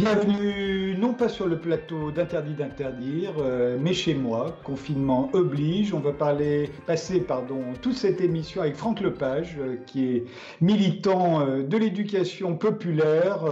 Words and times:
Bienvenue, 0.00 0.96
non 0.96 1.12
pas 1.12 1.28
sur 1.28 1.46
le 1.46 1.58
plateau 1.58 2.10
d'Interdit 2.10 2.54
d'interdire, 2.54 3.34
euh, 3.38 3.76
mais 3.78 3.92
chez 3.92 4.14
moi. 4.14 4.56
Confinement 4.64 5.28
oblige. 5.34 5.92
On 5.92 6.00
va 6.00 6.12
parler, 6.12 6.70
passer 6.86 7.20
pardon, 7.20 7.60
toute 7.82 7.96
cette 7.96 8.22
émission 8.22 8.62
avec 8.62 8.76
Franck 8.76 9.00
Lepage, 9.00 9.58
euh, 9.60 9.76
qui 9.86 10.06
est 10.06 10.24
militant 10.62 11.42
euh, 11.42 11.62
de 11.62 11.76
l'éducation 11.76 12.56
populaire 12.56 13.44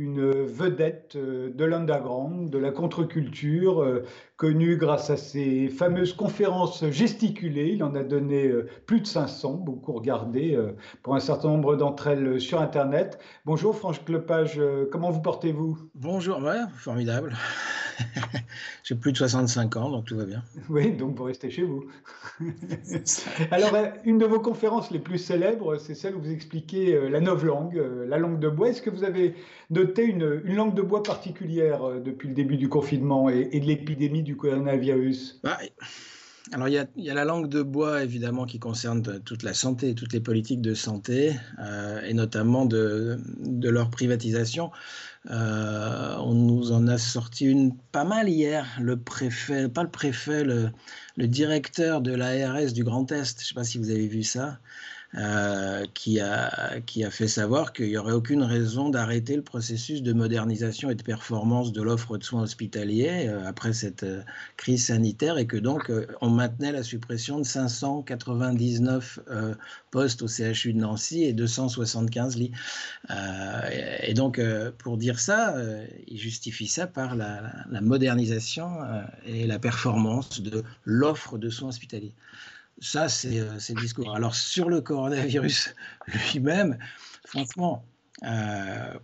une 0.00 0.30
vedette 0.30 1.14
euh, 1.16 1.50
de 1.54 1.64
l'underground, 1.66 2.48
de 2.48 2.56
la 2.56 2.70
contre-culture, 2.70 3.82
euh, 3.82 4.02
connue 4.38 4.78
grâce 4.78 5.10
à 5.10 5.18
ses 5.18 5.68
fameuses 5.68 6.14
conférences 6.14 6.88
gesticulées. 6.90 7.72
Il 7.74 7.84
en 7.84 7.94
a 7.94 8.02
donné 8.02 8.46
euh, 8.46 8.66
plus 8.86 9.00
de 9.00 9.06
500, 9.06 9.58
beaucoup 9.58 9.92
regardées 9.92 10.58
pour 11.02 11.14
un 11.14 11.20
certain 11.20 11.48
nombre 11.48 11.76
d'entre 11.76 12.06
elles 12.06 12.40
sur 12.40 12.62
Internet. 12.62 13.18
Bonjour 13.44 13.76
Franck 13.76 14.08
Lepage, 14.08 14.60
comment 14.90 15.10
vous 15.10 15.20
portez-vous? 15.20 15.78
Bonjour, 15.94 16.42
ouais, 16.42 16.60
formidable. 16.76 17.36
J'ai 18.84 18.94
plus 18.94 19.12
de 19.12 19.16
65 19.16 19.76
ans, 19.76 19.90
donc 19.90 20.06
tout 20.06 20.16
va 20.16 20.24
bien. 20.24 20.42
Oui, 20.68 20.92
donc 20.92 21.16
vous 21.16 21.24
restez 21.24 21.50
chez 21.50 21.62
vous. 21.62 21.84
Alors, 23.50 23.74
euh, 23.74 23.86
une 24.04 24.18
de 24.18 24.26
vos 24.26 24.40
conférences 24.40 24.90
les 24.90 24.98
plus 24.98 25.18
célèbres, 25.18 25.78
c'est 25.78 25.94
celle 25.94 26.14
où 26.14 26.20
vous 26.20 26.30
expliquez 26.30 26.94
euh, 26.94 27.08
la 27.08 27.20
langue, 27.20 27.78
euh, 27.78 28.06
la 28.06 28.18
langue 28.18 28.38
de 28.38 28.48
bois. 28.48 28.68
Est-ce 28.68 28.82
que 28.82 28.90
vous 28.90 29.04
avez 29.04 29.34
noté 29.70 30.04
une, 30.04 30.40
langue 30.44 30.74
de 30.74 30.82
bois 30.82 31.02
particulière 31.02 32.00
depuis 32.04 32.28
le 32.28 32.34
début 32.34 32.56
du 32.56 32.68
confinement 32.68 33.28
et, 33.28 33.58
de 33.60 33.64
l'épidémie 33.64 34.22
du 34.22 34.36
coronavirus? 34.36 35.40
Bah, 35.42 35.58
alors 36.52 36.68
il 36.68 36.86
y, 36.96 37.10
a, 37.10 37.14
la 37.14 37.24
langue 37.24 37.48
de 37.48 37.62
bois 37.62 38.02
évidemment 38.02 38.44
qui 38.44 38.58
concerne 38.58 39.02
toute 39.20 39.44
la 39.44 39.54
santé, 39.54 39.94
toutes 39.94 40.12
les 40.12 40.20
politiques 40.20 40.60
de 40.60 40.74
santé 40.74 41.34
et 42.04 42.12
notamment 42.12 42.66
de, 42.66 43.20
de 43.38 43.68
leur 43.68 43.90
privatisation. 43.90 44.72
Euh, 45.28 46.16
on 46.18 46.34
nous 46.34 46.72
en 46.72 46.86
a 46.88 46.96
sorti 46.98 47.46
une 47.46 47.76
pas 47.92 48.04
mal 48.04 48.28
hier. 48.28 48.66
Le 48.80 48.98
préfet, 49.02 49.68
pas 49.68 49.82
le 49.82 49.90
préfet, 49.90 50.44
le, 50.44 50.70
le 51.16 51.28
directeur 51.28 52.00
de 52.00 52.12
l'ARS 52.14 52.72
du 52.72 52.84
Grand 52.84 53.10
Est. 53.12 53.38
Je 53.38 53.42
ne 53.42 53.46
sais 53.48 53.54
pas 53.54 53.64
si 53.64 53.78
vous 53.78 53.90
avez 53.90 54.08
vu 54.08 54.22
ça. 54.22 54.60
Euh, 55.16 55.86
qui, 55.92 56.20
a, 56.20 56.78
qui 56.86 57.02
a 57.02 57.10
fait 57.10 57.26
savoir 57.26 57.72
qu'il 57.72 57.88
n'y 57.88 57.96
aurait 57.96 58.12
aucune 58.12 58.44
raison 58.44 58.90
d'arrêter 58.90 59.34
le 59.34 59.42
processus 59.42 60.04
de 60.04 60.12
modernisation 60.12 60.88
et 60.88 60.94
de 60.94 61.02
performance 61.02 61.72
de 61.72 61.82
l'offre 61.82 62.16
de 62.16 62.22
soins 62.22 62.42
hospitaliers 62.42 63.26
euh, 63.26 63.44
après 63.44 63.72
cette 63.72 64.04
euh, 64.04 64.22
crise 64.56 64.86
sanitaire 64.86 65.36
et 65.36 65.48
que 65.48 65.56
donc 65.56 65.90
on 66.20 66.30
maintenait 66.30 66.70
la 66.70 66.84
suppression 66.84 67.38
de 67.38 67.44
599 67.44 69.18
postes 69.90 70.22
au 70.22 70.28
CHU 70.28 70.74
de 70.74 70.78
Nancy 70.78 71.24
et 71.24 71.32
275 71.32 72.36
lits. 72.36 72.52
et 74.06 74.14
donc 74.14 74.40
pour 74.78 74.96
dire 74.96 75.18
ça, 75.18 75.56
il 76.06 76.18
justifie 76.18 76.68
ça 76.68 76.86
par 76.86 77.16
la, 77.16 77.52
la 77.68 77.80
modernisation 77.80 78.70
et 79.26 79.46
la 79.46 79.58
performance 79.58 80.40
de 80.40 80.62
l'offre 80.84 81.38
de 81.38 81.50
soins 81.50 81.70
hospitaliers. 81.70 82.14
Ça, 82.80 83.04
euh, 83.04 83.56
c'est 83.58 83.74
le 83.74 83.80
discours. 83.80 84.14
Alors, 84.14 84.34
sur 84.34 84.68
le 84.68 84.80
coronavirus 84.80 85.74
lui-même, 86.32 86.78
franchement, 87.26 87.84
euh, 88.24 88.94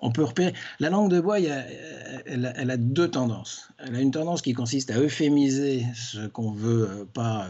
on 0.00 0.10
peut 0.10 0.24
repérer. 0.24 0.54
La 0.80 0.88
langue 0.88 1.10
de 1.10 1.20
bois, 1.20 1.38
elle, 1.38 2.70
a, 2.70 2.76
deux 2.76 3.10
tendances. 3.10 3.68
Elle 3.78 3.96
a 3.96 4.00
une 4.00 4.10
tendance 4.10 4.40
qui 4.40 4.54
consiste 4.54 4.90
à 4.90 4.98
euphémiser 4.98 5.84
ce 5.94 6.26
qu'on 6.26 6.52
veut 6.52 6.88
euh, 6.88 7.04
pas, 7.04 7.48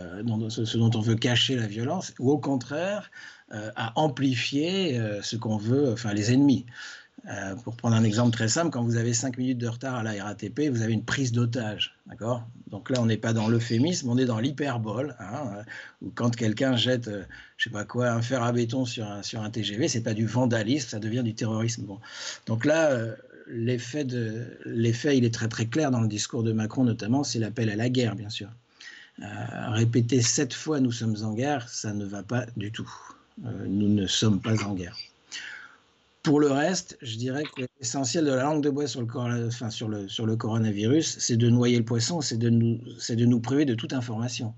ce, 0.48 0.76
dont 0.76 0.90
on 0.94 1.00
veut 1.00 1.14
cacher 1.14 1.54
la 1.54 1.66
violence, 1.66 2.12
ou 2.18 2.30
au 2.30 2.38
contraire, 2.38 3.10
à 3.50 3.98
amplifier 3.98 5.00
ce 5.22 5.34
qu'on 5.34 5.56
veut, 5.56 5.90
enfin 5.90 6.12
les 6.12 6.34
ennemis. 6.34 6.66
Euh, 7.30 7.54
pour 7.56 7.76
prendre 7.76 7.94
un 7.94 8.04
exemple 8.04 8.30
très 8.30 8.48
simple, 8.48 8.70
quand 8.70 8.82
vous 8.82 8.96
avez 8.96 9.12
5 9.12 9.36
minutes 9.36 9.58
de 9.58 9.68
retard 9.68 9.96
à 9.96 10.02
la 10.02 10.24
RATP, 10.24 10.70
vous 10.70 10.80
avez 10.80 10.94
une 10.94 11.04
prise 11.04 11.30
d'otage. 11.30 11.94
D'accord? 12.06 12.48
Donc 12.70 12.88
là, 12.88 13.02
on 13.02 13.06
n'est 13.06 13.18
pas 13.18 13.34
dans 13.34 13.48
l'euphémisme, 13.48 14.08
on 14.08 14.16
est 14.16 14.24
dans 14.24 14.38
l'hyperbole. 14.38 15.14
Hein, 15.18 15.50
euh, 15.56 15.62
où 16.00 16.10
quand 16.14 16.34
quelqu'un 16.34 16.76
jette, 16.76 17.08
euh, 17.08 17.24
sais 17.58 17.70
pas 17.70 17.84
quoi, 17.84 18.10
un 18.10 18.22
fer 18.22 18.42
à 18.42 18.52
béton 18.52 18.86
sur 18.86 19.06
un, 19.06 19.22
sur 19.22 19.42
un 19.42 19.50
TGV, 19.50 19.88
c'est 19.88 20.00
pas 20.00 20.14
du 20.14 20.26
vandalisme, 20.26 20.88
ça 20.88 20.98
devient 20.98 21.22
du 21.22 21.34
terrorisme. 21.34 21.82
Bon. 21.82 21.98
Donc 22.46 22.64
là, 22.64 22.96
l'effet, 23.46 24.06
il 24.06 25.24
est 25.24 25.34
très 25.34 25.48
très 25.48 25.66
clair 25.66 25.90
dans 25.90 26.00
le 26.00 26.08
discours 26.08 26.42
de 26.42 26.52
Macron, 26.52 26.84
notamment, 26.84 27.24
c'est 27.24 27.38
l'appel 27.38 27.68
à 27.68 27.76
la 27.76 27.90
guerre, 27.90 28.14
bien 28.14 28.30
sûr. 28.30 28.48
répéter 29.18 30.22
sept 30.22 30.54
fois 30.54 30.80
nous 30.80 30.92
sommes 30.92 31.16
en 31.22 31.34
guerre, 31.34 31.68
ça 31.68 31.92
ne 31.92 32.06
va 32.06 32.22
pas 32.22 32.46
du 32.56 32.72
tout. 32.72 32.90
nous 33.42 33.88
ne 33.88 34.06
sommes 34.06 34.40
pas 34.40 34.62
en 34.64 34.74
guerre. 34.74 34.96
Pour 36.22 36.40
le 36.40 36.50
reste, 36.50 36.98
je 37.00 37.16
dirais 37.16 37.44
que 37.44 37.62
l'essentiel 37.80 38.24
de 38.24 38.32
la 38.32 38.42
langue 38.42 38.62
de 38.62 38.70
bois 38.70 38.86
sur 38.86 39.00
le, 39.02 39.46
enfin, 39.46 39.70
sur 39.70 39.88
le, 39.88 40.08
sur 40.08 40.26
le 40.26 40.36
coronavirus, 40.36 41.18
c'est 41.18 41.36
de 41.36 41.48
noyer 41.48 41.78
le 41.78 41.84
poisson, 41.84 42.20
c'est 42.20 42.38
de, 42.38 42.50
de 42.50 43.24
nous 43.24 43.40
priver 43.40 43.64
de 43.64 43.74
toute 43.74 43.92
information 43.92 44.54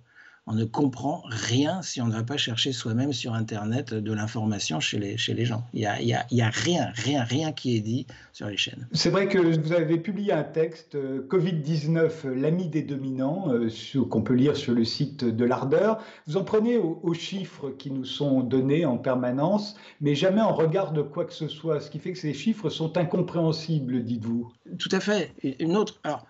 on 0.46 0.54
ne 0.54 0.64
comprend 0.64 1.22
rien 1.26 1.82
si 1.82 2.00
on 2.00 2.06
ne 2.06 2.12
va 2.12 2.22
pas 2.22 2.36
chercher 2.36 2.72
soi-même 2.72 3.12
sur 3.12 3.34
Internet 3.34 3.94
de 3.94 4.12
l'information 4.12 4.80
chez 4.80 4.98
les, 4.98 5.16
chez 5.16 5.34
les 5.34 5.44
gens. 5.44 5.64
Il 5.74 5.80
n'y 5.80 5.86
a, 5.86 6.00
y 6.02 6.14
a, 6.14 6.26
y 6.30 6.42
a, 6.42 6.50
rien, 6.50 6.90
rien, 6.94 7.22
rien 7.22 7.52
qui 7.52 7.76
est 7.76 7.80
dit 7.80 8.06
sur 8.32 8.48
les 8.48 8.56
chaînes. 8.56 8.88
C'est 8.92 9.10
vrai 9.10 9.28
que 9.28 9.38
vous 9.38 9.72
avez 9.72 9.98
publié 9.98 10.32
un 10.32 10.42
texte, 10.42 10.94
euh, 10.94 11.26
Covid-19, 11.28 12.28
l'ami 12.28 12.68
des 12.68 12.82
dominants, 12.82 13.52
euh, 13.52 13.68
qu'on 14.08 14.22
peut 14.22 14.34
lire 14.34 14.56
sur 14.56 14.74
le 14.74 14.84
site 14.84 15.24
de 15.24 15.44
l'Ardeur. 15.44 16.02
Vous 16.26 16.36
en 16.36 16.44
prenez 16.44 16.76
aux, 16.78 17.14
chiffres 17.14 17.70
qui 17.70 17.90
nous 17.90 18.04
sont 18.04 18.40
donnés 18.40 18.84
en 18.84 18.96
permanence, 18.96 19.76
mais 20.00 20.14
jamais 20.14 20.40
en 20.40 20.54
regard 20.54 20.92
de 20.92 21.02
quoi 21.02 21.24
que 21.24 21.32
ce 21.34 21.48
soit, 21.48 21.80
ce 21.80 21.90
qui 21.90 21.98
fait 21.98 22.12
que 22.12 22.18
ces 22.18 22.32
chiffres 22.32 22.70
sont 22.70 22.96
incompréhensibles, 22.96 24.02
dites-vous. 24.02 24.50
Tout 24.78 24.88
à 24.92 25.00
fait. 25.00 25.32
Une 25.58 25.76
autre... 25.76 26.00
Alors, 26.04 26.26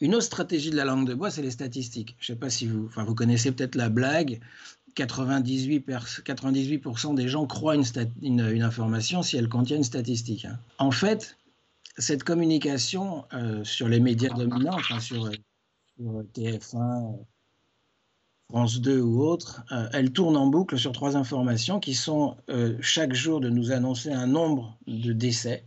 une 0.00 0.14
autre 0.14 0.24
stratégie 0.24 0.70
de 0.70 0.76
la 0.76 0.84
langue 0.84 1.06
de 1.06 1.14
bois, 1.14 1.30
c'est 1.30 1.42
les 1.42 1.50
statistiques. 1.50 2.16
Je 2.18 2.32
ne 2.32 2.36
sais 2.36 2.40
pas 2.40 2.50
si 2.50 2.66
vous, 2.66 2.86
enfin, 2.86 3.04
vous 3.04 3.14
connaissez 3.14 3.52
peut-être 3.52 3.74
la 3.74 3.88
blague. 3.88 4.40
98%, 4.96 6.22
98 6.22 7.14
des 7.14 7.28
gens 7.28 7.46
croient 7.46 7.76
une, 8.22 8.62
information 8.62 9.22
si 9.22 9.36
elle 9.36 9.48
contient 9.48 9.76
une 9.76 9.84
statistique. 9.84 10.46
Hein. 10.46 10.58
En 10.78 10.90
fait, 10.90 11.36
cette 11.96 12.24
communication 12.24 13.24
euh, 13.32 13.62
sur 13.62 13.88
les 13.88 14.00
médias 14.00 14.30
dominants, 14.30 14.78
sur, 15.00 15.30
TF1, 16.34 17.18
France 18.48 18.80
2 18.80 19.00
ou 19.00 19.22
autres, 19.22 19.62
euh, 19.70 19.88
elle 19.92 20.12
tourne 20.12 20.36
en 20.36 20.48
boucle 20.48 20.76
sur 20.76 20.92
trois 20.92 21.16
informations 21.16 21.78
qui 21.78 21.94
sont 21.94 22.36
euh, 22.48 22.76
chaque 22.80 23.12
jour 23.12 23.40
de 23.40 23.48
nous 23.48 23.70
annoncer 23.70 24.10
un 24.10 24.26
nombre 24.26 24.76
de 24.86 25.12
décès 25.12 25.64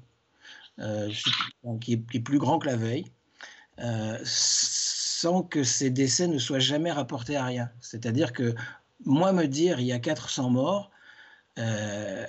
qui 1.82 1.94
est 1.94 2.20
plus 2.20 2.40
grand 2.40 2.58
que 2.58 2.66
la 2.66 2.76
veille 2.76 3.06
euh, 3.80 4.18
sans 4.24 5.44
que 5.44 5.64
ces 5.64 5.90
décès 5.90 6.28
ne 6.28 6.38
soient 6.38 6.60
jamais 6.60 6.92
rapportés 6.92 7.36
à 7.36 7.46
rien. 7.46 7.70
C'est-à-dire 7.82 8.34
que 8.34 8.54
moi 9.06 9.34
me 9.34 9.46
dire 9.46 9.80
il 9.80 9.86
y 9.86 9.92
a 9.92 10.00
400 10.00 10.50
morts, 10.50 10.92
euh, 11.60 12.26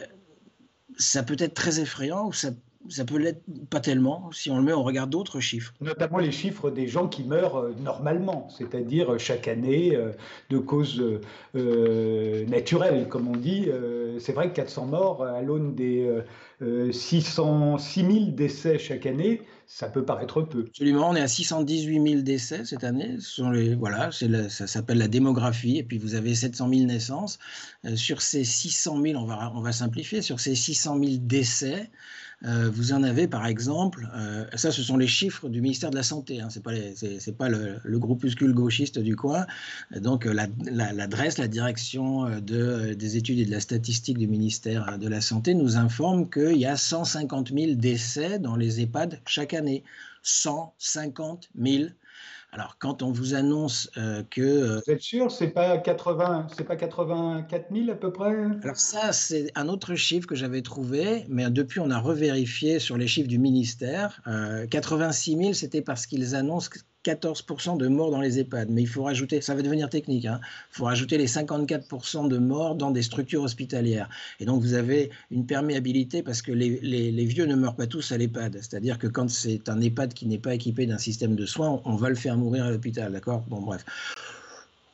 ça 0.99 1.23
peut 1.23 1.37
être 1.39 1.55
très 1.55 1.81
effrayant 1.81 2.27
ou 2.27 2.33
ça 2.33 3.05
peut 3.05 3.19
l'être 3.19 3.43
pas 3.71 3.81
tellement 3.81 4.31
si 4.33 4.51
on 4.51 4.59
le 4.59 4.63
met 4.63 4.73
on 4.73 4.83
regarde 4.83 5.11
d'autres 5.11 5.41
chiffres. 5.41 5.73
Notamment 5.81 6.19
les 6.19 6.33
chiffres 6.33 6.71
des 6.71 6.87
gens 6.87 7.09
qui 7.09 7.25
meurent 7.25 7.57
euh, 7.57 7.75
normalement, 7.83 8.49
c'est-à-dire 8.51 9.15
euh, 9.15 9.19
chaque 9.19 9.49
année 9.49 9.95
euh, 9.97 10.11
de 10.51 10.59
causes 10.59 11.03
naturelles, 11.55 13.09
comme 13.09 13.29
on 13.29 13.37
dit. 13.37 13.69
c'est 14.19 14.33
vrai 14.33 14.51
que 14.51 14.55
400 14.55 14.87
morts 14.87 15.25
à 15.25 15.43
l'aune 15.43 15.75
des 15.75 16.09
600, 16.91 17.79
000 17.79 18.09
décès 18.33 18.79
chaque 18.79 19.07
année, 19.07 19.43
ça 19.67 19.89
peut 19.89 20.05
paraître 20.05 20.43
peu. 20.43 20.67
Absolument, 20.69 21.11
on 21.11 21.17
est 21.17 21.21
à 21.21 21.29
618 21.29 22.11
000 22.11 22.23
décès 22.23 22.65
cette 22.65 22.85
année. 22.85 23.17
Voilà, 23.79 24.11
ça 24.13 24.67
s'appelle 24.67 24.99
la 24.99 25.09
démographie. 25.09 25.79
Et 25.79 25.83
puis 25.83 25.99
vous 25.99 26.15
avez 26.15 26.35
700 26.35 26.69
000 26.69 26.87
naissances. 26.87 27.39
sur 27.95 28.23
ces 28.23 28.45
600 28.45 29.03
000, 29.03 29.21
on 29.21 29.27
va, 29.27 29.53
on 29.55 29.61
va 29.61 29.73
simplifier, 29.73 30.23
sur 30.23 30.41
ces 30.41 30.55
600 30.55 30.99
000 30.99 31.13
décès, 31.19 31.91
euh, 32.45 32.71
vous 32.71 32.93
en 32.93 33.03
avez 33.03 33.27
par 33.27 33.47
exemple, 33.47 34.09
euh, 34.15 34.45
ça 34.55 34.71
ce 34.71 34.83
sont 34.83 34.97
les 34.97 35.07
chiffres 35.07 35.49
du 35.49 35.61
ministère 35.63 35.91
de 35.91 35.97
la 35.97 36.03
Santé, 36.03 36.41
hein, 36.41 36.49
ce 36.51 36.59
n'est 36.59 37.37
pas, 37.37 37.49
le, 37.49 37.99
groupuscule 37.99 38.53
gauchiste 38.53 38.99
du 38.99 39.17
coin. 39.17 39.47
Donc 39.97 40.27
l'adresse, 40.27 41.39
la, 41.39 41.49
direction 41.49 42.27
euh, 42.27 42.95
des 42.95 43.17
études 43.17 43.39
et 43.39 43.47
de 43.47 43.51
la 43.51 43.61
statistique 43.61 44.19
du 44.19 44.27
ministère 44.27 44.99
de 44.99 45.09
la 45.09 45.21
Santé 45.21 45.55
nous 45.55 45.77
informe 45.77 46.29
qu'il 46.29 46.59
y 46.59 46.67
a 46.67 46.77
150 46.77 47.53
000 47.53 47.75
décès 47.75 48.39
dans 48.39 48.57
les 48.57 48.81
EHPAD 48.81 49.21
chaque 49.27 49.55
année. 49.55 49.83
150 50.23 51.51
000 51.59 51.85
alors, 52.55 52.79
quand 52.79 53.03
on 53.03 53.11
vous 53.11 53.35
annonce 53.35 53.91
euh, 53.97 54.23
que. 54.31 54.41
Euh, 54.41 54.81
vous 54.87 54.93
êtes 54.93 55.01
sûr, 55.01 55.29
c'est 55.33 55.49
pas 55.49 55.77
80, 55.77 56.47
c'est 56.57 56.63
pas 56.63 56.77
84 56.77 57.67
000 57.75 57.91
à 57.91 57.97
peu 57.97 58.13
près 58.13 58.33
Alors 58.63 58.77
ça, 58.77 59.13
c'est 59.13 59.51
un 59.57 59.69
autre 59.69 59.97
chiffre 59.97 60.29
que 60.29 60.37
j'avais 60.37 60.63
trouvé, 60.63 61.25
mais 61.29 61.51
depuis 61.51 61.81
on 61.81 61.91
a 61.91 61.99
revérifié 61.99 62.79
sur 62.79 62.97
les 62.97 63.09
chiffres 63.09 63.29
du 63.29 63.41
ministère. 63.41 64.23
86 64.71 65.35
euh, 65.35 65.39
000, 65.43 65.53
c'était 65.55 65.83
parce 65.83 66.07
qu'ils 66.07 66.37
annoncent 66.37 66.71
14% 67.05 67.77
de 67.77 67.89
morts 67.89 68.11
dans 68.11 68.21
les 68.21 68.39
EHPAD. 68.39 68.71
Mais 68.71 68.83
il 68.83 68.89
faut 68.89 69.03
rajouter, 69.05 69.41
ça 69.41 69.55
va 69.55 69.63
devenir 69.63 69.89
technique, 69.89 70.27
hein, 70.27 70.41
il 70.73 70.77
faut 70.77 70.85
rajouter 70.85 71.19
les 71.19 71.27
54% 71.27 72.29
de 72.29 72.39
morts 72.39 72.75
dans 72.75 72.91
des 72.91 73.03
structures 73.03 73.43
hospitalières. 73.43 74.09
Et 74.41 74.45
donc 74.45 74.63
vous 74.63 74.75
avez 74.75 75.11
une 75.31 75.47
perméabilité 75.47 76.23
parce 76.23 76.43
que 76.43 76.53
les, 76.53 76.81
les, 76.81 77.25
vieux 77.25 77.47
ne 77.47 77.55
meurent 77.55 77.77
pas 77.77 77.87
tous 77.87 78.13
à 78.13 78.19
l'EHPAD. 78.19 78.57
C'est-à-dire 78.57 78.99
que 78.99 79.07
quand 79.07 79.29
c'est 79.31 79.69
un 79.69 79.81
EHPAD 79.81 80.15
qui 80.15 80.27
n'est 80.27 80.39
pas 80.39 80.55
équipé 80.55 80.87
d'un 80.87 80.99
système 80.99 81.37
de 81.37 81.47
soins, 81.47 81.81
on 81.85 81.97
va 81.97 82.09
le 82.09 82.15
faire 82.15 82.37
mourir 82.37 82.65
à 82.65 82.71
l'hôpital, 82.71 83.13
d'accord? 83.13 83.45
Bon, 83.49 83.61
bref. 83.61 83.85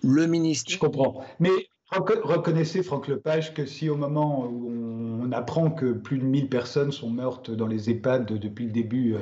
Le 0.02 0.26
ministre. 0.26 0.70
Je 0.72 0.78
comprends. 0.78 1.22
Mais 1.38 1.50
Reconnaissez, 1.90 2.84
Franck 2.84 3.08
Lepage, 3.08 3.52
que 3.52 3.66
si 3.66 3.88
au 3.88 3.96
moment 3.96 4.44
où 4.46 4.70
on 5.22 5.32
apprend 5.32 5.70
que 5.70 5.92
plus 5.92 6.18
de 6.18 6.24
1000 6.24 6.48
personnes 6.48 6.92
sont 6.92 7.10
mortes 7.10 7.50
dans 7.50 7.66
les 7.66 7.90
EHPAD 7.90 8.26
depuis 8.26 8.66
le 8.66 8.70
début 8.70 9.14
euh, 9.14 9.18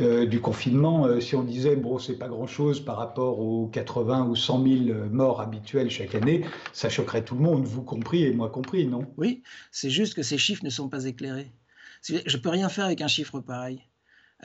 euh, 0.00 0.26
du 0.26 0.40
confinement, 0.40 1.06
euh, 1.06 1.20
si 1.20 1.36
on 1.36 1.44
disait, 1.44 1.76
bon, 1.76 1.98
c'est 2.00 2.18
pas 2.18 2.26
grand-chose 2.26 2.80
par 2.80 2.96
rapport 2.96 3.38
aux 3.38 3.68
80 3.68 4.26
ou 4.26 4.34
100 4.34 4.62
000 4.64 4.98
morts 5.10 5.40
habituels 5.40 5.90
chaque 5.90 6.16
année, 6.16 6.44
ça 6.72 6.88
choquerait 6.88 7.24
tout 7.24 7.36
le 7.36 7.40
monde, 7.40 7.64
vous 7.64 7.82
compris 7.82 8.24
et 8.24 8.32
moi 8.32 8.50
compris, 8.50 8.86
non? 8.86 9.06
Oui, 9.16 9.44
c'est 9.70 9.90
juste 9.90 10.14
que 10.14 10.22
ces 10.22 10.38
chiffres 10.38 10.64
ne 10.64 10.70
sont 10.70 10.88
pas 10.88 11.04
éclairés. 11.04 11.52
Je 12.02 12.36
peux 12.36 12.50
rien 12.50 12.68
faire 12.68 12.86
avec 12.86 13.00
un 13.00 13.08
chiffre 13.08 13.40
pareil. 13.40 13.82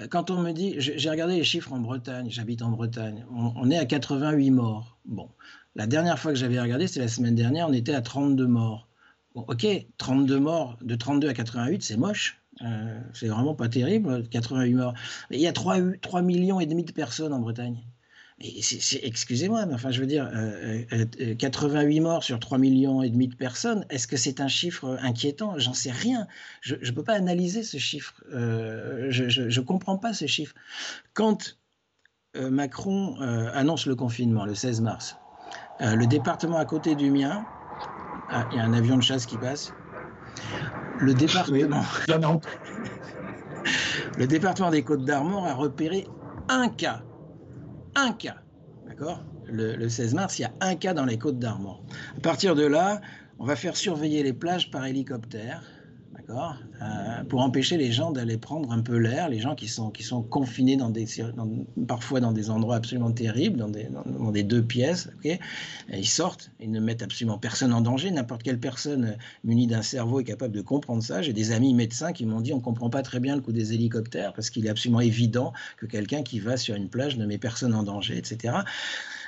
Quand 0.09 0.31
on 0.31 0.41
me 0.41 0.51
dit, 0.53 0.73
j'ai 0.77 1.09
regardé 1.09 1.35
les 1.35 1.43
chiffres 1.43 1.71
en 1.71 1.79
Bretagne, 1.79 2.27
j'habite 2.29 2.63
en 2.63 2.71
Bretagne, 2.71 3.27
on, 3.31 3.53
on 3.55 3.69
est 3.69 3.77
à 3.77 3.85
88 3.85 4.49
morts. 4.49 4.97
Bon, 5.05 5.29
la 5.75 5.87
dernière 5.87 6.19
fois 6.19 6.31
que 6.31 6.37
j'avais 6.37 6.59
regardé, 6.59 6.87
c'était 6.87 7.01
la 7.01 7.07
semaine 7.07 7.35
dernière, 7.35 7.67
on 7.67 7.73
était 7.73 7.93
à 7.93 8.01
32 8.01 8.45
morts. 8.47 8.87
Bon, 9.35 9.45
ok, 9.47 9.65
32 9.97 10.39
morts, 10.39 10.77
de 10.81 10.95
32 10.95 11.29
à 11.29 11.33
88, 11.33 11.83
c'est 11.83 11.97
moche. 11.97 12.39
Euh, 12.61 12.99
c'est 13.13 13.27
vraiment 13.27 13.55
pas 13.55 13.67
terrible, 13.67 14.27
88 14.29 14.73
morts. 14.73 14.93
Mais 15.29 15.37
il 15.37 15.41
y 15.41 15.47
a 15.47 15.53
3, 15.53 15.77
3 16.01 16.21
millions 16.21 16.59
et 16.59 16.65
demi 16.65 16.83
de 16.83 16.91
personnes 16.91 17.33
en 17.33 17.39
Bretagne. 17.39 17.83
Excusez-moi, 18.39 19.65
mais 19.65 19.73
enfin, 19.73 19.91
je 19.91 20.01
veux 20.01 20.07
dire, 20.07 20.29
88 21.39 21.97
euh, 21.97 21.99
euh, 21.99 22.01
morts 22.01 22.23
sur 22.23 22.39
3 22.39 22.57
millions 22.57 23.01
et 23.01 23.09
demi 23.09 23.27
de 23.27 23.35
personnes, 23.35 23.85
est-ce 23.89 24.07
que 24.07 24.17
c'est 24.17 24.41
un 24.41 24.47
chiffre 24.47 24.97
inquiétant? 25.01 25.57
J'en 25.59 25.73
sais 25.73 25.91
rien. 25.91 26.27
Je 26.61 26.75
ne 26.75 26.91
peux 26.91 27.03
pas 27.03 27.13
analyser 27.13 27.63
ce 27.63 27.77
chiffre. 27.77 28.21
je 28.31 29.59
ne 29.59 29.65
comprends 29.65 29.97
pas 29.97 30.13
ce 30.13 30.25
chiffre. 30.25 30.55
Quand 31.13 31.57
Macron 32.35 33.17
annonce 33.53 33.85
le 33.85 33.95
confinement 33.95 34.45
le 34.45 34.55
16 34.55 34.81
mars, 34.81 35.15
euh, 35.81 35.95
le 35.95 36.07
département 36.07 36.57
à 36.57 36.65
côté 36.65 36.95
du 36.95 37.09
mien, 37.09 37.45
ah, 38.29 38.45
il 38.51 38.57
y 38.57 38.59
a 38.59 38.63
un 38.63 38.73
avion 38.73 38.97
de 38.97 39.01
chasse 39.03 39.25
qui 39.25 39.37
passe. 39.37 39.73
Le 40.99 41.13
département, 41.13 41.83
le 44.17 44.27
département 44.27 44.69
des 44.69 44.83
Côtes 44.83 45.03
d'Armor 45.03 45.45
a 45.45 45.53
repéré 45.53 46.07
un 46.49 46.69
cas. 46.69 47.03
Un 47.95 48.11
cas. 48.13 48.37
D'accord? 48.87 49.23
Le, 49.45 49.75
le, 49.75 49.89
16 49.89 50.13
mars, 50.13 50.39
il 50.39 50.43
y 50.43 50.45
a 50.45 50.53
un 50.61 50.75
cas 50.75 50.93
dans 50.93 51.05
les 51.05 51.17
Côtes 51.17 51.39
d'Armor. 51.39 51.83
À 52.17 52.19
partir 52.21 52.55
de 52.55 52.65
là, 52.65 53.01
on 53.39 53.45
va 53.45 53.55
faire 53.55 53.75
surveiller 53.75 54.23
les 54.23 54.33
plages 54.33 54.71
par 54.71 54.85
hélicoptère. 54.85 55.63
Euh, 56.29 57.23
pour 57.29 57.41
empêcher 57.41 57.77
les 57.77 57.91
gens 57.91 58.11
d'aller 58.11 58.37
prendre 58.37 58.71
un 58.71 58.81
peu 58.81 58.97
l'air, 58.97 59.29
les 59.29 59.39
gens 59.39 59.55
qui 59.55 59.67
sont, 59.67 59.91
confinés 60.21 60.77
parfois 61.87 62.19
dans 62.19 62.31
des 62.31 62.49
endroits 62.49 62.75
absolument 62.75 63.11
terribles, 63.11 63.57
dans 63.57 64.31
des, 64.31 64.43
deux 64.43 64.63
pièces, 64.63 65.09
ils 65.91 66.07
sortent, 66.07 66.51
ils 66.59 66.71
ne 66.71 66.79
mettent 66.79 67.01
absolument 67.01 67.37
personne 67.37 67.73
en 67.73 67.81
danger, 67.81 68.11
n'importe 68.11 68.43
quelle 68.43 68.59
personne 68.59 69.17
munie 69.43 69.67
d'un 69.67 69.81
cerveau 69.81 70.19
est 70.19 70.23
capable 70.23 70.53
de 70.53 70.61
comprendre 70.61 71.03
ça. 71.03 71.21
J'ai 71.21 71.33
des 71.33 71.51
amis 71.51 71.73
médecins 71.73 72.13
qui 72.13 72.25
m'ont 72.25 72.41
dit 72.41 72.53
on 72.53 72.57
ne 72.57 72.61
comprend 72.61 72.89
pas 72.89 73.01
très 73.01 73.19
bien 73.19 73.35
le 73.35 73.41
coup 73.41 73.51
des 73.51 73.73
hélicoptères 73.73 74.33
parce 74.33 74.49
qu'il 74.49 74.65
est 74.65 74.69
absolument 74.69 75.01
évident 75.01 75.53
que 75.77 75.85
quelqu'un 75.85 76.23
qui 76.23 76.39
va 76.39 76.57
sur 76.57 76.75
une 76.75 76.89
plage 76.89 77.17
ne 77.17 77.25
met 77.25 77.37
personne 77.37 77.73
en 77.73 77.83
danger, 77.83 78.17
etc. 78.17 78.55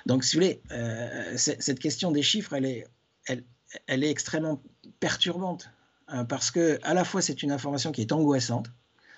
Donc, 0.06 0.24
si 0.24 0.36
vous 0.36 0.44
voulez, 0.44 0.62
euh, 0.72 1.34
cette 1.36 1.80
question 1.80 2.12
des 2.12 2.22
chiffres, 2.22 2.54
elle 2.54 2.66
est 4.04 4.10
extrêmement 4.10 4.62
perturbante. 5.00 5.70
Euh, 6.14 6.24
parce 6.24 6.52
que 6.52 6.80
à 6.84 6.94
la 6.94 7.04
fois 7.04 7.22
c'est 7.22 7.42
une 7.44 7.52
information 7.52 7.92
qui 7.92 8.02
est 8.02 8.12
angoissante, 8.12 8.68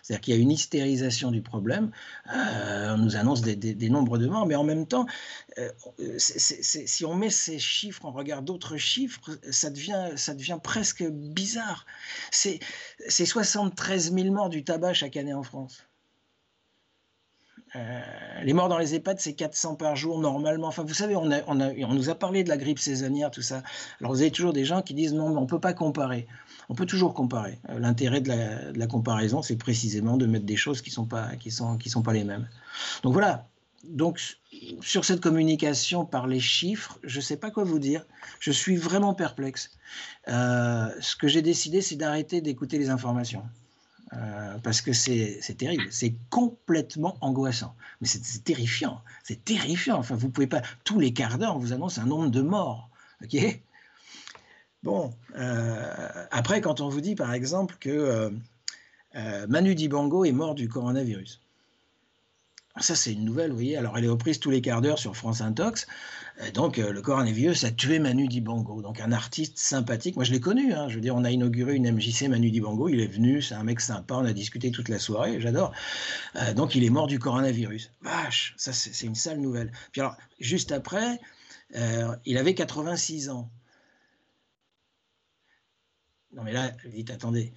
c'est-à-dire 0.01 0.22
qu'il 0.22 0.36
y 0.36 0.38
a 0.38 0.42
une 0.42 0.51
hystérisation 0.51 1.31
du 1.31 1.42
problème. 1.42 1.92
Euh, 2.34 2.94
on 2.94 2.98
nous 2.98 3.18
annonce 3.18 3.42
des, 3.42 3.89
nombres 3.89 4.18
de 4.18 4.28
morts, 4.28 4.45
mais 4.45 4.56
en 4.56 4.63
même 4.63 4.88
temps, 4.88 5.06
euh, 5.57 5.69
si 6.18 7.04
on 7.04 7.13
met 7.13 7.30
ces 7.30 7.60
chiffres 7.60 8.06
en 8.06 8.12
regard 8.12 8.42
d'autres 8.42 8.78
chiffres, 8.78 9.38
ça 9.51 9.69
devient, 9.69 10.12
ça 10.16 10.34
devient 10.34 10.60
presque 10.63 11.04
bizarre. 11.04 11.86
C'est 12.31 12.60
73 13.10 14.13
000 14.13 14.31
morts 14.34 14.50
du 14.50 14.63
tabac 14.63 14.94
chaque 14.94 15.18
année 15.18 15.34
en 15.34 15.44
France. 15.44 15.84
Euh, 17.75 18.02
les 18.44 18.54
morts 18.54 18.69
dans 18.69 18.78
les 18.78 18.96
EHPAD, 18.96 19.19
c'est 19.19 19.34
400 19.34 19.75
par 19.75 19.96
jour 19.96 20.19
normalement. 20.19 20.68
Enfin, 20.68 20.84
vous 20.84 20.94
savez, 20.94 21.16
on, 21.16 21.30
a, 21.31 21.74
nous 21.74 22.10
a 22.10 22.16
parlé 22.16 22.44
de 22.44 22.50
la 22.50 22.58
grippe 22.58 22.80
saisonnière, 22.80 23.31
tout 23.31 23.42
ça. 23.42 23.64
Alors, 24.00 24.14
vous 24.14 24.22
avez 24.22 24.31
toujours 24.31 24.54
des 24.54 24.66
gens 24.66 24.81
qui 24.81 24.94
disent 24.94 25.14
non, 25.14 25.38
on 25.38 25.42
ne 25.42 25.48
peut 25.48 25.60
pas 25.60 25.74
comparer. 25.74 26.28
On 26.69 26.75
peut 26.75 26.86
toujours 26.86 27.14
comparer. 27.14 27.60
Euh, 27.69 27.80
l'intérêt 27.80 28.22
de 28.22 28.78
la, 28.78 28.88
comparaison, 28.88 29.42
c'est 29.42 29.58
précisément 29.58 30.18
de 30.18 30.25
mettre 30.25 30.46
des 30.46 30.56
choses 30.56 30.81
qui 30.81 30.90
ne 30.90 30.94
sont 30.94 31.06
pas 32.04 32.14
les 32.14 32.24
mêmes. 32.24 32.48
Donc 33.04 33.14
voilà. 33.14 33.48
Donc, 33.84 34.20
sur 34.81 35.06
cette 35.06 35.22
communication 35.22 36.06
par 36.06 36.28
les 36.28 36.40
chiffres, 36.40 37.00
je 37.04 37.18
ne 37.18 37.22
sais 37.22 37.38
pas 37.38 37.52
quoi 37.52 37.63
vous 37.63 37.80
dire. 37.80 38.06
Je 38.40 38.52
suis 38.52 38.75
vraiment 38.75 39.13
perplexe. 39.13 39.72
Euh, 40.28 40.90
ce 41.00 41.16
que 41.16 41.28
j'ai 41.28 41.42
décidé, 41.42 41.81
c'est 41.81 41.96
d'arrêter 41.96 42.42
d'écouter 42.42 42.80
les 42.80 42.90
informations. 42.90 43.44
Euh, 44.13 44.57
parce 44.59 44.81
que 44.81 44.94
c'est 44.94 45.39
terrible, 45.57 45.86
c'est 45.92 46.13
complètement 46.30 47.18
angoissant. 47.21 47.75
Mais 48.00 48.07
c'est 48.07 48.44
terrifiant, 48.44 49.01
c'est 49.24 49.44
terrifiant. 49.44 49.98
Enfin, 49.98 50.15
vous 50.15 50.30
pouvez 50.30 50.48
pas, 50.48 50.62
tous 50.83 51.00
les 51.00 51.13
quarts 51.13 51.38
d'heure, 51.38 51.56
on 51.56 51.59
vous 51.59 51.74
annonce 51.74 51.98
un 51.98 52.06
nombre 52.06 52.30
de 52.30 52.42
morts. 52.42 52.89
ok? 53.24 53.62
Bon, 54.83 55.13
euh, 55.36 56.25
après, 56.31 56.62
quand 56.62 56.80
on 56.80 56.88
vous 56.88 57.01
dit 57.01 57.15
par 57.15 57.33
exemple 57.33 57.75
que 57.80 58.31
euh, 59.15 59.48
Manu 59.48 59.75
Dibango 59.75 60.24
est 60.24 60.31
mort 60.31 60.56
du 60.56 60.69
coronavirus, 60.69 61.42
ça, 62.79 62.95
c'est 62.95 63.13
une 63.13 63.25
nouvelle, 63.25 63.50
vous 63.50 63.57
voyez. 63.57 63.77
Alors, 63.77 63.97
elle 63.97 64.06
est 64.06 64.09
reprise 64.09 64.39
tous 64.39 64.50
les 64.50 64.62
quarts 64.62 64.81
d'heure 64.81 65.00
sur 65.00 65.15
France 65.15 65.41
Intox. 65.41 65.88
Euh, 66.41 66.51
donc, 66.51 66.77
euh, 66.77 66.91
le 66.91 67.01
coronavirus 67.01 67.63
a 67.63 67.71
tué 67.71 68.00
Manu 68.00 68.27
Dibango, 68.27 68.81
donc 68.81 69.00
un 69.00 69.12
artiste 69.12 69.57
sympathique. 69.57 70.15
Moi, 70.15 70.25
je 70.25 70.31
l'ai 70.31 70.39
connu. 70.39 70.74
Hein. 70.74 70.88
Je 70.89 70.95
veux 70.95 71.01
dire, 71.01 71.15
on 71.15 71.24
a 71.24 71.31
inauguré 71.31 71.75
une 71.75 71.91
MJC 71.91 72.27
Manu 72.27 72.51
Dibango. 72.51 72.89
Il 72.89 73.00
est 73.00 73.07
venu, 73.07 73.41
c'est 73.41 73.55
un 73.55 73.63
mec 73.63 73.79
sympa. 73.79 74.15
On 74.15 74.25
a 74.25 74.34
discuté 74.34 74.72
toute 74.72 74.89
la 74.89 75.00
soirée. 75.00 75.39
J'adore. 75.41 75.74
Euh, 76.36 76.53
donc, 76.53 76.75
il 76.75 76.84
est 76.84 76.89
mort 76.89 77.07
du 77.07 77.19
coronavirus. 77.19 77.91
Vache, 78.01 78.53
ça, 78.57 78.74
c'est 78.74 79.05
une 79.05 79.15
sale 79.15 79.39
nouvelle. 79.39 79.72
Puis 79.91 80.01
alors, 80.01 80.15
juste 80.39 80.72
après, 80.72 81.19
il 82.25 82.38
avait 82.38 82.53
86 82.53 83.29
ans. 83.29 83.50
Non, 86.34 86.43
mais 86.43 86.53
là, 86.53 86.72
vite, 86.86 87.10
attendez. 87.10 87.53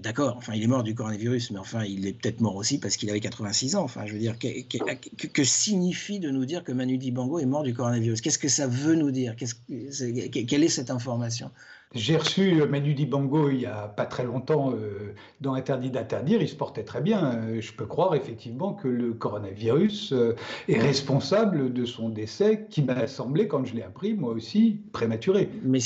D'accord, 0.00 0.34
enfin, 0.38 0.54
il 0.54 0.62
est 0.62 0.66
mort 0.66 0.82
du 0.82 0.94
coronavirus, 0.94 1.50
mais 1.50 1.58
enfin, 1.58 1.84
il 1.84 2.06
est 2.06 2.14
peut-être 2.14 2.40
mort 2.40 2.56
aussi 2.56 2.80
parce 2.80 2.96
qu'il 2.96 3.10
avait 3.10 3.20
86 3.20 3.76
ans. 3.76 3.82
Enfin, 3.82 4.06
je 4.06 4.14
veux 4.14 4.18
dire, 4.18 4.36
que, 4.38 5.44
signifie 5.44 6.20
de 6.20 6.30
nous 6.30 6.46
dire 6.46 6.64
que 6.64 6.72
Manu 6.72 6.96
Dibango 6.96 7.38
est 7.38 7.44
mort 7.44 7.62
du 7.62 7.74
coronavirus? 7.74 8.22
Qu'est-ce 8.22 8.38
que 8.38 8.48
ça 8.48 8.66
veut 8.66 8.94
nous 8.94 9.10
dire? 9.10 9.34
Quelle 9.36 10.64
est 10.64 10.68
cette 10.68 10.90
information? 10.90 11.50
J'ai 11.92 12.16
reçu 12.16 12.54
Manu 12.66 12.94
Dibango 12.94 13.50
il 13.50 13.58
n'y 13.58 13.66
a 13.66 13.88
pas 13.88 14.06
très 14.06 14.24
longtemps 14.24 14.72
euh, 14.72 15.12
dans 15.40 15.54
Interdit 15.54 15.90
d'interdire. 15.90 16.40
Il 16.40 16.48
se 16.48 16.54
portait 16.54 16.84
très 16.84 17.02
bien. 17.02 17.34
Euh, 17.34 17.60
je 17.60 17.72
peux 17.72 17.86
croire 17.86 18.14
effectivement 18.14 18.72
que 18.72 18.88
le 18.88 19.12
coronavirus 19.12 20.12
euh, 20.12 20.36
est 20.68 20.78
responsable 20.78 21.74
de 21.74 21.84
son 21.84 22.08
décès, 22.08 22.68
qui 22.70 22.82
m'a 22.82 23.06
semblé, 23.06 23.48
quand 23.48 23.66
je 23.66 23.74
l'ai 23.74 23.82
appris, 23.82 24.14
moi 24.14 24.32
aussi, 24.32 24.80
prématuré. 24.92 25.50
Mais 25.62 25.80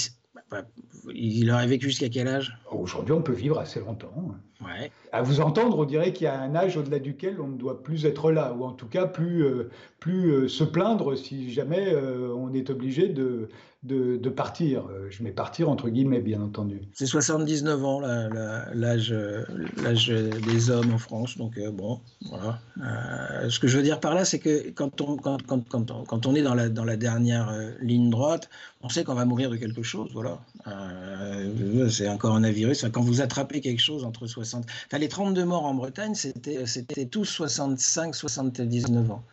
il 1.13 1.51
aurait 1.51 1.67
vécu 1.67 1.87
jusqu'à 1.87 2.09
quel 2.09 2.29
âge? 2.29 2.57
Aujourd'hui, 2.71 3.13
on 3.13 3.23
peut 3.23 3.33
vivre 3.33 3.59
assez 3.59 3.81
longtemps. 3.81 4.35
À 5.13 5.23
vous 5.23 5.41
entendre, 5.41 5.79
on 5.79 5.85
dirait 5.85 6.13
qu'il 6.13 6.25
y 6.25 6.29
a 6.29 6.41
un 6.41 6.55
âge 6.55 6.77
au-delà 6.77 6.99
duquel 6.99 7.41
on 7.41 7.49
ne 7.49 7.57
doit 7.57 7.83
plus 7.83 8.05
être 8.07 8.33
là, 8.33 8.55
ou 8.55 8.65
en 8.65 8.73
tout 8.73 8.87
cas 8.87 9.07
plus, 9.07 9.45
euh, 9.45 9.71
plus 10.01 10.31
euh, 10.31 10.49
se 10.49 10.65
plaindre 10.65 11.17
si 11.17 11.53
jamais 11.53 11.93
euh, 11.93 12.35
on 12.37 12.53
est 12.53 12.71
obligé 12.71 13.09
de, 13.09 13.49
de, 13.83 14.29
partir. 14.29 14.85
Je 15.11 15.23
mets 15.23 15.31
partir 15.31 15.69
entre 15.69 15.89
guillemets, 15.89 16.21
bien 16.21 16.41
entendu. 16.41 16.81
C'est 16.95 17.07
79 17.07 17.85
ans 17.85 18.01
l'âge 18.01 19.11
des 19.11 20.71
hommes 20.71 20.93
en 20.93 20.99
France, 20.99 21.37
donc 21.37 21.61
bon, 21.73 22.01
voilà. 22.23 22.59
ce 23.49 23.61
que 23.61 23.69
je 23.69 23.77
veux 23.77 23.83
dire 23.83 24.01
par 24.01 24.15
là, 24.15 24.25
c'est 24.25 24.39
que 24.39 24.71
quand 24.71 25.01
on, 25.01 25.17
quand, 25.17 25.43
quand, 25.47 25.69
quand, 25.69 25.91
on, 25.91 26.05
quand 26.05 26.27
on 26.27 26.35
est 26.35 26.43
dans 26.43 26.55
la, 26.55 26.69
dans 26.69 26.85
la 26.85 26.97
dernière 26.97 27.55
ligne 27.81 28.11
droite, 28.11 28.49
on 28.83 28.89
sait 28.89 29.05
qu'on 29.05 29.15
va 29.15 29.27
mourir 29.27 29.51
de 29.51 29.57
quelque 29.57 29.83
chose, 29.83 30.11
voilà. 30.15 30.41
c'est 31.91 32.09
un 32.09 32.17
coronavirus. 32.17 32.87
Quand 32.91 33.03
vous 33.03 33.21
attrapez 33.21 33.61
quelque 33.61 33.83
chose 33.83 34.05
entre 34.05 34.27
60... 34.27 34.44
Enfin, 34.45 34.99
les 34.99 35.09
32 35.09 35.45
morts 35.45 35.65
en 35.65 35.75
Bretagne, 35.75 36.15
c'était, 36.15 36.67
c'était 36.67 37.07
tous 37.07 37.25
65, 37.25 38.15
79 38.15 39.11
ans. 39.11 39.25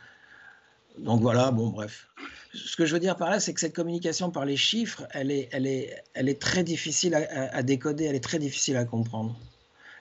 Donc 0.98 1.22
voilà, 1.22 1.52
bon, 1.52 1.70
bref. 1.70 2.08
Ce 2.54 2.76
que 2.76 2.86
je 2.86 2.94
veux 2.94 3.00
dire 3.00 3.16
par 3.16 3.30
là, 3.30 3.40
c'est 3.40 3.54
que 3.54 3.60
cette 3.60 3.76
communication 3.76 4.30
par 4.30 4.46
les 4.46 4.58
chiffres, 4.58 5.08
elle 5.12 5.32
est, 5.32 6.40
très 6.40 6.64
difficile 6.64 7.16
à, 7.16 7.64
décoder, 7.64 8.06
elle 8.06 8.16
est 8.16 8.24
très 8.24 8.40
difficile 8.40 8.78
à 8.78 8.86
comprendre. 8.86 9.38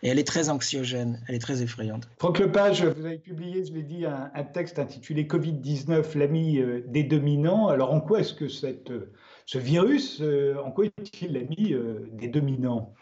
Et 0.02 0.08
elle 0.08 0.18
est 0.18 0.26
très 0.26 0.48
anxiogène, 0.48 1.20
elle 1.28 1.34
est 1.34 1.40
très 1.40 1.62
effrayante. 1.62 2.08
Franck 2.18 2.38
Lepage, 2.38 2.84
vous 2.84 3.04
avez 3.04 3.18
publié, 3.18 3.66
je 3.66 3.72
l'ai 3.74 3.82
dit, 3.82 4.06
un, 4.06 4.44
texte 4.44 4.78
intitulé 4.78 5.24
Covid-19, 5.24 6.18
l'ami 6.18 6.58
euh, 6.58 6.82
des 6.88 7.04
dominants. 7.04 7.68
Alors 7.68 7.92
en 7.92 8.00
quoi 8.00 8.20
est-ce 8.20 8.32
que 8.32 8.46
euh, 8.90 9.12
ce 9.44 9.58
virus, 9.58 10.20
euh, 10.22 10.56
en 10.64 10.70
quoi 10.70 10.86
est-il 10.86 11.34
l'ami 11.34 11.74
des 12.12 12.28
dominants? 12.28 12.94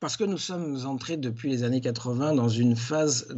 Parce 0.00 0.16
que 0.16 0.24
nous 0.24 0.38
sommes 0.38 0.86
entrés 0.86 1.16
depuis 1.16 1.50
les 1.50 1.62
années 1.62 1.80
80 1.80 2.34
dans 2.34 2.48
une 2.48 2.76
phase 2.76 3.28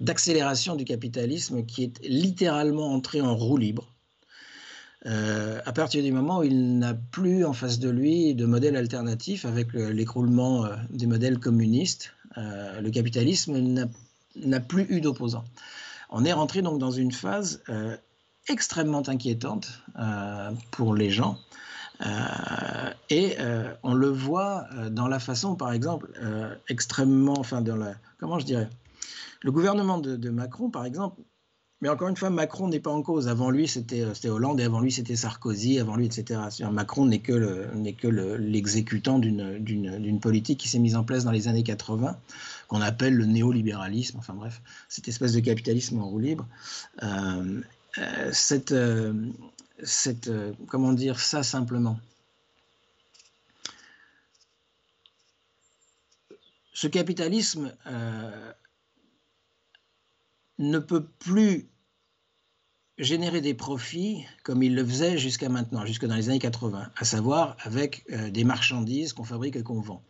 d'accélération 0.00 0.76
du 0.76 0.84
capitalisme 0.84 1.66
qui 1.66 1.84
est 1.84 2.00
littéralement 2.04 2.92
entré 2.92 3.20
en 3.20 3.36
roue 3.36 3.58
libre 3.58 3.94
euh, 5.06 5.60
à 5.66 5.72
partir 5.72 6.02
du 6.02 6.12
moment 6.12 6.38
où 6.38 6.44
il 6.44 6.78
n'a 6.78 6.94
plus 6.94 7.44
en 7.44 7.52
face 7.52 7.78
de 7.78 7.90
lui 7.90 8.34
de 8.34 8.46
modèle 8.46 8.74
alternatif 8.76 9.44
avec 9.44 9.72
l'écroulement 9.74 10.64
euh, 10.64 10.76
des 10.88 11.06
modèles 11.06 11.38
communistes, 11.38 12.14
euh, 12.38 12.80
le 12.80 12.90
capitalisme 12.90 13.86
n'a 14.36 14.60
plus 14.60 14.86
eu 14.88 15.02
d'opposants. 15.02 15.44
On 16.08 16.24
est 16.24 16.32
rentré 16.32 16.62
donc 16.62 16.78
dans 16.78 16.90
une 16.90 17.12
phase 17.12 17.62
extrêmement 18.48 19.02
inquiétante 19.08 19.82
pour 20.70 20.94
les 20.94 21.10
gens. 21.10 21.38
Et 23.10 23.36
on 23.82 23.94
le 23.94 24.08
voit 24.08 24.66
dans 24.90 25.08
la 25.08 25.18
façon, 25.18 25.56
par 25.56 25.72
exemple, 25.72 26.10
extrêmement, 26.68 27.38
enfin, 27.38 27.60
dans 27.60 27.76
la, 27.76 27.94
comment 28.18 28.38
je 28.38 28.46
dirais, 28.46 28.68
le 29.42 29.52
gouvernement 29.52 29.98
de 29.98 30.30
Macron, 30.30 30.70
par 30.70 30.84
exemple, 30.84 31.20
mais 31.84 31.90
encore 31.90 32.08
une 32.08 32.16
fois, 32.16 32.30
Macron 32.30 32.68
n'est 32.68 32.80
pas 32.80 32.90
en 32.90 33.02
cause. 33.02 33.28
Avant 33.28 33.50
lui, 33.50 33.68
c'était 33.68 34.06
Hollande, 34.26 34.58
et 34.58 34.64
avant 34.64 34.80
lui, 34.80 34.90
c'était 34.90 35.16
Sarkozy, 35.16 35.78
avant 35.78 35.96
lui, 35.96 36.06
etc. 36.06 36.40
Macron 36.72 37.04
n'est 37.04 37.18
que 37.18 38.06
l'exécutant 38.38 39.18
d'une 39.18 40.18
politique 40.18 40.60
qui 40.60 40.68
s'est 40.68 40.78
mise 40.78 40.96
en 40.96 41.04
place 41.04 41.24
dans 41.24 41.30
les 41.30 41.46
années 41.46 41.62
80, 41.62 42.16
qu'on 42.68 42.80
appelle 42.80 43.14
le 43.14 43.26
néolibéralisme, 43.26 44.16
enfin 44.16 44.32
bref, 44.32 44.62
cette 44.88 45.08
espèce 45.08 45.34
de 45.34 45.40
capitalisme 45.40 45.98
en 45.98 46.08
roue 46.08 46.20
libre. 46.20 46.46
Euh, 47.02 47.60
euh, 47.98 48.30
cette, 48.32 48.72
euh, 48.72 49.12
cette 49.82 50.30
comment 50.68 50.92
dire 50.92 51.20
ça 51.20 51.42
simplement 51.42 51.98
Ce 56.72 56.86
capitalisme 56.86 57.74
ne 60.58 60.78
peut 60.78 61.04
plus 61.18 61.68
générer 62.98 63.40
des 63.40 63.54
profits 63.54 64.24
comme 64.42 64.62
il 64.62 64.74
le 64.74 64.84
faisait 64.84 65.18
jusqu'à 65.18 65.48
maintenant, 65.48 65.84
jusque 65.84 66.06
dans 66.06 66.14
les 66.14 66.28
années 66.28 66.38
80, 66.38 66.90
à 66.96 67.04
savoir 67.04 67.56
avec 67.60 68.04
euh, 68.10 68.30
des 68.30 68.44
marchandises 68.44 69.12
qu'on 69.12 69.24
fabrique 69.24 69.56
et 69.56 69.62
qu'on 69.62 69.80
vend. 69.80 70.02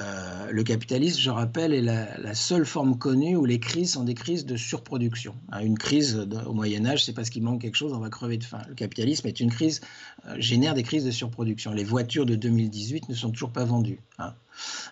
Euh, 0.00 0.50
le 0.52 0.62
capitalisme, 0.62 1.20
je 1.20 1.30
rappelle, 1.30 1.72
est 1.72 1.82
la, 1.82 2.34
seule 2.34 2.64
forme 2.64 2.98
connue 2.98 3.36
où 3.36 3.44
les 3.44 3.58
crises 3.58 3.92
sont 3.92 4.04
des 4.04 4.14
crises 4.14 4.46
de 4.46 4.56
surproduction. 4.56 5.34
Hein, 5.50 5.60
une 5.60 5.76
crise 5.76 6.26
au 6.46 6.52
Moyen 6.52 6.86
Âge, 6.86 7.04
c'est 7.04 7.12
parce 7.12 7.30
qu'il 7.30 7.42
manque 7.42 7.62
quelque 7.62 7.76
chose, 7.76 7.92
on 7.92 7.98
va 7.98 8.10
crever 8.10 8.36
de 8.38 8.44
faim. 8.44 8.62
Le 8.68 8.74
capitalisme 8.74 9.26
est 9.26 9.40
une 9.40 9.50
crise, 9.50 9.80
euh, 10.26 10.36
génère 10.38 10.74
des 10.74 10.84
crises 10.84 11.04
de 11.04 11.10
surproduction. 11.10 11.72
Les 11.72 11.84
voitures 11.84 12.26
de 12.26 12.36
2018 12.36 13.08
ne 13.08 13.14
sont 13.14 13.30
toujours 13.30 13.50
pas 13.50 13.64
vendues. 13.64 14.00
Hein. 14.18 14.34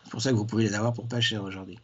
C'est 0.04 0.10
pour 0.10 0.22
ça 0.22 0.30
que 0.30 0.36
vous 0.36 0.46
pouvez 0.46 0.64
les 0.64 0.74
avoir 0.74 0.92
pour 0.92 1.06
pas 1.06 1.20
cher 1.20 1.44
aujourd'hui. 1.44 1.78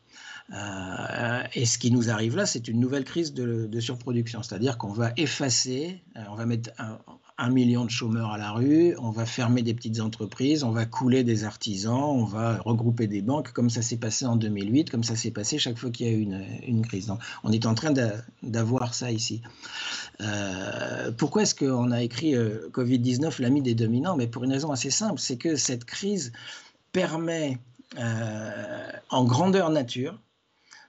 Euh, 0.50 1.42
et 1.54 1.64
ce 1.64 1.78
qui 1.78 1.90
nous 1.90 2.10
arrive 2.10 2.36
là, 2.36 2.46
c'est 2.46 2.68
une 2.68 2.80
nouvelle 2.80 3.04
crise 3.04 3.32
de, 3.32 3.80
surproduction, 3.80 4.42
c'est-à-dire 4.42 4.78
qu'on 4.78 4.92
va 4.92 5.12
effacer, 5.16 6.02
euh, 6.16 6.20
on 6.30 6.34
va 6.34 6.46
mettre 6.46 6.70
un, 6.78 7.50
million 7.50 7.84
de 7.84 7.90
chômeurs 7.90 8.30
à 8.30 8.38
la 8.38 8.52
rue, 8.52 8.94
on 9.00 9.10
va 9.10 9.26
fermer 9.26 9.62
des 9.62 9.74
petites 9.74 10.00
entreprises, 10.00 10.62
on 10.62 10.70
va 10.70 10.86
couler 10.86 11.24
des 11.24 11.42
artisans, 11.42 11.94
on 11.94 12.24
va 12.24 12.58
regrouper 12.58 13.08
des 13.08 13.20
banques, 13.20 13.52
comme 13.52 13.68
ça 13.68 13.82
s'est 13.82 13.96
passé 13.96 14.26
en 14.26 14.36
2008, 14.36 14.90
comme 14.90 15.02
ça 15.02 15.16
s'est 15.16 15.32
passé 15.32 15.58
chaque 15.58 15.76
fois 15.76 15.90
qu'il 15.90 16.06
y 16.06 16.10
a 16.10 16.12
eu 16.12 16.20
une, 16.68 16.86
crise. 16.86 17.06
Donc, 17.06 17.20
on 17.42 17.50
est 17.50 17.66
en 17.66 17.74
train 17.74 17.92
d'avoir 18.44 18.94
ça 18.94 19.10
ici. 19.10 19.42
Euh, 20.20 21.10
pourquoi 21.10 21.42
est-ce 21.42 21.56
qu'on 21.56 21.90
a 21.90 22.02
écrit 22.02 22.34
Covid-19, 22.34 23.42
l'ami 23.42 23.60
des 23.60 23.74
dominants? 23.74 24.16
Mais 24.16 24.28
pour 24.28 24.44
une 24.44 24.52
raison 24.52 24.70
assez 24.70 24.90
simple, 24.90 25.18
c'est 25.18 25.36
que 25.36 25.56
cette 25.56 25.84
crise 25.84 26.32
permet 26.92 27.58
en 29.10 29.24
grandeur 29.24 29.70
nature, 29.70 30.16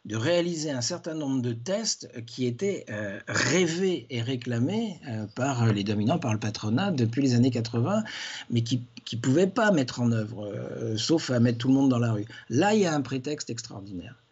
de 0.06 0.16
réaliser 0.18 0.72
un 0.72 0.82
certain 0.82 1.14
nombre 1.14 1.42
de 1.42 1.54
tests 1.54 2.10
qui 2.26 2.46
étaient 2.46 2.86
euh, 2.90 3.20
rêvés 3.28 4.06
et 4.10 4.22
réclamés 4.22 5.00
euh, 5.08 5.26
par 5.34 5.72
les 5.72 5.84
dominants, 5.84 6.20
par 6.20 6.34
le 6.34 6.40
patronat 6.40 6.92
depuis 6.92 7.22
les 7.22 7.36
années 7.36 7.52
80, 7.52 8.04
mais 8.50 8.64
qui 8.64 8.84
ne 9.14 9.18
pouvaient 9.18 9.48
pas 9.48 9.72
mettre 9.72 10.02
en 10.02 10.12
œuvre, 10.12 10.46
euh, 10.46 10.98
sauf 10.98 11.32
à 11.32 11.40
mettre 11.40 11.60
tout 11.60 11.70
le 11.70 11.76
monde 11.76 11.90
dans 11.90 12.00
la 12.00 12.12
rue. 12.12 12.26
Là, 12.50 12.74
il 12.74 12.82
y 12.82 12.86
a 12.86 12.94
un 12.94 13.02
prétexte 13.02 13.50
extraordinaire. 13.50 14.23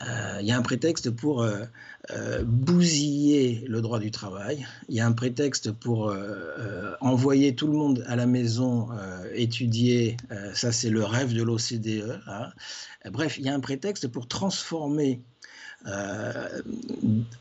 Il 0.00 0.46
y 0.46 0.52
a 0.52 0.56
un 0.56 0.62
prétexte 0.62 1.10
pour 1.10 1.46
bousiller 2.44 3.64
le 3.66 3.80
droit 3.80 3.98
du 3.98 4.10
travail. 4.10 4.66
Il 4.88 4.94
y 4.94 5.00
a 5.00 5.06
un 5.06 5.12
prétexte 5.12 5.72
pour 5.72 6.14
envoyer 7.00 7.54
tout 7.54 7.66
le 7.66 7.72
monde 7.72 8.04
à 8.06 8.14
la 8.14 8.26
maison 8.26 8.88
étudier. 9.34 10.16
ça, 10.54 10.72
c'est 10.72 10.90
le 10.90 11.04
rêve 11.04 11.34
de 11.34 11.42
l'OCDE. 11.42 12.20
Hein. 12.26 12.50
Bref, 13.10 13.38
il 13.38 13.46
y 13.46 13.48
a 13.48 13.54
un 13.54 13.60
prétexte 13.60 14.08
pour 14.08 14.28
transformer 14.28 15.22
euh, 15.86 16.62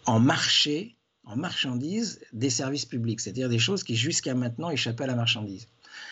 en 0.05 0.19
marché, 0.19 0.95
en 1.25 1.35
marchandise, 1.35 2.19
des 2.33 2.49
services 2.49 2.85
publics, 2.85 3.19
c'est-à-dire 3.19 3.49
des 3.49 3.59
choses 3.59 3.83
qui 3.83 3.95
jusqu'à 3.95 4.35
maintenant 4.35 4.69
échappaient 4.69 5.05
à 5.05 5.07
la 5.07 5.15
marchandise. 5.15 5.67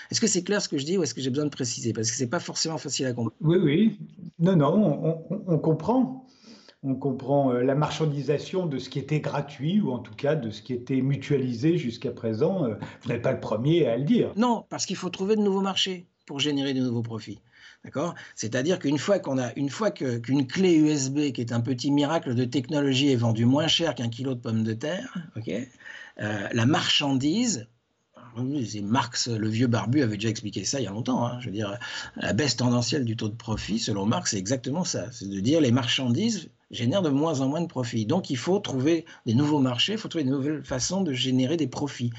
Est-ce 0.09 0.19
que 0.19 0.27
c'est 0.27 0.43
clair 0.43 0.61
ce 0.61 0.67
que 0.67 0.77
je 0.77 0.85
dis 0.85 0.97
ou 0.97 1.03
est-ce 1.03 1.13
que 1.13 1.21
j'ai 1.21 1.29
besoin 1.29 1.45
de 1.45 1.51
préciser? 1.51 1.93
Parce 1.93 2.09
que 2.09 2.17
ce 2.17 2.23
n'est 2.23 2.29
pas 2.29 2.39
forcément 2.39 2.77
facile 2.77 3.05
à 3.05 3.13
comprendre. 3.13 3.35
Oui, 3.41 3.57
oui. 3.57 3.99
Non, 4.39 4.55
non, 4.55 5.23
on, 5.47 5.57
comprend. 5.59 6.24
On 6.87 6.93
comprend 6.93 7.51
euh, 7.51 7.63
la 7.63 7.73
marchandisation 7.73 8.67
de 8.67 8.77
ce 8.77 8.89
qui 8.89 8.99
était 8.99 9.19
gratuit 9.19 9.81
ou 9.81 9.91
en 9.91 9.97
tout 9.97 10.13
cas 10.13 10.35
de 10.35 10.51
ce 10.51 10.61
qui 10.61 10.71
était 10.71 11.01
mutualisé 11.01 11.79
jusqu'à 11.79 12.11
présent. 12.11 12.65
Euh, 12.65 12.75
vous 13.01 13.09
n'êtes 13.09 13.23
pas 13.23 13.31
le 13.31 13.39
premier 13.39 13.87
à 13.87 13.97
le 13.97 14.03
dire. 14.03 14.31
Non, 14.35 14.65
parce 14.69 14.85
qu'il 14.85 14.95
faut 14.95 15.09
trouver 15.09 15.35
de 15.35 15.41
nouveaux 15.41 15.61
marchés 15.61 16.05
pour 16.27 16.39
générer 16.39 16.75
de 16.75 16.81
nouveaux 16.81 17.01
profits. 17.01 17.39
D'accord? 17.83 18.13
C'est-à-dire 18.35 18.77
qu'une 18.77 18.99
fois 18.99 19.17
qu'on 19.17 19.39
a, 19.39 19.51
une 19.55 19.69
fois 19.69 19.89
qu'une 19.89 20.45
clé 20.45 20.75
USB, 20.75 21.31
qui 21.31 21.41
est 21.41 21.51
un 21.51 21.61
petit 21.61 21.89
miracle 21.89 22.35
de 22.35 22.45
technologie, 22.45 23.11
est 23.11 23.15
vendue 23.15 23.45
moins 23.45 23.67
cher 23.67 23.95
qu'un 23.95 24.09
kilo 24.09 24.35
de 24.35 24.39
pommes 24.39 24.63
de 24.63 24.73
terre, 24.73 25.15
ok? 25.35 25.49
Euh, 26.19 26.47
la 26.51 26.65
marchandise, 26.65 27.67
Marx, 28.83 29.27
le 29.27 29.47
vieux 29.47 29.67
barbu, 29.67 30.01
avait 30.01 30.17
déjà 30.17 30.29
expliqué 30.29 30.65
ça 30.65 30.79
il 30.79 30.83
y 30.83 30.87
a 30.87 30.91
longtemps. 30.91 31.25
Hein, 31.25 31.39
je 31.39 31.47
veux 31.47 31.51
dire, 31.51 31.77
la 32.15 32.33
baisse 32.33 32.55
tendancielle 32.57 33.05
du 33.05 33.15
taux 33.15 33.29
de 33.29 33.35
profit, 33.35 33.79
selon 33.79 34.05
Marx, 34.05 34.31
c'est 34.31 34.37
exactement 34.37 34.83
ça. 34.83 35.11
C'est 35.11 35.29
de 35.29 35.39
dire 35.39 35.61
les 35.61 35.71
marchandises 35.71 36.49
génèrent 36.71 37.01
de 37.01 37.09
moins 37.09 37.41
en 37.41 37.47
moins 37.47 37.61
de 37.61 37.67
profits. 37.67 38.05
Donc 38.05 38.29
il 38.29 38.37
faut 38.37 38.59
trouver 38.59 39.05
des 39.25 39.33
nouveaux 39.33 39.59
marchés, 39.59 39.93
il 39.93 39.97
faut 39.97 40.07
trouver 40.07 40.23
de 40.23 40.29
nouvelles 40.29 40.63
façons 40.63 41.01
de 41.01 41.13
générer 41.13 41.57
des 41.57 41.67
profits. 41.67 42.11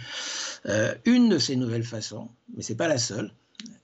Euh, 0.66 0.94
une 1.04 1.28
de 1.28 1.38
ces 1.38 1.56
nouvelles 1.56 1.84
façons, 1.84 2.28
mais 2.54 2.62
ce 2.62 2.72
n'est 2.72 2.76
pas 2.76 2.88
la 2.88 2.98
seule, 2.98 3.32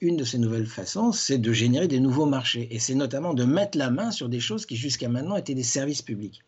une 0.00 0.16
de 0.16 0.24
ces 0.24 0.38
nouvelles 0.38 0.66
façons, 0.66 1.12
c'est 1.12 1.38
de 1.38 1.52
générer 1.52 1.88
des 1.88 2.00
nouveaux 2.00 2.26
marchés. 2.26 2.68
Et 2.70 2.78
c'est 2.78 2.94
notamment 2.94 3.34
de 3.34 3.44
mettre 3.44 3.78
la 3.78 3.90
main 3.90 4.10
sur 4.10 4.28
des 4.28 4.40
choses 4.40 4.66
qui 4.66 4.76
jusqu'à 4.76 5.08
maintenant 5.08 5.36
étaient 5.36 5.54
des 5.54 5.62
services 5.62 6.02
publics. 6.02 6.42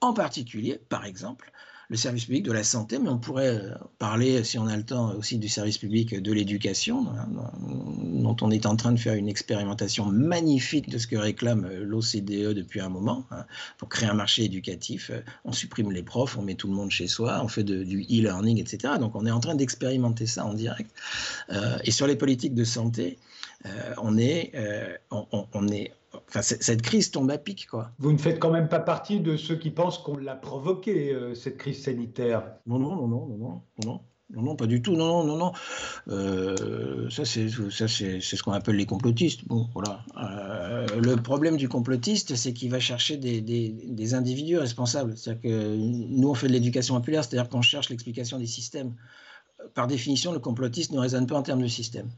En 0.00 0.14
particulier, 0.14 0.80
par 0.88 1.04
exemple, 1.04 1.52
le 1.90 1.96
service 1.96 2.26
public 2.26 2.44
de 2.44 2.52
la 2.52 2.62
santé, 2.62 3.00
mais 3.00 3.08
on 3.08 3.18
pourrait 3.18 3.48
euh, 3.48 3.74
parler, 3.98 4.44
si 4.44 4.58
on 4.58 4.68
a 4.68 4.76
le 4.76 4.84
temps, 4.84 5.12
aussi 5.16 5.38
du 5.38 5.48
service 5.48 5.76
public 5.76 6.14
de 6.14 6.32
l'éducation, 6.32 7.08
hein, 7.08 7.28
dont 7.66 8.36
on 8.40 8.52
est 8.52 8.64
en 8.64 8.76
train 8.76 8.92
de 8.92 8.98
faire 8.98 9.14
une 9.14 9.28
expérimentation 9.28 10.06
magnifique 10.06 10.88
de 10.88 10.98
ce 10.98 11.08
que 11.08 11.16
réclame 11.16 11.64
euh, 11.64 11.84
l'OCDE 11.84 12.54
depuis 12.54 12.80
un 12.80 12.88
moment, 12.88 13.26
hein, 13.32 13.44
pour 13.76 13.88
créer 13.88 14.08
un 14.08 14.14
marché 14.14 14.44
éducatif. 14.44 15.10
Euh, 15.10 15.20
on 15.44 15.50
supprime 15.50 15.90
les 15.90 16.04
profs, 16.04 16.38
on 16.38 16.42
met 16.42 16.54
tout 16.54 16.68
le 16.68 16.74
monde 16.74 16.92
chez 16.92 17.08
soi, 17.08 17.40
on 17.42 17.48
fait 17.48 17.64
du 17.64 18.02
e-learning, 18.04 18.60
etc. 18.60 18.94
Donc 19.00 19.16
on 19.16 19.26
est 19.26 19.32
en 19.32 19.40
train 19.40 19.56
d'expérimenter 19.56 20.26
ça 20.26 20.46
en 20.46 20.54
direct. 20.54 20.92
et 21.84 21.90
sur 21.90 22.06
les 22.06 22.16
politiques 22.16 22.54
de 22.54 22.64
santé, 22.64 23.18
on 24.00 24.16
est, 24.16 24.52
on, 25.10 25.68
est, 25.68 25.92
Enfin, 26.28 26.42
cette 26.42 26.82
crise 26.82 27.10
tombe 27.10 27.30
à 27.30 27.38
pic, 27.38 27.66
quoi. 27.66 27.92
Vous 27.98 28.12
ne 28.12 28.18
faites 28.18 28.40
quand 28.40 28.50
même 28.50 28.68
pas 28.68 28.80
partie 28.80 29.20
de 29.20 29.36
ceux 29.36 29.56
qui 29.56 29.70
pensent 29.70 29.98
qu'on 29.98 30.16
l'a 30.16 30.34
provoquée, 30.34 31.12
euh, 31.12 31.34
cette 31.34 31.56
crise 31.56 31.84
sanitaire. 31.84 32.42
Non, 32.66 32.78
non, 32.78 32.96
non, 32.96 33.06
non, 33.06 33.26
non, 33.26 33.62
non, 33.84 34.00
non, 34.32 34.42
non, 34.42 34.56
pas 34.56 34.66
du 34.66 34.82
tout. 34.82 34.96
Non, 34.96 35.06
non, 35.06 35.24
non, 35.24 35.36
non. 35.36 35.52
Euh, 36.08 37.08
ça, 37.10 37.24
c'est 37.24 37.48
ça, 37.48 37.86
c'est 37.88 38.20
ce 38.20 38.42
qu'on 38.42 38.52
appelle 38.52 38.76
les 38.76 38.86
complotistes. 38.86 39.46
Bon, 39.46 39.68
voilà. 39.72 40.04
Euh, 40.16 40.86
le 41.00 41.16
problème 41.16 41.56
du 41.56 41.68
complotiste, 41.68 42.34
c'est 42.34 42.52
qu'il 42.52 42.70
va 42.70 42.80
chercher 42.80 43.16
des, 43.16 43.40
des, 43.40 43.68
des 43.68 44.14
individus 44.14 44.58
responsables. 44.58 45.16
C'est-à-dire 45.16 45.42
que 45.42 45.76
nous, 45.76 46.28
on 46.28 46.34
fait 46.34 46.48
de 46.48 46.52
l'éducation 46.52 46.94
populaire, 46.96 47.24
c'est-à-dire 47.24 47.48
qu'on 47.48 47.62
cherche 47.62 47.88
l'explication 47.88 48.38
des 48.38 48.46
systèmes. 48.46 48.94
Par 49.74 49.86
définition, 49.86 50.32
le 50.32 50.40
complotiste 50.40 50.92
ne 50.92 50.98
raisonne 50.98 51.26
pas 51.26 51.36
en 51.36 51.42
termes 51.42 51.62
de 51.62 51.68
système 51.68 52.08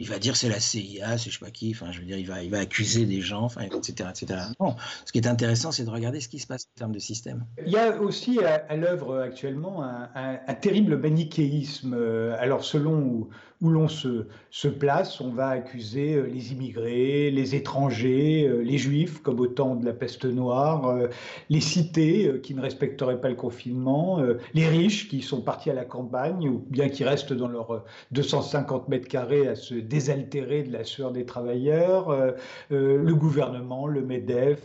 il 0.00 0.08
va 0.08 0.18
dire 0.18 0.34
c'est 0.34 0.48
la 0.48 0.58
CIA, 0.58 1.18
c'est 1.18 1.30
je 1.30 1.38
sais 1.38 1.44
pas 1.44 1.50
qui, 1.50 1.72
enfin, 1.72 1.92
je 1.92 2.00
veux 2.00 2.06
dire, 2.06 2.16
il 2.16 2.26
va, 2.26 2.42
il 2.42 2.50
va 2.50 2.60
accuser 2.60 3.04
des 3.04 3.20
gens, 3.20 3.42
enfin, 3.42 3.60
etc., 3.60 4.08
etc. 4.08 4.40
Non, 4.58 4.74
ce 5.04 5.12
qui 5.12 5.18
est 5.18 5.26
intéressant, 5.26 5.72
c'est 5.72 5.84
de 5.84 5.90
regarder 5.90 6.20
ce 6.20 6.28
qui 6.28 6.38
se 6.38 6.46
passe 6.46 6.66
en 6.74 6.78
termes 6.78 6.92
de 6.92 6.98
système. 6.98 7.44
Il 7.66 7.70
y 7.70 7.76
a 7.76 8.00
aussi 8.00 8.38
à, 8.42 8.74
l'œuvre 8.76 9.20
actuellement 9.20 9.84
un, 9.84 10.08
un, 10.14 10.54
terrible 10.54 10.96
manichéisme. 10.96 11.94
Alors, 12.38 12.64
selon 12.64 13.28
où, 13.60 13.68
l'on 13.68 13.88
se, 13.88 14.26
se, 14.50 14.68
place, 14.68 15.20
on 15.20 15.30
va 15.30 15.48
accuser 15.48 16.14
euh, 16.14 16.22
les 16.22 16.52
immigrés, 16.52 17.30
les 17.30 17.54
étrangers, 17.54 18.46
euh, 18.46 18.62
les 18.62 18.78
juifs, 18.78 19.22
comme 19.22 19.40
au 19.40 19.46
temps 19.46 19.74
de 19.74 19.84
la 19.84 19.92
peste 19.92 20.24
noire, 20.24 20.86
euh, 20.86 21.08
les 21.48 21.60
cités 21.60 22.40
qui 22.42 22.54
ne 22.54 22.60
respecteraient 22.60 23.20
pas 23.20 23.28
le 23.28 23.34
confinement, 23.34 24.20
les 24.54 24.68
riches 24.68 25.08
qui 25.08 25.22
sont 25.22 25.40
partis 25.40 25.70
à 25.70 25.74
la 25.74 25.84
campagne 25.84 26.48
ou 26.48 26.64
bien 26.68 26.88
qui 26.88 27.04
restent 27.04 27.32
dans 27.32 27.48
leurs 27.48 27.84
250 28.12 28.88
mètres 28.88 29.08
carrés 29.08 29.46
à 29.46 29.54
se 29.54 29.74
désaltérer 29.74 30.62
de 30.62 30.72
la 30.72 30.84
sueur 30.84 31.12
des 31.12 31.24
travailleurs, 31.24 32.34
le 32.70 33.14
gouvernement, 33.14 33.86
le 33.86 34.02
MEDEF, 34.02 34.60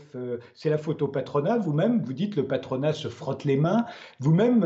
c'est 0.54 0.70
la 0.70 0.78
faute 0.78 1.02
au 1.02 1.08
patronat. 1.08 1.58
Vous-même, 1.58 2.02
vous 2.04 2.14
dites 2.14 2.36
le 2.36 2.46
patronat 2.46 2.94
se 2.94 3.08
frotte 3.08 3.44
les 3.44 3.58
mains. 3.58 3.86
Vous-même, 4.20 4.66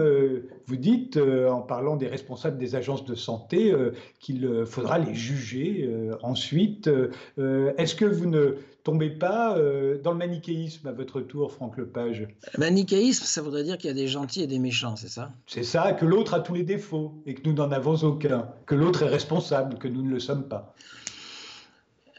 vous 0.68 0.78
dites, 0.78 1.18
en 1.18 1.62
parlant 1.62 1.96
des 1.96 2.08
responsables 2.08 2.58
des 2.58 2.76
agences 2.76 3.06
de 3.06 3.16
santé, 3.16 3.74
qu'il 4.20 4.46
euh, 4.46 4.66
faudra 4.66 5.00
les 5.00 5.16
juger 5.16 5.86
euh, 5.88 6.18
ensuite. 6.22 6.88
Euh, 6.88 7.74
est-ce 7.78 7.96
que 7.96 8.06
vous 8.06 8.26
ne 8.26 8.58
tombez 8.84 9.10
pas 9.10 9.56
dans 10.04 10.12
le 10.12 10.18
manichéisme 10.18 10.88
à 10.88 10.92
votre 10.92 11.22
tour, 11.22 11.52
Franck 11.52 11.78
Lepage? 11.78 12.28
Manichéisme, 12.58 13.24
ça 13.24 13.42
voudrait 13.42 13.64
dire 13.64 13.78
qu'il 13.78 13.88
y 13.90 13.92
a 13.92 13.96
des 13.96 14.08
gentils 14.08 14.42
et 14.42 14.48
des 14.48 14.58
méchants, 14.58 14.96
c'est 14.96 15.10
ça? 15.10 15.32
C'est 15.48 15.64
ça, 15.64 15.94
que 15.94 16.06
l'autre 16.06 16.34
a 16.34 16.40
tous 16.40 16.54
les 16.54 16.64
défauts 16.64 17.22
et 17.26 17.36
que 17.36 17.48
nous 17.48 17.54
n'en 17.54 17.72
avons 17.72 17.96
aucun, 18.04 18.50
que 18.66 18.76
l'autre 18.76 19.04
est 19.04 19.10
responsable, 19.10 19.78
que 19.78 19.88
nous 19.88 20.02
ne 20.02 20.10
le 20.10 20.20
sommes 20.20 20.48
pas. 20.48 20.74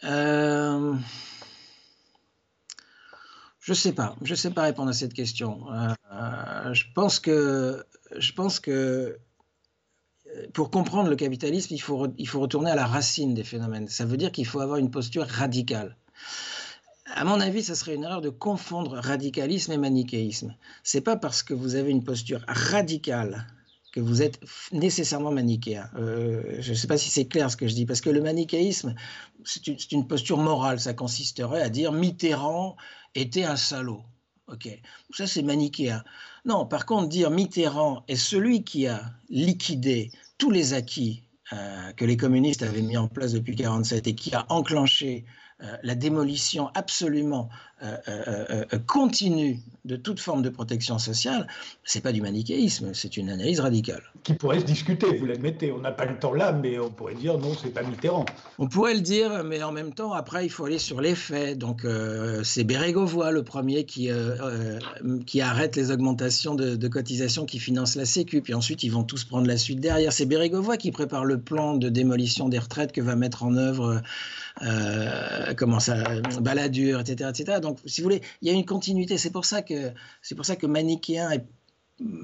Euh... 0.04 0.95
Je 3.61 3.75
sais 3.75 3.92
pas, 3.92 4.16
je 4.23 4.35
sais 4.35 4.50
pas 4.50 4.62
répondre 4.62 4.90
à 4.90 4.95
cette 4.95 5.12
question. 5.12 5.66
je 6.73 6.85
pense 6.95 7.21
que, 7.21 7.85
je 8.16 8.33
pense 8.33 8.61
que 8.61 9.19
pour 10.53 10.71
comprendre 10.71 11.11
le 11.11 11.17
capitalisme, 11.17 11.75
il 11.75 11.81
faut, 11.81 12.09
il 12.19 12.29
faut 12.29 12.41
retourner 12.41 12.71
à 12.71 12.75
la 12.75 12.87
racine 12.87 13.35
des 13.35 13.45
phénomènes. 13.45 13.89
Ça 13.89 14.05
veut 14.05 14.17
dire 14.17 14.33
qu'il 14.33 14.47
faut 14.47 14.61
avoir 14.61 14.79
une 14.79 14.91
posture 14.91 15.27
radicale. 15.27 15.97
À 17.13 17.25
mon 17.25 17.41
avis, 17.41 17.63
ça 17.65 17.75
serait 17.75 17.95
une 17.95 18.05
erreur 18.05 18.21
de 18.21 18.31
confondre 18.31 18.93
radicalisme 18.93 19.73
et 19.73 19.79
manichéisme. 19.79 20.55
C'est 20.85 21.01
pas 21.01 21.17
parce 21.17 21.43
que 21.43 21.55
vous 21.55 21.75
avez 21.75 21.91
une 21.91 22.05
posture 22.05 22.41
radicale 22.47 23.47
que 23.93 24.01
vous 24.01 24.23
êtes 24.23 24.39
nécessairement 24.73 25.33
manichéen. 25.33 25.91
Euh, 25.97 26.57
je 26.61 26.71
ne 26.71 26.77
sais 26.77 26.87
pas 26.87 26.97
si 26.97 27.11
c'est 27.11 27.27
clair 27.27 27.51
ce 27.51 27.57
que 27.57 27.67
je 27.67 27.75
dis, 27.75 27.87
parce 27.87 28.01
que 28.01 28.11
le 28.11 28.21
manichéisme, 28.21 28.95
c'est 29.45 29.67
une, 29.93 30.07
posture 30.07 30.39
morale. 30.39 30.79
Ça 30.79 30.95
consisterait 30.95 31.63
à 31.63 31.69
dire 31.69 31.91
Mitterrand 31.91 32.77
était 33.15 33.45
un 33.45 33.57
salaud. 33.57 34.03
Ça 35.13 35.27
c'est 35.27 35.43
manichéen. 35.43 36.03
Non, 36.44 36.66
par 36.66 36.87
contre, 36.87 37.09
dire 37.09 37.30
Mitterrand 37.30 38.04
est 38.09 38.16
celui 38.16 38.64
qui 38.64 38.87
a 38.87 39.02
liquidé 39.28 40.11
tous 40.38 40.50
les 40.50 40.73
acquis 40.73 41.23
euh, 41.52 41.92
que 41.92 42.04
les 42.04 42.16
communistes 42.16 42.62
avaient 42.62 42.82
mis 42.82 42.97
en 42.97 43.09
place 43.09 43.32
depuis 43.32 43.52
1947 43.52 44.06
et 44.06 44.14
qui 44.14 44.35
a 44.35 44.47
enclenché 44.49 45.25
euh, 45.62 45.76
la 45.82 45.94
démolition 45.94 46.70
absolument 46.75 47.50
continue 48.87 49.61
de 49.85 49.97
toute 49.97 50.21
forme 50.21 50.43
de 50.43 50.51
protection 50.51 50.99
sociale, 50.99 51.47
c'est 51.85 52.03
pas 52.03 52.13
du 52.13 52.21
manichéisme, 52.21 52.93
c'est 52.93 53.17
une 53.17 53.31
analyse 53.31 53.61
radicale. 53.61 54.03
Qui 54.25 54.35
pourrait 54.35 54.61
se 54.61 54.65
discuter, 54.65 55.17
vous 55.17 55.25
l'admettez. 55.25 55.73
On 55.73 55.79
n'a 55.79 55.93
pas 55.93 56.05
le 56.05 56.19
temps 56.19 56.35
là, 56.35 56.53
mais 56.53 56.79
on 56.79 56.91
pourrait 56.91 57.15
dire 57.15 57.39
non, 57.39 57.55
c'est 57.55 57.71
pas 57.71 57.83
Mitterrand. 57.83 58.27
On 58.59 58.69
pourrait 58.69 58.95
le 58.95 59.01
dire, 59.01 59.43
mais 59.45 59.63
en 59.63 59.73
même 59.73 59.95
temps, 59.95 60.13
après, 60.13 60.45
il 60.45 60.51
faut 60.51 60.67
aller 60.67 60.79
sur 60.79 61.01
les 61.01 61.15
faits. 61.15 61.57
Donc, 61.59 61.87
c'est 62.45 62.65
Bérégovoy, 62.65 63.31
le 63.31 63.43
premier, 63.43 63.85
qui, 63.85 64.11
qui 65.27 65.41
arrête 65.41 65.77
les 65.77 65.91
augmentations 65.91 66.55
de, 66.55 66.77
de, 66.77 66.89
cotisations 66.89 67.47
qui 67.47 67.59
financent 67.59 67.97
la 67.97 68.05
Sécu. 68.05 68.43
Puis 68.43 68.55
ensuite, 68.55 68.83
ils 68.83 68.93
vont 68.93 69.05
tous 69.05 69.25
prendre 69.25 69.47
la 69.47 69.57
suite 69.57 69.81
derrière. 69.81 70.13
C'est 70.13 70.27
Bérégovoy 70.27 70.77
qui 70.77 70.91
prépare 70.91 71.25
le 71.25 71.41
plan 71.41 71.77
de 71.77 71.88
démolition 71.88 72.49
des 72.49 72.59
retraites 72.59 72.93
que 72.93 73.01
va 73.01 73.16
mettre 73.16 73.43
en 73.43 73.57
œuvre 73.57 74.03
euh, 74.62 75.55
comment 75.57 75.81
ça, 75.81 76.21
baladure, 76.40 77.01
etc., 77.01 77.31
etc. 77.31 77.61
Donc, 77.61 77.69
si 77.87 78.00
vous 78.00 78.06
voulez, 78.06 78.22
il 78.42 78.48
y 78.48 78.50
a 78.50 78.54
une 78.54 78.64
continuité. 78.64 79.18
C'est 79.18 79.30
pour 79.30 79.44
ça 79.44 79.62
que 79.62 79.92
c'est 80.22 80.35
pour 80.35 80.44
ça 80.44 80.56
que 80.56 80.66
manichéen 80.66 81.30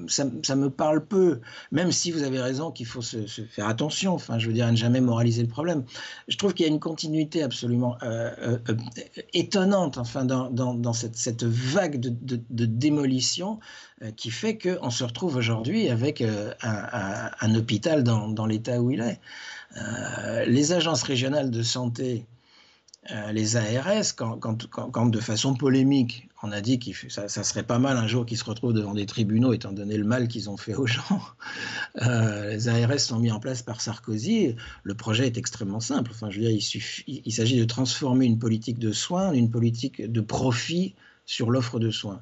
ça, 0.07 0.55
me 0.55 0.69
parle 0.69 1.05
peu, 1.05 1.41
même 1.71 1.91
si 1.91 2.11
vous 2.11 2.23
avez 2.23 2.39
raison 2.39 2.71
qu'il 2.71 2.85
faut 2.85 3.01
se, 3.01 3.25
faire 3.25 3.67
attention, 3.67 4.13
enfin, 4.13 4.39
je 4.39 4.47
veux 4.47 4.53
dire, 4.53 4.65
à 4.65 4.71
ne 4.71 4.77
jamais 4.77 5.01
moraliser 5.01 5.41
le 5.43 5.47
problème. 5.47 5.83
Je 6.27 6.37
trouve 6.37 6.53
qu'il 6.53 6.65
y 6.65 6.69
a 6.69 6.71
une 6.71 6.79
continuité 6.79 7.43
absolument 7.43 7.97
euh, 8.01 8.57
euh, 8.69 8.75
étonnante, 9.33 9.97
enfin, 9.97 10.25
dans, 10.25 10.49
dans, 10.49 10.93
cette, 10.93 11.15
cette, 11.15 11.43
vague 11.43 11.99
de, 11.99 12.65
démolition 12.65 13.59
qui 14.15 14.31
fait 14.31 14.57
qu'on 14.57 14.89
se 14.89 15.03
retrouve 15.03 15.35
aujourd'hui 15.35 15.89
avec 15.89 16.21
un, 16.21 16.53
un, 17.39 17.55
hôpital 17.55 18.03
dans, 18.03 18.27
dans 18.27 18.45
l'état 18.45 18.81
où 18.81 18.91
il 18.91 19.01
est. 19.01 19.19
Euh, 19.75 20.45
les 20.45 20.71
agences 20.71 21.03
régionales 21.03 21.51
de 21.51 21.61
santé, 21.61 22.25
euh, 23.11 23.31
les 23.31 23.55
ARS, 23.55 24.15
quand, 24.15 25.05
de 25.05 25.19
façon 25.19 25.55
polémique, 25.55 26.29
on 26.43 26.51
a 26.51 26.61
dit 26.61 26.79
que 26.79 26.91
ça, 27.09 27.27
serait 27.27 27.63
pas 27.63 27.79
mal 27.79 27.97
un 27.97 28.07
jour 28.07 28.25
qu'ils 28.25 28.37
se 28.37 28.43
retrouvent 28.43 28.73
devant 28.73 28.93
des 28.93 29.05
tribunaux, 29.05 29.53
étant 29.53 29.71
donné 29.71 29.97
le 29.97 30.03
mal 30.03 30.27
qu'ils 30.27 30.49
ont 30.49 30.57
fait 30.57 30.75
aux 30.75 30.87
gens. 30.87 31.01
Euh, 32.03 32.51
les 32.51 32.67
ARS 32.67 32.99
sont 32.99 33.17
mis 33.17 33.31
en 33.31 33.39
place 33.39 33.63
par 33.63 33.81
Sarkozy. 33.81 34.55
Le 34.83 34.93
projet 34.93 35.25
est 35.25 35.37
extrêmement 35.37 35.79
simple. 35.79 36.11
Enfin, 36.13 36.29
je 36.29 36.39
veux 36.39 36.47
dire, 36.47 36.59
il, 37.07 37.31
s'agit 37.31 37.57
de 37.57 37.65
transformer 37.65 38.27
une 38.27 38.37
politique 38.37 38.77
de 38.77 38.91
soins 38.91 39.29
en 39.29 39.33
une 39.33 39.49
politique 39.49 40.03
de 40.03 40.21
profit 40.21 40.93
sur 41.25 41.49
l'offre 41.49 41.79
de 41.79 41.89
soins. 41.89 42.21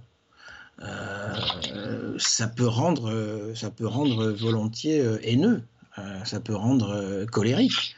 ça 2.18 2.48
peut 2.48 2.68
rendre, 2.68 3.52
ça 3.54 3.70
peut 3.70 3.88
rendre 3.88 4.32
volontiers 4.32 5.04
haineux. 5.24 5.62
Euh, 5.98 6.24
ça 6.26 6.40
peut 6.40 6.56
rendre 6.56 6.90
euh, 6.90 7.26
colérique. 7.26 7.96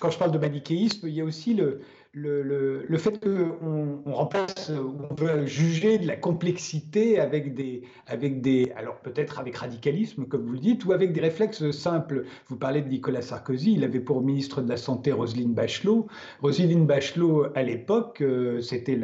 Quand 0.00 0.10
je 0.10 0.18
parle 0.18 0.32
de 0.32 0.38
manichéisme, 0.38 1.08
il 1.08 1.14
y 1.14 1.20
a 1.20 1.24
aussi 1.24 1.54
le, 1.54 1.80
le, 2.14 2.84
le, 2.86 2.98
fait 2.98 3.18
qu'on 3.18 4.02
on 4.04 4.12
remplace, 4.12 4.70
on 4.70 5.14
veut 5.14 5.46
juger 5.46 5.98
de 5.98 6.06
la 6.06 6.16
complexité 6.16 7.18
avec 7.18 7.54
des, 7.54 7.82
avec 8.06 8.42
des 8.42 8.70
alors 8.76 8.96
peut-être 8.96 9.38
avec 9.38 9.56
radicalisme, 9.56 10.26
comme 10.26 10.44
vous 10.44 10.52
le 10.52 10.58
dites, 10.58 10.84
ou 10.84 10.92
avec 10.92 11.12
des 11.12 11.22
réflexes 11.22 11.70
simples. 11.70 12.24
Vous 12.48 12.56
parlez 12.56 12.82
de 12.82 12.88
Nicolas 12.88 13.22
Sarkozy, 13.22 13.72
il 13.72 13.84
avait 13.84 14.00
pour 14.00 14.20
ministre 14.20 14.60
de 14.60 14.68
la 14.68 14.76
Santé 14.76 15.10
Roselyne 15.10 15.54
Bachelot. 15.54 16.06
Roselyne 16.42 16.86
Bachelot, 16.86 17.46
à 17.54 17.62
l'époque, 17.62 18.20
euh, 18.20 18.60
c'était 18.60 18.98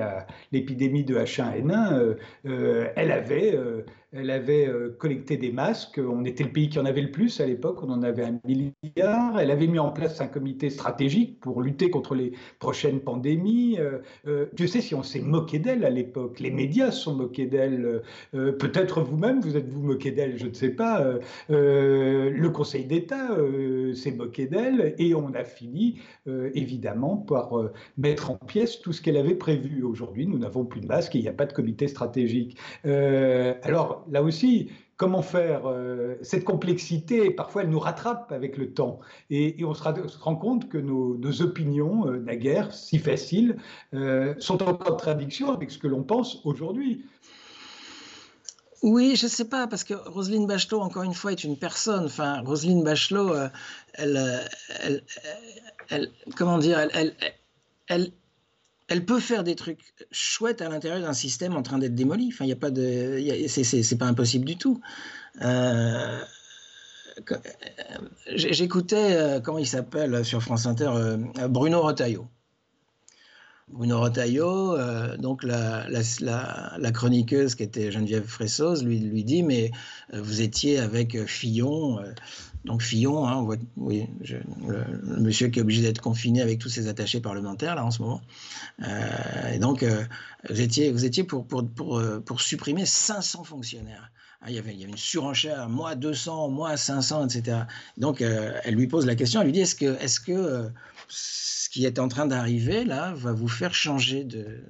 l'épidémie 0.53 1.05
de 1.05 1.17
H1N1, 1.17 2.17
elle 2.45 3.13
avait 3.13 3.59
elle 4.13 4.31
avait 4.31 4.67
euh, 4.67 4.97
collecté 4.99 5.37
des 5.37 5.53
masques. 5.53 6.01
On 6.03 6.25
était 6.25 6.45
le 6.45 6.51
pays 6.51 6.71
qui 6.71 6.79
en 6.79 6.87
avait 6.87 7.03
le 7.03 7.11
plus 7.11 7.41
à 7.41 7.47
l'époque. 7.47 7.83
On 7.83 7.91
en 7.91 8.03
avait 8.03 8.25
un 8.25 8.41
milliard. 8.47 9.39
Elle 9.39 9.51
avait 9.51 9.67
mis 9.67 9.79
en 9.79 9.91
place 9.91 10.21
un 10.23 10.29
comité 10.29 10.71
stratégique 10.71 11.41
pour 11.41 11.61
lutter 11.61 11.91
contre 11.91 12.15
les 12.15 12.33
prochaines 12.59 13.01
pandémies. 13.01 13.77
Euh, 13.79 13.99
euh, 14.27 14.47
Dieu 14.55 14.67
sait 14.67 14.81
si 14.81 14.95
on 14.95 15.03
s'est 15.03 15.21
moqué 15.21 15.59
d'elle 15.59 15.85
à 15.85 15.91
l'époque. 15.91 16.41
Les 16.41 16.51
médias 16.51 16.91
sont 16.91 17.15
moqués 17.15 17.47
d'elle. 17.47 18.03
Peut-être 18.33 19.03
vous-même, 19.03 19.41
vous 19.41 19.57
êtes 19.57 19.69
vous 19.69 19.83
moqué 19.83 20.11
d'elle, 20.11 20.39
je 20.39 20.47
ne 20.47 20.55
sais 20.55 20.71
pas. 20.71 21.05
le 21.49 22.49
Conseil 22.49 22.85
d'État 22.85 23.37
s'est 23.95 24.13
moqué 24.13 24.47
d'elle 24.47 24.95
et 24.99 25.15
on 25.15 25.33
a 25.35 25.45
fini 25.45 26.01
évidemment 26.27 27.17
par 27.17 27.53
mettre 27.97 28.31
en 28.31 28.37
pièces 28.37 28.81
tout 28.81 28.93
ce 28.93 29.03
qu'elle 29.03 29.17
avait 29.17 29.35
prévu. 29.35 29.83
Aujourd'hui, 29.83 30.27
nous 30.27 30.39
n'avons 30.39 30.65
plus 30.65 30.81
de 30.81 30.87
masques 30.87 31.15
et 31.15 31.19
il 31.19 31.23
n'y 31.23 31.29
a 31.29 31.33
pas 31.33 31.47
de 31.47 31.53
comité 31.53 31.89
stratégique. 31.89 32.57
alors, 32.85 33.98
là 34.11 34.23
aussi, 34.23 34.71
comment 34.99 35.23
faire 35.23 35.63
euh, 35.65 36.17
Cette 36.23 36.45
complexité, 36.45 37.31
parfois, 37.31 37.63
elle 37.63 37.71
nous 37.71 37.79
rattrape 37.79 38.31
avec 38.33 38.59
le 38.59 38.75
temps. 38.75 39.01
Et, 39.31 39.57
on, 39.65 39.73
se, 39.73 39.83
rend 40.19 40.37
compte 40.37 40.69
que 40.69 40.77
nos, 40.77 41.41
opinions, 41.41 42.07
euh, 42.07 42.19
naguère 42.19 42.75
si 42.75 42.99
faciles, 42.99 43.57
euh, 43.95 44.35
sont 44.39 44.63
en 44.63 44.75
contradiction 44.75 45.53
avec 45.53 45.71
ce 45.71 45.79
que 45.79 45.87
l'on 45.87 46.03
pense 46.03 46.45
aujourd'hui. 46.45 47.05
Oui, 48.83 49.17
je 49.17 49.27
ne 49.27 49.31
sais 49.31 49.49
pas, 49.49 49.67
parce 49.67 49.83
que 49.83 49.95
Roselyne 49.95 50.47
Bachelot, 50.47 50.81
encore 50.81 51.03
une 51.03 51.15
fois, 51.15 51.33
est 51.33 51.43
une 51.43 51.57
personne. 51.57 52.05
Enfin, 52.05 52.43
Roselyne 52.43 52.85
Bachelot, 52.85 53.35
elle, 53.95 54.49
elle, 55.89 56.13
comment 56.37 56.59
dire, 56.59 56.79
elle, 56.79 57.15
elle, 57.89 58.13
elle 58.89 59.05
peut 59.05 59.21
faire 59.21 59.45
des 59.45 59.55
trucs 59.55 59.95
chouettes 60.11 60.63
à 60.63 60.69
l'intérieur 60.69 61.03
d'un 61.03 61.13
système 61.13 61.55
en 61.57 61.63
train 61.63 61.79
d'être 61.79 61.95
démoli. 61.95 62.31
Enfin, 62.33 62.47
il 62.47 62.53
a 62.53 62.57
pas 62.57 62.71
de, 62.71 63.23
c'est 63.47 63.99
pas 63.99 64.07
impossible 64.07 64.45
du 64.45 64.57
tout. 64.57 64.81
Euh, 65.43 66.21
J'écoutais, 68.35 69.17
euh, 69.17 69.41
comment 69.41 69.59
il 69.59 69.67
s'appelle 69.67 70.25
sur 70.25 70.43
France 70.43 70.67
Inter, 70.67 70.91
euh, 70.95 71.17
Bruno 71.49 71.83
Retailleau. 71.83 72.29
Bruno 73.71 74.01
Rotaillot, 74.01 74.77
euh, 74.77 75.17
donc 75.19 75.43
la, 75.45 75.85
chroniqueuse 76.93 77.55
qui 77.55 77.63
était 77.63 77.93
Geneviève 77.93 78.25
Fressoz, 78.25 78.83
lui, 78.83 78.99
lui 78.99 79.25
dit 79.25 79.43
Mais 79.43 79.71
euh, 80.15 80.23
vous 80.23 80.41
étiez 80.41 80.79
avec 80.79 81.25
Fillon. 81.27 81.99
Donc 82.65 82.83
Fillon, 82.83 83.27
hein, 83.27 83.47
le, 83.77 85.21
monsieur 85.21 85.49
qui 85.49 85.59
est 85.59 85.63
obligé 85.63 85.83
d'être 85.83 86.01
confiné 86.01 86.43
avec 86.43 86.59
tous 86.59 86.69
ses 86.69 86.89
attachés 86.89 87.21
parlementaires 87.21 87.75
là 87.75 87.85
en 87.85 87.91
ce 87.91 88.03
moment. 88.03 88.21
et 89.53 89.59
donc 89.59 89.85
vous 90.49 90.61
étiez, 90.61 90.91
vous 90.91 91.05
étiez 91.05 91.25
pour, 91.25 91.47
pour, 91.47 91.67
pour, 91.69 92.03
pour 92.25 92.41
supprimer 92.41 92.85
500 92.85 93.45
fonctionnaires. 93.45 94.11
Ah, 94.41 94.51
il, 94.51 94.55
y 94.55 94.59
avait, 94.59 94.73
il 94.73 94.81
y 94.81 94.85
une 94.85 94.97
surenchère, 94.97 95.69
moi 95.69 95.97
200, 95.97 96.49
moi 96.49 96.77
500, 96.77 97.29
etc. 97.29 97.63
Donc 97.97 98.21
elle 98.21 98.75
lui 98.75 98.87
pose 98.87 99.07
la 99.07 99.17
question, 99.17 99.41
elle 99.41 99.47
lui 99.47 99.53
dit 99.53 99.61
Est-ce 99.61 99.75
que, 99.75 99.97
est 100.01 100.07
-ce 100.07 100.21
que 100.21 100.71
ce 101.09 101.69
qui 101.71 101.85
est 101.85 101.99
en 101.99 102.09
train 102.09 102.27
d'arriver 102.27 102.85
là 102.85 103.13
va 103.15 103.33
vous 103.33 103.49
faire 103.49 103.75
changer 103.75 104.25
de. 104.25 104.65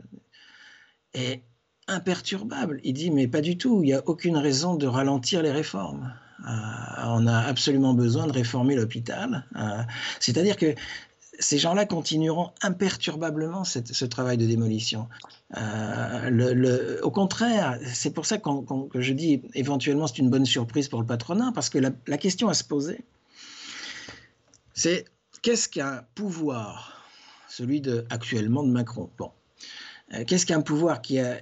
Et 1.15 1.43
imperturbable? 1.87 2.81
Il 2.85 2.95
dit 2.95 3.11
mais 3.11 3.29
pas 3.29 3.41
du 3.41 3.59
tout. 3.59 3.83
Il 3.83 3.87
n'y 3.87 3.95
a 3.95 4.03
aucune 4.07 4.37
raison 4.37 4.77
de 4.77 4.87
ralentir 4.87 5.43
les 5.43 5.53
réformes. 5.53 6.15
Euh, 6.47 6.51
on 7.05 7.27
a 7.27 7.39
absolument 7.39 7.95
besoin 7.95 8.27
de 8.27 8.33
réformer 8.33 8.77
l'hôpital. 8.77 9.45
Euh, 9.57 9.83
c'est-à-dire 10.21 10.57
que 10.57 10.75
ces 11.41 11.59
gens-là 11.59 11.87
continueront 11.87 12.51
imperturbablement 12.63 13.63
ce 13.65 14.05
travail 14.05 14.39
de 14.39 14.47
démolition. 14.47 15.09
Euh, 15.57 17.01
au 17.03 17.11
contraire, 17.11 17.79
c'est 17.93 18.13
pour 18.13 18.27
ça 18.27 18.39
que 18.39 19.01
je 19.01 19.13
dis 19.13 19.43
éventuellement 19.55 20.09
c'est 20.09 20.19
une 20.19 20.31
bonne 20.31 20.47
surprise 20.47 20.89
pour 20.89 21.01
le 21.01 21.07
patronat, 21.07 21.53
parce 21.55 21.71
que 21.71 21.79
la, 21.79 22.19
question 22.19 22.49
à 22.49 22.55
se 22.55 22.65
poser, 22.65 23.05
c'est 24.75 25.05
qu'est-ce 25.43 25.69
qu'un 25.69 26.03
pouvoir, 26.17 27.05
celui 27.49 27.83
actuellement 28.11 28.65
de 28.65 28.71
Macron? 28.71 29.09
Bon, 29.17 29.31
qu'est-ce 30.27 30.45
qu'un 30.45 30.61
pouvoir 30.61 31.03
qui 31.03 31.21
a 31.21 31.41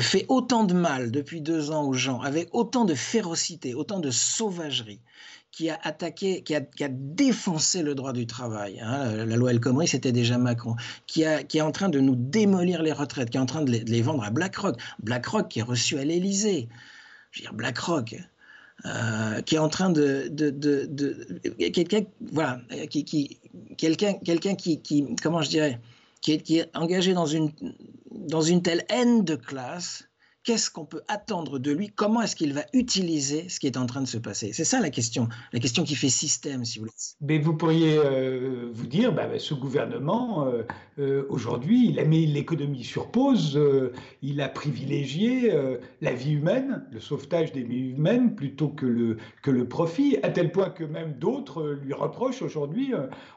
fait 0.00 0.26
autant 0.28 0.64
de 0.64 0.74
mal 0.74 1.10
depuis 1.10 1.40
deux 1.40 1.70
ans 1.70 1.84
aux 1.84 1.92
gens, 1.92 2.20
avec 2.20 2.48
autant 2.52 2.84
de 2.84 2.94
férocité, 2.94 3.74
autant 3.74 4.00
de 4.00 4.10
sauvagerie, 4.10 5.00
qui 5.52 5.68
a 5.68 5.78
attaqué, 5.82 6.42
qui 6.42 6.54
a, 6.54 6.88
défoncé 6.90 7.82
le 7.82 7.94
droit 7.94 8.14
du 8.14 8.26
travail. 8.26 8.80
Hein, 8.80 9.24
la 9.26 9.36
loi 9.36 9.50
El 9.50 9.60
Khomri, 9.60 9.86
c'était 9.86 10.12
déjà 10.12 10.38
Macron, 10.38 10.76
qui, 11.06 11.24
a, 11.24 11.42
qui 11.42 11.58
est 11.58 11.62
en 11.62 11.72
train 11.72 11.90
de 11.90 12.00
nous 12.00 12.16
démolir 12.16 12.82
les 12.82 12.92
retraites, 12.92 13.30
qui 13.30 13.36
est 13.36 13.40
en 13.40 13.46
train 13.46 13.62
de 13.62 13.70
les, 13.70 13.80
de 13.80 13.90
les 13.90 14.00
vendre 14.00 14.24
à 14.24 14.30
BlackRock. 14.30 14.80
BlackRock 15.02 15.48
qui 15.48 15.58
est 15.58 15.62
reçu 15.62 15.98
à 15.98 16.04
l'Élysée. 16.04 16.68
Je 17.30 17.40
veux 17.40 17.42
dire, 17.44 17.54
BlackRock, 17.54 18.16
euh, 18.86 19.42
qui 19.42 19.56
est 19.56 19.58
en 19.58 19.68
train 19.68 19.90
de, 19.90 20.28
de, 20.30 20.48
de, 20.50 20.86
de 20.86 21.68
quelqu'un, 21.68 22.00
voilà, 22.32 22.60
qui, 22.88 23.04
qui 23.04 23.38
quelqu'un, 23.76 24.14
quelqu'un 24.14 24.54
qui, 24.54 24.80
qui, 24.80 25.06
comment 25.22 25.42
je 25.42 25.50
dirais, 25.50 25.80
qui 26.22 26.58
est, 26.58 26.70
engagé 26.74 27.12
dans 27.12 27.26
une, 27.26 27.52
dans 28.10 28.40
une 28.40 28.62
telle 28.62 28.84
haine 28.88 29.24
de 29.24 29.36
classe 29.36 30.08
qu'est-ce 30.44 30.70
qu'on 30.70 30.84
peut 30.84 31.02
attendre 31.08 31.58
de 31.58 31.70
lui? 31.70 31.90
Comment 31.90 32.22
est-ce 32.22 32.36
qu'il 32.36 32.52
va 32.52 32.62
utiliser 32.72 33.48
ce 33.48 33.60
qui 33.60 33.66
est 33.66 33.76
en 33.76 33.86
train 33.86 34.00
de 34.00 34.06
se 34.06 34.18
passer? 34.18 34.52
C'est 34.52 34.64
ça 34.64 34.80
la 34.80 34.90
question, 34.90 35.28
la 35.52 35.60
question 35.60 35.84
qui 35.84 35.94
fait 35.94 36.08
système, 36.08 36.64
si 36.64 36.78
vous 36.78 36.84
voulez. 36.84 36.94
Mais 37.20 37.38
vous 37.38 37.54
pourriez 37.54 37.96
euh, 37.96 38.70
vous 38.72 38.86
dire, 38.86 39.12
bah, 39.12 39.26
bah, 39.26 39.38
ce 39.38 39.54
gouvernement, 39.54 40.46
euh, 40.46 40.62
euh, 40.98 41.24
aujourd'hui, 41.28 41.88
il 41.88 41.98
a 42.00 42.04
mis 42.04 42.26
l'économie 42.26 42.84
sur 42.84 43.10
pause, 43.10 43.60
il 44.22 44.40
a 44.40 44.48
privilégié 44.48 45.52
la 46.00 46.12
vie 46.12 46.32
humaine, 46.32 46.84
le 46.90 47.00
sauvetage 47.00 47.52
des 47.52 47.62
vies 47.62 47.90
humaines, 47.90 48.34
plutôt 48.34 48.68
que 48.68 48.86
le, 48.86 49.16
que 49.42 49.50
le 49.50 49.66
profit, 49.66 50.18
à 50.22 50.30
tel 50.30 50.52
point 50.52 50.70
que 50.70 50.84
même 50.84 51.14
d'autres 51.14 51.78
lui 51.82 51.92
reprochent 51.92 52.42
aujourd'hui, 52.42 52.92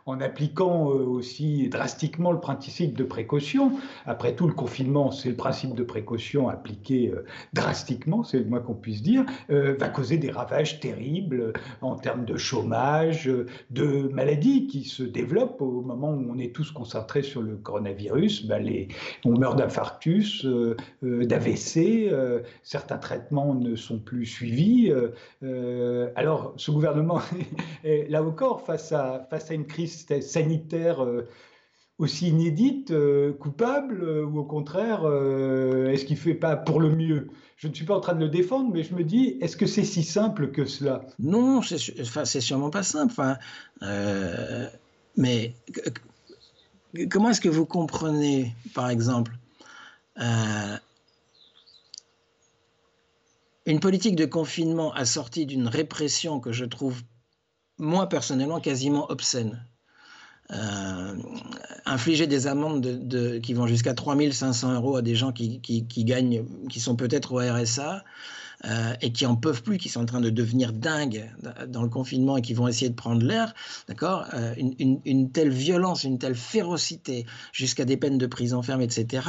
en 0.05 0.19
appliquant 0.21 0.85
aussi 0.85 1.69
drastiquement 1.69 2.31
le 2.31 2.39
principe 2.39 2.95
de 2.95 3.03
précaution. 3.03 3.71
Après 4.05 4.35
tout, 4.35 4.47
le 4.47 4.53
confinement, 4.53 5.11
c'est 5.11 5.29
le 5.29 5.35
principe 5.35 5.75
de 5.75 5.83
précaution 5.83 6.49
appliqué 6.49 6.94
euh, 7.03 7.25
drastiquement, 7.53 8.23
c'est 8.23 8.39
le 8.39 8.45
moins 8.45 8.59
qu'on 8.59 8.73
puisse 8.73 9.01
dire, 9.01 9.25
euh, 9.49 9.75
va 9.79 9.89
causer 9.89 10.17
des 10.17 10.31
ravages 10.31 10.79
terribles 10.79 11.39
euh, 11.39 11.53
en 11.81 11.95
termes 11.95 12.25
de 12.25 12.37
chômage, 12.37 13.29
de 13.69 14.09
maladies 14.13 14.67
qui 14.67 14.83
se 14.83 15.03
développent 15.03 15.61
au 15.61 15.81
moment 15.81 16.11
où 16.11 16.25
on 16.29 16.37
est 16.37 16.53
tous 16.53 16.71
concentrés 16.71 17.23
sur 17.23 17.41
le 17.41 17.55
coronavirus. 17.55 18.47
Ben 18.47 18.65
on 19.25 19.37
meurt 19.37 19.57
d'infarctus, 19.57 20.45
d'AVC, 21.01 22.11
certains 22.63 22.97
traitements 22.97 23.53
ne 23.53 23.75
sont 23.75 23.99
plus 23.99 24.25
suivis. 24.25 24.91
alors, 26.15 26.53
ce 26.57 26.71
gouvernement 26.71 27.21
est 27.83 28.09
là 28.09 28.23
encore 28.23 28.61
face 28.61 28.91
à 28.91 29.27
une 29.51 29.67
crise 29.67 30.05
sanitaire 30.21 31.05
aussi 31.97 32.27
inédite, 32.29 32.91
euh, 32.91 33.31
coupable, 33.33 34.03
euh, 34.03 34.25
ou 34.25 34.39
au 34.39 34.43
contraire, 34.43 35.03
euh, 35.05 35.89
est-ce 35.89 36.05
qu'il 36.05 36.17
fait 36.17 36.33
pas 36.33 36.57
pour 36.57 36.79
le 36.81 36.89
mieux? 36.93 37.29
Je 37.55 37.67
ne 37.67 37.73
suis 37.73 37.85
pas 37.85 37.95
en 37.95 38.01
train 38.01 38.13
de 38.13 38.19
le 38.19 38.29
défendre, 38.29 38.69
mais 38.73 38.83
je 38.83 38.93
me 38.93 39.03
dis, 39.03 39.37
est-ce 39.39 39.55
que 39.55 39.65
c'est 39.65 39.85
si 39.85 40.03
simple 40.03 40.51
que 40.51 40.65
cela? 40.65 41.05
Non, 41.19 41.61
c'est 41.61 41.77
enfin, 42.01 42.25
sûrement 42.25 42.69
pas 42.69 42.83
simple. 42.83 43.13
Mais 45.17 45.53
comment 47.09 47.29
est-ce 47.29 47.39
que 47.39 47.47
vous 47.47 47.65
comprenez, 47.65 48.53
par 48.73 48.89
exemple, 48.89 49.37
une 53.65 53.79
politique 53.79 54.17
de 54.17 54.25
confinement 54.25 54.91
assortie 54.93 55.45
d'une 55.45 55.69
répression 55.69 56.41
que 56.41 56.51
je 56.51 56.65
trouve, 56.65 57.01
moi 57.77 58.09
personnellement, 58.09 58.59
quasiment 58.59 59.09
obscène? 59.09 59.65
Euh, 60.53 61.15
infliger 61.85 62.27
des 62.27 62.45
amendes 62.45 62.81
de, 62.81 63.39
qui 63.39 63.53
vont 63.53 63.65
jusqu'à 63.65 63.95
3500 63.95 64.75
euros 64.75 64.97
à 64.97 65.01
des 65.01 65.15
gens 65.15 65.31
qui, 65.31 65.59
qui, 65.59 66.03
gagnent, 66.03 66.45
qui 66.69 66.79
sont 66.79 66.95
peut-être 66.95 67.33
au 67.33 67.37
RSA 67.37 68.03
euh, 68.65 68.93
et 69.01 69.11
qui 69.11 69.25
en 69.25 69.35
peuvent 69.35 69.63
plus, 69.63 69.79
qui 69.79 69.89
sont 69.89 70.01
en 70.01 70.05
train 70.05 70.21
de 70.21 70.29
devenir 70.29 70.71
dingues 70.71 71.31
dans 71.67 71.81
le 71.81 71.89
confinement 71.89 72.37
et 72.37 72.41
qui 72.43 72.53
vont 72.53 72.67
essayer 72.67 72.89
de 72.89 72.95
prendre 72.95 73.25
l'air, 73.25 73.55
d'accord 73.87 74.25
euh, 74.35 74.53
une, 74.57 74.99
une, 75.03 75.31
telle 75.31 75.49
violence, 75.49 76.03
une 76.03 76.19
telle 76.19 76.35
férocité, 76.35 77.25
jusqu'à 77.51 77.85
des 77.85 77.97
peines 77.97 78.19
de 78.19 78.27
prison 78.27 78.61
ferme, 78.61 78.81
etc. 78.81 79.27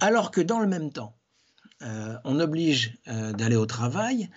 alors 0.00 0.32
que 0.32 0.40
dans 0.40 0.58
le 0.58 0.66
même 0.66 0.90
temps, 0.90 1.14
euh, 1.82 2.16
on 2.24 2.40
oblige 2.40 2.98
euh, 3.08 3.32
d'aller 3.32 3.56
au 3.56 3.64
travail, 3.64 4.28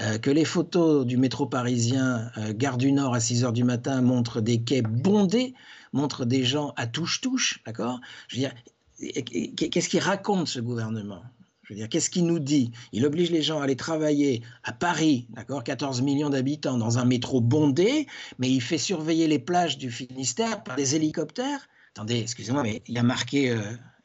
euh, 0.00 0.18
que 0.18 0.30
les 0.30 0.44
photos 0.44 1.06
du 1.06 1.16
métro 1.16 1.46
parisien, 1.46 2.30
gare 2.50 2.76
du 2.76 2.90
Nord 2.90 3.14
à 3.14 3.20
6 3.20 3.44
heures 3.44 3.52
du 3.52 3.64
matin, 3.64 4.02
montrent 4.02 4.40
des 4.40 4.62
quais 4.62 4.82
bondés, 4.82 5.54
montrent 5.92 6.24
des 6.24 6.44
gens 6.44 6.72
à 6.76 6.86
touche-touche, 6.86 7.60
d'accord? 7.64 8.00
Je 8.26 8.36
veux 8.36 8.40
dire, 8.40 9.54
qu'est-ce 9.54 9.88
qu'il 9.88 10.00
raconte 10.00 10.48
ce 10.48 10.58
gouvernement? 10.58 11.22
Je 11.62 11.74
veux 11.74 11.78
dire, 11.78 11.88
qu'est-ce 11.88 12.10
qu'il 12.10 12.26
nous 12.26 12.40
dit? 12.40 12.72
Il 12.92 13.06
oblige 13.06 13.30
les 13.30 13.42
gens 13.42 13.60
à 13.60 13.64
aller 13.64 13.76
travailler 13.76 14.42
à 14.64 14.72
Paris, 14.72 15.28
d'accord? 15.30 15.62
14 15.62 16.02
millions 16.02 16.30
d'habitants 16.30 16.78
dans 16.78 16.98
un 16.98 17.04
métro 17.04 17.40
bondé, 17.40 18.06
mais 18.38 18.50
il 18.50 18.60
fait 18.60 18.78
surveiller 18.78 19.28
les 19.28 19.38
plages 19.38 19.78
du 19.78 19.90
Finistère 19.90 20.64
par 20.64 20.74
des 20.74 20.96
hélicoptères. 20.96 21.68
Attendez, 21.94 22.18
excusez-moi, 22.18 22.62
mais 22.62 22.82
il 22.88 22.98
a 22.98 23.02
marqué 23.02 23.56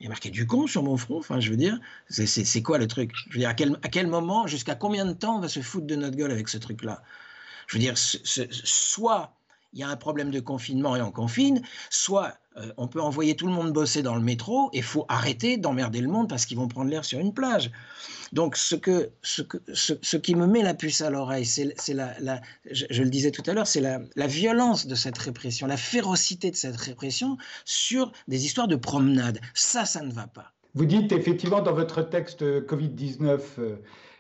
il 0.04 0.08
y 0.08 0.10
a 0.10 0.10
marqué 0.10 0.30
du 0.30 0.46
con 0.46 0.68
sur 0.68 0.84
mon 0.84 0.98
front. 0.98 1.18
Enfin, 1.20 1.40
je 1.40 1.50
veux 1.50 1.56
dire, 1.56 1.80
c'est 2.10 2.62
quoi 2.62 2.78
le 2.78 2.88
truc? 2.88 3.14
Je 3.30 3.36
veux 3.36 3.40
dire, 3.40 3.48
à 3.48 3.54
quel, 3.54 3.80
à 3.84 3.88
quel 3.88 4.08
moment, 4.08 4.48
jusqu'à 4.48 4.76
combien 4.76 5.06
de 5.06 5.14
temps 5.14 5.38
on 5.38 5.40
va 5.40 5.48
se 5.48 5.62
foutre 5.62 5.88
de 5.88 5.96
notre 5.96 6.18
gueule 6.18 6.32
avec 6.32 6.50
ce 6.50 6.58
truc-là? 6.58 7.04
Je 7.68 7.78
veux 7.78 7.80
dire, 7.80 7.98
soit 7.98 9.34
il 9.74 9.80
y 9.80 9.84
a 9.84 9.90
un 9.90 9.96
problème 9.96 10.32
de 10.32 10.40
confinement 10.40 10.96
et 10.96 11.02
on 11.02 11.12
confine, 11.12 11.62
soit 11.90 12.34
euh, 12.58 12.72
on 12.78 12.88
peut 12.88 13.02
envoyer 13.02 13.36
tout 13.36 13.48
le 13.48 13.54
monde 13.54 13.72
bosser 13.74 14.04
dans 14.04 14.16
le 14.16 14.22
métro 14.22 14.70
et 14.74 14.82
faut 14.82 15.06
arrêter 15.10 15.58
d'emmerder 15.58 16.02
le 16.02 16.08
monde 16.08 16.30
parce 16.30 16.46
qu'ils 16.46 16.58
vont 16.58 16.68
prendre 16.68 16.90
l'air 16.90 17.04
sur 17.04 17.20
une 17.20 17.34
plage. 17.34 17.72
Donc 18.32 18.56
ce, 18.56 18.76
que, 18.76 19.10
ce, 19.22 19.42
que, 19.42 19.58
ce, 19.74 20.18
qui 20.18 20.36
me 20.36 20.48
met 20.48 20.62
la 20.62 20.74
puce 20.74 21.02
à 21.02 21.10
l'oreille, 21.10 21.46
c'est 21.46 21.94
la, 21.94 22.20
la 22.20 22.42
je, 22.70 23.04
le 23.04 23.10
disais 23.10 23.32
tout 23.32 23.44
à 23.48 23.54
l'heure, 23.54 23.68
c'est 23.68 23.82
la, 23.82 24.28
violence 24.28 24.88
de 24.88 24.96
cette 24.96 25.18
répression, 25.18 25.68
la 25.68 25.78
férocité 25.78 26.50
de 26.50 26.56
cette 26.56 26.78
répression 26.78 27.38
sur 27.66 28.12
des 28.28 28.46
histoires 28.46 28.68
de 28.68 28.76
promenade. 28.76 29.40
Ça, 29.54 29.86
ça 29.86 30.02
ne 30.02 30.12
va 30.12 30.28
pas. 30.28 30.54
Vous 30.76 30.86
dites 30.86 31.12
effectivement 31.12 31.62
dans 31.62 31.74
votre 31.74 32.02
texte 32.02 32.42
euh, 32.42 32.66
Covid-19, 32.66 33.40
euh, 33.60 33.76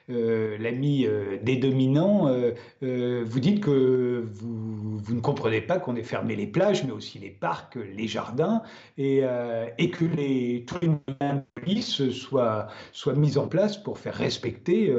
l'ami 0.09 1.05
euh, 1.05 1.37
des 1.41 1.55
dominants, 1.55 2.27
euh, 2.27 3.23
vous 3.25 3.39
dites 3.39 3.63
que 3.63 4.23
vous, 4.33 4.97
vous, 4.97 5.15
ne 5.15 5.21
comprenez 5.21 5.61
pas 5.61 5.79
qu'on 5.79 5.95
ait 5.95 6.03
fermé 6.03 6.35
les 6.35 6.47
plages, 6.47 6.83
mais 6.83 6.91
aussi 6.91 7.19
les 7.19 7.29
parcs, 7.29 7.75
les 7.75 8.07
jardins, 8.07 8.63
et, 8.97 9.21
que 9.21 10.05
les, 10.05 10.65
tous 10.67 10.79
les 10.81 10.87
de 10.87 11.41
police 11.55 12.09
soient, 12.09 12.67
soient 12.91 13.13
mis 13.13 13.37
en 13.37 13.47
place 13.47 13.77
pour 13.77 13.97
faire 13.97 14.15
respecter 14.15 14.93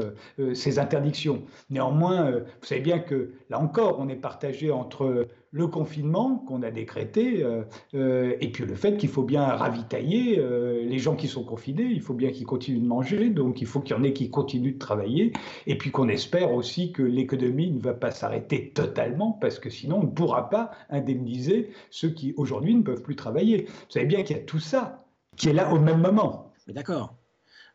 ces 0.54 0.78
interdictions. 0.78 1.42
Néanmoins, 1.70 2.30
vous 2.30 2.66
savez 2.66 2.80
bien 2.80 2.98
que 2.98 3.32
là 3.50 3.60
encore, 3.60 3.98
on 3.98 4.08
est 4.08 4.16
partagé 4.16 4.70
entre 4.70 5.26
le 5.54 5.68
confinement 5.68 6.38
qu'on 6.38 6.64
a 6.64 6.72
décrété, 6.72 7.44
euh, 7.44 7.62
euh, 7.94 8.34
et 8.40 8.50
puis 8.50 8.64
le 8.64 8.74
fait 8.74 8.96
qu'il 8.96 9.08
faut 9.08 9.22
bien 9.22 9.44
ravitailler 9.44 10.40
euh, 10.40 10.84
les 10.84 10.98
gens 10.98 11.14
qui 11.14 11.28
sont 11.28 11.44
confinés, 11.44 11.84
il 11.84 12.00
faut 12.00 12.12
bien 12.12 12.32
qu'ils 12.32 12.44
continuent 12.44 12.82
de 12.82 12.86
manger, 12.86 13.30
donc 13.30 13.60
il 13.60 13.68
faut 13.68 13.80
qu'il 13.80 13.96
y 13.96 13.98
en 13.98 14.02
ait 14.02 14.12
qui 14.12 14.30
continuent 14.30 14.74
de 14.74 14.78
travailler, 14.78 15.32
et 15.68 15.78
puis 15.78 15.92
qu'on 15.92 16.08
espère 16.08 16.52
aussi 16.52 16.90
que 16.90 17.04
l'économie 17.04 17.70
ne 17.70 17.78
va 17.78 17.94
pas 17.94 18.10
s'arrêter 18.10 18.70
totalement, 18.70 19.30
parce 19.30 19.60
que 19.60 19.70
sinon 19.70 20.00
on 20.00 20.06
ne 20.06 20.10
pourra 20.10 20.50
pas 20.50 20.72
indemniser 20.90 21.70
ceux 21.88 22.10
qui 22.10 22.34
aujourd'hui 22.36 22.74
ne 22.74 22.82
peuvent 22.82 23.02
plus 23.02 23.14
travailler. 23.14 23.66
Vous 23.66 23.90
savez 23.90 24.06
bien 24.06 24.24
qu'il 24.24 24.36
y 24.36 24.40
a 24.40 24.42
tout 24.42 24.58
ça 24.58 25.06
qui 25.36 25.50
est 25.50 25.54
là 25.54 25.72
au 25.72 25.78
même 25.78 26.00
moment. 26.00 26.52
Mais 26.66 26.74
d'accord. 26.74 27.14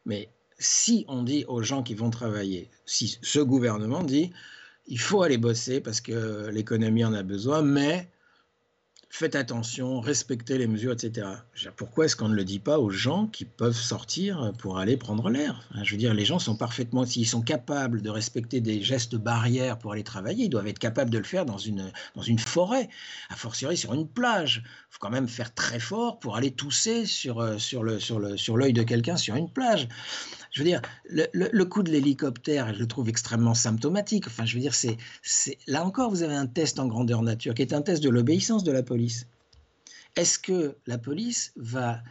Mais 0.06 0.28
si 0.58 1.06
on 1.08 1.24
dit 1.24 1.46
aux 1.48 1.62
gens 1.62 1.82
qui 1.82 1.94
vont 1.94 2.10
travailler, 2.10 2.70
si 2.86 3.18
ce 3.22 3.40
gouvernement 3.40 4.04
dit 4.04 4.34
il 4.90 5.00
faut 5.00 5.22
aller 5.22 5.38
bosser 5.38 5.80
parce 5.80 6.02
que 6.02 6.50
l'économie 6.50 7.06
en 7.06 7.14
a 7.14 7.24
besoin, 7.24 7.62
mais 7.62 8.10
faites 9.12 9.36
attention, 9.36 10.00
respectez 10.00 10.58
les 10.58 10.68
mesures, 10.68 10.94
etc. 10.94 11.28
Pourquoi 11.76 12.06
est-ce 12.06 12.16
qu'on 12.16 12.30
ne 12.30 12.36
le 12.36 12.44
dit 12.44 12.60
pas 12.60 12.80
aux 12.80 12.90
gens 12.90 13.28
qui 13.28 13.46
peuvent 13.46 13.76
sortir 13.76 14.52
pour 14.60 14.80
aller 14.80 14.98
prendre 14.98 15.30
l'air? 15.30 15.68
Je 15.84 15.92
veux 15.92 15.98
dire, 15.98 16.14
les 16.14 16.26
gens 16.26 16.40
sont 16.40 16.56
parfaitement, 16.56 17.06
s'ils 17.06 17.28
sont 17.28 17.42
capables 17.42 18.02
de 18.02 18.10
respecter 18.10 18.62
des 18.62 18.82
gestes 18.82 19.16
barrières 19.16 19.78
pour 19.78 19.94
aller 19.94 20.04
travailler, 20.04 20.46
ils 20.46 20.50
doivent 20.50 20.68
être 20.68 20.80
capables 20.80 21.12
de 21.12 21.18
le 21.18 21.24
faire 21.24 21.46
dans 21.46 21.58
une, 21.58 21.92
dans 22.16 22.22
une 22.22 22.40
forêt, 22.40 22.90
a 23.30 23.36
fortiori 23.36 23.78
sur 23.78 23.94
une 23.94 24.08
plage. 24.08 24.64
Il 24.66 24.94
faut 24.94 25.00
quand 25.00 25.12
même 25.12 25.28
faire 25.28 25.54
très 25.54 25.80
fort 25.80 26.20
pour 26.20 26.36
aller 26.36 26.52
tousser 26.52 27.06
sur, 27.06 27.40
euh, 27.40 27.58
sur 27.58 27.84
l'œil 27.84 28.02
sur 28.02 28.20
le, 28.20 28.38
sur 28.38 28.58
de 28.58 28.84
quelqu'un 28.84 29.18
sur 29.18 29.36
une 29.36 29.52
plage 29.52 29.88
je 30.52 30.62
veux 30.62 30.70
dire, 30.70 30.82
le, 31.06 31.64
coup 31.64 31.84
de 31.84 31.92
l'hélicoptère, 31.92 32.74
je 32.74 32.80
le 32.80 32.88
trouve 32.88 33.10
extrêmement 33.10 33.54
symptomatique. 33.54 34.28
Enfin, 34.28 34.46
je 34.46 34.56
veux 34.56 34.62
dire, 34.62 34.74
c'est, 34.74 34.98
là 35.68 35.86
encore, 35.86 36.10
vous 36.10 36.24
avez 36.24 36.36
un 36.36 36.48
test 36.48 36.80
en 36.80 36.88
grandeur 36.88 37.22
nature 37.22 37.54
qui 37.54 37.62
est 37.62 37.74
un 37.74 37.82
test 37.82 38.04
de 38.04 38.10
l'obéissance 38.10 38.64
de 38.64 38.72
la 38.72 38.84
police. 38.84 39.28
Est-ce 40.16 40.40
que 40.40 40.76
la 40.88 40.98
police 40.98 41.54
va 41.56 42.02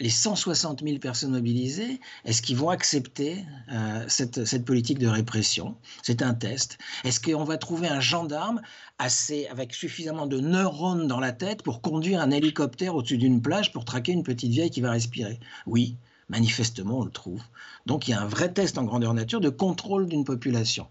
les 0.00 0.08
160 0.08 0.82
000 0.82 0.98
personnes 0.98 1.32
mobilisées, 1.32 2.00
est-ce 2.24 2.40
qu'ils 2.40 2.56
vont 2.56 2.70
accepter 2.70 3.44
euh, 3.70 4.04
cette, 4.08 4.46
cette, 4.46 4.64
politique 4.64 4.98
de 4.98 5.06
répression? 5.06 5.76
C'est 6.02 6.22
un 6.22 6.32
test. 6.32 6.78
Est-ce 7.04 7.20
qu'on 7.20 7.44
va 7.44 7.58
trouver 7.58 7.88
un 7.88 8.00
gendarme 8.00 8.62
assez, 8.98 9.46
avec 9.48 9.74
suffisamment 9.74 10.26
de 10.26 10.40
neurones 10.40 11.06
dans 11.06 11.20
la 11.20 11.32
tête 11.32 11.62
pour 11.62 11.82
conduire 11.82 12.22
un 12.22 12.30
hélicoptère 12.30 12.94
au-dessus 12.94 13.18
d'une 13.18 13.42
plage 13.42 13.72
pour 13.72 13.84
traquer 13.84 14.12
une 14.12 14.22
petite 14.22 14.50
vieille 14.50 14.70
qui 14.70 14.80
va 14.80 14.90
respirer? 14.90 15.38
Oui. 15.66 15.96
Manifestement, 16.30 17.00
on 17.00 17.04
le 17.04 17.10
trouve. 17.10 17.42
Donc 17.86 18.06
il 18.06 18.12
y 18.12 18.14
a 18.14 18.22
un 18.22 18.26
vrai 18.26 18.52
test 18.52 18.78
en 18.78 18.84
grandeur 18.84 19.14
nature 19.14 19.40
de 19.40 19.48
contrôle 19.48 20.06
d'une 20.06 20.24
population, 20.24 20.86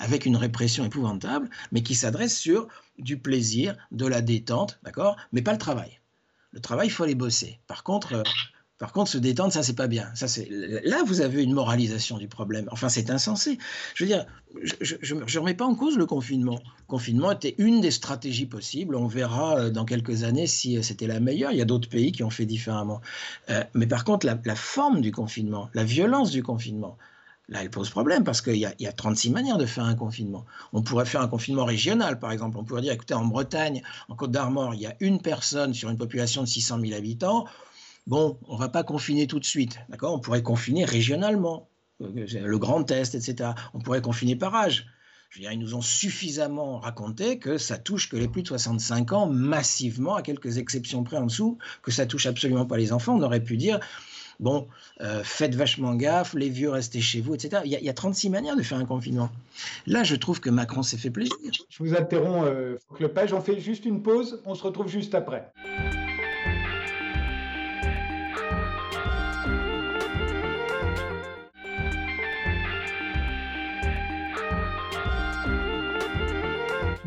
avec 0.00 0.26
une 0.26 0.36
répression 0.36 0.84
épouvantable, 0.84 1.48
mais 1.70 1.84
qui 1.84 1.94
s'adresse 1.94 2.36
sur 2.36 2.66
du 2.98 3.16
plaisir, 3.16 3.76
de 3.92 4.06
la 4.06 4.20
détente, 4.20 4.80
d'accord 4.82 5.16
Mais 5.32 5.42
pas 5.42 5.52
le 5.52 5.58
travail. 5.58 6.00
Le 6.50 6.60
travail, 6.60 6.88
il 6.88 6.90
faut 6.90 7.04
aller 7.04 7.14
bosser. 7.14 7.60
Par 7.68 7.84
contre, 7.84 8.14
euh, 8.14 8.22
par 8.80 8.94
contre, 8.94 9.10
se 9.10 9.18
détendre, 9.18 9.52
ça, 9.52 9.62
c'est 9.62 9.74
pas 9.74 9.88
bien. 9.88 10.08
Ça, 10.14 10.26
c'est 10.26 10.48
là, 10.50 11.02
vous 11.04 11.20
avez 11.20 11.42
une 11.42 11.52
moralisation 11.52 12.16
du 12.16 12.28
problème. 12.28 12.66
Enfin, 12.72 12.88
c'est 12.88 13.10
insensé. 13.10 13.58
Je 13.94 14.04
veux 14.04 14.08
dire, 14.08 14.24
je 14.80 15.14
ne 15.14 15.38
remets 15.38 15.52
pas 15.52 15.66
en 15.66 15.74
cause 15.74 15.98
le 15.98 16.06
confinement. 16.06 16.58
Le 16.78 16.86
confinement 16.86 17.30
était 17.30 17.54
une 17.58 17.82
des 17.82 17.90
stratégies 17.90 18.46
possibles. 18.46 18.96
On 18.96 19.06
verra 19.06 19.58
euh, 19.58 19.70
dans 19.70 19.84
quelques 19.84 20.24
années 20.24 20.46
si 20.46 20.78
euh, 20.78 20.82
c'était 20.82 21.06
la 21.06 21.20
meilleure. 21.20 21.52
Il 21.52 21.58
y 21.58 21.60
a 21.60 21.66
d'autres 21.66 21.90
pays 21.90 22.10
qui 22.10 22.24
ont 22.24 22.30
fait 22.30 22.46
différemment. 22.46 23.02
Euh, 23.50 23.62
mais 23.74 23.86
par 23.86 24.02
contre, 24.02 24.26
la, 24.26 24.54
forme 24.54 25.02
du 25.02 25.12
confinement, 25.12 25.68
la 25.74 25.84
violence 25.84 26.30
du 26.30 26.42
confinement, 26.42 26.96
là, 27.50 27.58
elle 27.60 27.70
pose 27.70 27.90
problème 27.90 28.24
parce 28.24 28.40
qu'il 28.40 28.56
y, 28.56 28.66
y, 28.78 28.86
a 28.86 28.92
36 28.92 29.28
manières 29.28 29.58
de 29.58 29.66
faire 29.66 29.84
un 29.84 29.94
confinement. 29.94 30.46
On 30.72 30.80
pourrait 30.80 31.04
faire 31.04 31.20
un 31.20 31.28
confinement 31.28 31.66
régional, 31.66 32.18
par 32.18 32.32
exemple. 32.32 32.56
On 32.56 32.64
pourrait 32.64 32.80
dire, 32.80 32.94
écoutez, 32.94 33.12
en 33.12 33.26
Bretagne, 33.26 33.82
en 34.08 34.16
Côte 34.16 34.30
d'Armor, 34.30 34.74
il 34.74 34.80
y 34.80 34.86
a 34.86 34.96
une 35.00 35.20
personne 35.20 35.74
sur 35.74 35.90
une 35.90 35.98
population 35.98 36.40
de 36.40 36.48
600 36.48 36.80
000 36.80 36.94
habitants 36.94 37.44
Bon, 38.10 38.36
on 38.48 38.56
va 38.56 38.68
pas 38.68 38.82
confiner 38.82 39.28
tout 39.28 39.38
de 39.38 39.44
suite, 39.44 39.78
d'accord? 39.88 40.12
On 40.12 40.18
pourrait 40.18 40.42
confiner 40.42 40.84
régionalement, 40.84 41.68
euh, 42.02 42.26
le 42.44 42.58
Grand 42.58 42.90
Est, 42.90 43.14
etc. 43.14 43.50
On 43.72 43.78
pourrait 43.78 44.02
confiner 44.02 44.34
par 44.34 44.52
âge. 44.56 44.88
Je 45.28 45.38
veux 45.38 45.42
dire, 45.42 45.52
ils 45.52 45.60
nous 45.60 45.76
ont 45.76 45.80
suffisamment 45.80 46.80
raconté 46.80 47.38
que 47.38 47.56
ça 47.56 47.78
touche 47.78 48.08
que 48.08 48.16
les 48.16 48.26
plus 48.26 48.42
de 48.42 48.48
65 48.48 49.12
ans 49.12 49.28
massivement, 49.28 50.16
à 50.16 50.22
quelques 50.22 50.58
exceptions 50.58 51.04
près 51.04 51.18
en 51.18 51.26
dessous, 51.26 51.58
que 51.82 51.92
ça 51.92 52.04
touche 52.04 52.26
absolument 52.26 52.66
pas 52.66 52.76
les 52.76 52.92
enfants. 52.92 53.14
On 53.16 53.22
aurait 53.22 53.44
pu 53.44 53.56
dire, 53.56 53.78
bon, 54.40 54.66
euh, 55.02 55.22
faites 55.22 55.54
vachement 55.54 55.94
gaffe, 55.94 56.34
les 56.34 56.48
vieux 56.48 56.70
restez 56.70 57.00
chez 57.00 57.20
vous, 57.20 57.36
etc. 57.36 57.62
Il 57.64 57.70
y, 57.70 57.88
a, 57.88 57.94
36 57.94 58.28
manières 58.28 58.56
de 58.56 58.62
faire 58.62 58.78
un 58.78 58.86
confinement. 58.86 59.30
Là, 59.86 60.02
je 60.02 60.16
trouve 60.16 60.40
que 60.40 60.50
Macron 60.50 60.82
s'est 60.82 60.98
fait 60.98 61.10
plaisir. 61.10 61.36
Je 61.68 61.78
vous 61.78 61.94
interromps, 61.94 62.48
euh, 62.48 62.76
le 62.98 63.06
page. 63.06 63.32
On 63.32 63.40
fait 63.40 63.60
juste 63.60 63.84
une 63.84 64.02
pause, 64.02 64.42
on 64.46 64.56
se 64.56 64.64
retrouve 64.64 64.88
juste 64.88 65.14
après. 65.14 65.52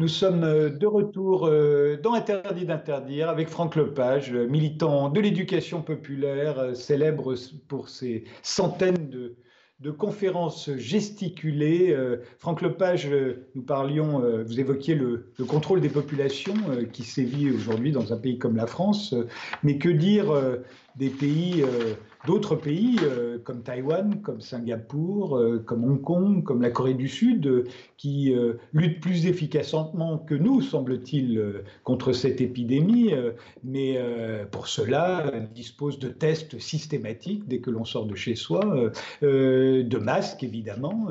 Nous 0.04 0.10
sommes 0.10 0.44
euh, 0.44 0.70
de 0.70 0.86
retour 0.86 1.48
euh, 1.48 1.96
dans 1.96 2.12
Interdit 2.12 2.66
d'interdire 2.66 3.30
avec 3.30 3.48
Franck 3.48 3.78
Lepage, 3.78 4.34
euh, 4.34 4.46
militant 4.48 5.08
de 5.08 5.22
l'éducation 5.22 5.82
populaire, 5.82 6.76
célèbre 6.76 7.36
pour 7.70 7.88
ses 7.88 8.26
centaines 8.42 9.10
de, 9.10 9.38
conférences 9.92 10.70
gesticulées. 10.76 11.98
Franck 12.40 12.62
Lepage, 12.62 13.10
nous 13.54 13.64
parlions, 13.64 14.24
vous 14.46 14.60
évoquiez 14.62 14.96
le, 14.96 15.32
le 15.38 15.46
contrôle 15.46 15.82
des 15.82 15.90
populations 15.90 16.56
qui 16.94 17.04
sévit 17.04 17.52
aujourd'hui 17.52 17.92
dans 17.92 18.14
un 18.14 18.18
pays 18.18 18.38
comme 18.38 18.56
la 18.56 18.66
France, 18.66 19.14
mais 19.62 19.78
que 19.78 19.90
dire 19.90 20.32
des 20.96 21.10
pays 21.10 21.66
d'autres 22.26 22.56
pays 22.56 22.98
euh, 23.04 23.38
comme 23.44 23.64
Taïwan, 23.64 24.22
comme 24.22 24.40
Singapour, 24.40 25.38
euh, 25.38 25.60
comme 25.60 25.84
Hong 25.84 26.02
Kong, 26.02 26.44
comme 26.44 26.62
la 26.62 26.70
Corée 26.70 26.94
du 26.94 27.08
Sud, 27.08 27.48
euh, 27.48 27.64
qui 27.98 28.36
luttent 28.74 29.00
plus 29.00 29.28
efficacement 29.28 30.18
que 30.18 30.36
nous, 30.36 30.62
semble-t-il, 30.62 31.64
contre 31.84 32.12
cette 32.12 32.42
épidémie, 32.42 33.14
mais 33.64 33.98
pour 34.52 34.68
cela 34.68 35.32
disposent 35.56 36.00
de 36.00 36.10
tests 36.10 36.60
systématiques 36.60 37.48
dès 37.48 37.60
que 37.60 37.70
l'on 37.70 37.86
sort 37.86 38.06
de 38.06 38.16
chez 38.16 38.36
soi, 38.36 38.92
de 39.22 39.98
masques 39.98 40.44
évidemment, 40.44 41.08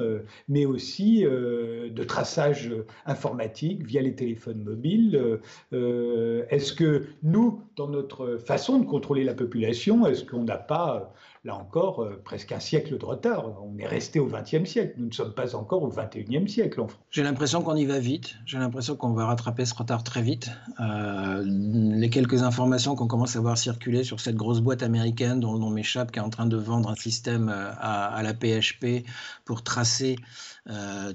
mais 0.51 0.67
aussi 0.67 1.23
de 1.23 2.05
traçage 2.05 2.71
informatique 3.07 3.87
via 3.87 4.03
les 4.03 4.15
téléphones 4.15 4.63
mobiles. 4.63 5.39
Est-ce 5.73 6.75
que 6.75 7.07
nous, 7.23 7.63
dans 7.77 7.89
notre 7.89 8.37
façon 8.37 8.81
de 8.81 8.85
contrôler 8.85 9.25
la 9.25 9.35
population, 9.35 10.07
est-ce 10.07 10.25
qu'on 10.25 10.45
n'a 10.45 10.59
pas 10.59 11.02
là 11.45 11.57
encore, 11.57 12.03
euh, 12.03 12.21
presque 12.25 12.53
un 12.53 12.61
siècle 12.61 12.97
de 12.99 13.05
retard. 13.05 13.45
On 13.63 13.77
est 13.79 13.87
resté 13.87 14.21
au 14.21 14.27
XXe 14.27 14.69
siècle. 14.69 14.95
Nous 14.99 15.07
ne 15.07 15.13
sommes 15.13 15.35
pas 15.35 15.57
encore 15.57 15.83
au 15.83 15.89
XXIe 15.89 16.49
siècle 16.49 16.81
en 16.81 16.89
France. 16.89 17.03
J'ai 17.11 17.25
l'impression 17.25 17.63
qu'on 17.63 17.75
y 17.75 17.85
va 17.85 17.99
vite. 17.99 18.37
J'ai 18.47 18.59
l'impression 18.59 18.95
qu'on 18.95 19.13
va 19.13 19.27
rattraper 19.27 19.65
ce 19.65 19.75
retard 19.75 20.05
très 20.05 20.23
vite. 20.23 20.51
Euh, 20.81 21.43
les 21.45 22.11
quelques 22.11 22.43
informations 22.43 22.95
qu'on 22.95 23.09
commence 23.09 23.35
à 23.35 23.41
voir 23.41 23.59
circuler 23.59 24.05
sur 24.05 24.21
cette 24.21 24.37
grosse 24.37 24.61
boîte 24.61 24.83
américaine 24.83 25.41
dont 25.41 25.53
le 25.55 25.59
nom 25.59 25.71
m'échappe, 25.71 26.13
qui 26.13 26.21
est 26.21 26.23
en 26.23 26.31
train 26.31 26.47
de 26.47 26.57
vendre 26.57 26.91
un 26.91 26.97
système 26.97 27.49
euh, 27.49 27.71
à, 27.81 28.23
la 28.23 28.35
PHP 28.35 29.05
pour 29.45 29.63
tracer 29.63 30.17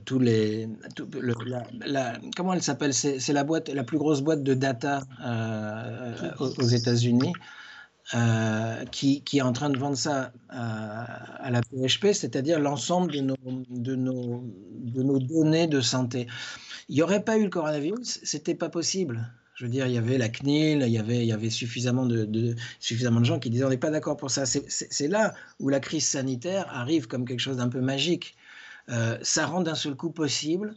tous 0.04 0.20
les. 0.20 0.68
comment 2.36 2.54
elle 2.54 2.62
s'appelle? 2.62 2.94
C'est 2.94 3.32
la 3.32 3.46
boîte, 3.46 3.70
la 3.70 3.86
plus 3.86 3.98
grosse 3.98 4.20
boîte 4.20 4.44
de 4.44 4.54
data 4.54 5.04
aux 6.40 6.64
États-Unis. 6.64 7.32
Euh, 8.14 8.86
qui, 8.86 9.22
est 9.34 9.42
en 9.42 9.52
train 9.52 9.70
de 9.70 9.78
vendre 9.78 9.98
ça 9.98 10.32
à, 10.48 11.50
la 11.52 11.60
PHP, 11.62 12.14
c'est-à-dire 12.14 12.58
l'ensemble 12.58 13.12
de 13.12 13.20
nos, 13.20 13.36
de, 13.70 13.96
nos, 13.96 14.46
de 14.80 15.04
nos 15.04 15.20
données 15.20 15.68
de 15.68 15.82
santé. 15.82 16.26
Il 16.88 16.96
n'y 16.96 17.02
aurait 17.02 17.26
pas 17.26 17.38
eu 17.38 17.44
le 17.44 17.50
coronavirus, 17.50 18.22
c'était 18.24 18.56
pas 18.56 18.70
possible. 18.70 19.30
Je 19.56 19.66
veux 19.66 19.70
dire, 19.70 19.88
il 19.88 19.94
y 19.94 19.98
avait 19.98 20.18
la 20.18 20.30
CNIL, 20.30 20.84
il 20.84 20.94
y 20.94 20.98
avait, 20.98 21.18
il 21.18 21.26
y 21.26 21.34
avait 21.34 21.50
suffisamment, 21.50 22.06
de, 22.06 22.24
de 22.24 22.56
suffisamment 22.80 23.20
de 23.20 23.26
gens 23.26 23.40
qui 23.40 23.50
disaient 23.50 23.66
on 23.66 23.70
n'est 23.70 23.78
pas 23.78 23.92
d'accord 23.92 24.16
pour 24.16 24.32
ça. 24.32 24.46
C'est 24.46 25.08
là 25.10 25.34
où 25.60 25.68
la 25.68 25.82
crise 25.82 26.08
sanitaire 26.08 26.68
arrive 26.70 27.08
comme 27.08 27.26
quelque 27.26 27.42
chose 27.42 27.58
d'un 27.58 27.68
peu 27.68 27.82
magique. 27.82 28.38
Euh, 28.90 29.18
ça 29.22 29.48
rend 29.48 29.62
d'un 29.62 29.76
seul 29.76 29.96
coup 29.96 30.12
possible 30.12 30.76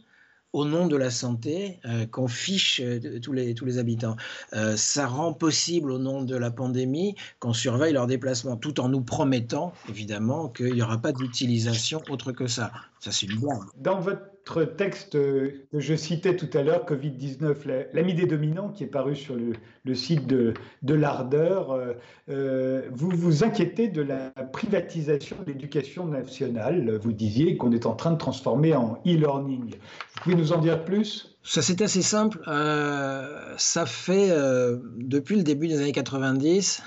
au 0.53 0.65
nom 0.65 0.87
de 0.87 0.97
la 0.97 1.09
santé 1.09 1.79
euh, 1.85 2.05
qu'on 2.05 2.27
fiche 2.27 2.81
euh, 2.83 3.19
tous, 3.21 3.33
les, 3.33 3.77
habitants. 3.77 4.15
Euh, 4.53 4.75
ça 4.75 5.07
rend 5.07 5.33
possible 5.33 5.91
au 5.91 5.97
nom 5.97 6.23
de 6.23 6.35
la 6.35 6.51
pandémie 6.51 7.15
qu'on 7.39 7.53
surveille 7.53 7.93
leurs 7.93 8.07
déplacements, 8.07 8.57
tout 8.57 8.79
en 8.79 8.89
nous 8.89 9.01
promettant 9.01 9.73
évidemment 9.89 10.49
qu'il 10.49 10.73
n'y 10.73 10.81
aura 10.81 10.97
pas 10.97 11.11
d'utilisation 11.13 12.01
autre 12.09 12.31
que 12.31 12.47
ça. 12.47 12.71
Ça, 12.99 13.11
c'est 13.11 13.27
une 13.27 13.39
blague. 13.39 13.59
Dans 13.77 13.99
votre 13.99 14.30
texte 14.77 15.13
que 15.13 15.79
je 15.79 15.95
citais 15.95 16.35
tout 16.35 16.49
à 16.57 16.63
l'heure, 16.63 16.85
Covid-19, 16.85 17.87
l'ami 17.93 18.13
des 18.13 18.25
dominants, 18.25 18.69
qui 18.69 18.83
est 18.83 18.87
paru 18.87 19.15
sur 19.15 19.35
le, 19.35 19.95
site 19.95 20.27
de, 20.27 20.53
de 20.81 20.93
l'Ardeur, 20.93 21.79
vous 22.27 23.09
vous 23.09 23.43
inquiétez 23.43 23.87
de 23.87 24.01
la 24.01 24.29
privatisation 24.51 25.37
de 25.45 25.51
l'éducation 25.51 26.05
nationale. 26.05 26.97
Vous 27.01 27.13
disiez 27.13 27.57
qu'on 27.57 27.71
est 27.71 27.85
en 27.85 27.95
train 27.95 28.11
de 28.11 28.17
transformer 28.17 28.75
en 28.75 29.01
e-learning. 29.05 29.75
Vous 29.75 30.21
pouvez 30.23 30.35
nous 30.35 30.53
en 30.53 30.57
dire 30.57 30.83
plus? 30.83 31.31
Ça, 31.43 31.61
c'est 31.61 31.81
assez 31.81 32.01
simple. 32.01 32.41
Euh, 32.47 33.55
ça 33.57 33.85
fait 33.85 34.29
euh, 34.29 34.77
depuis 34.97 35.35
le 35.35 35.43
début 35.43 35.67
des 35.67 35.79
années 35.79 35.91
90 35.91 36.81
hum, 36.81 36.85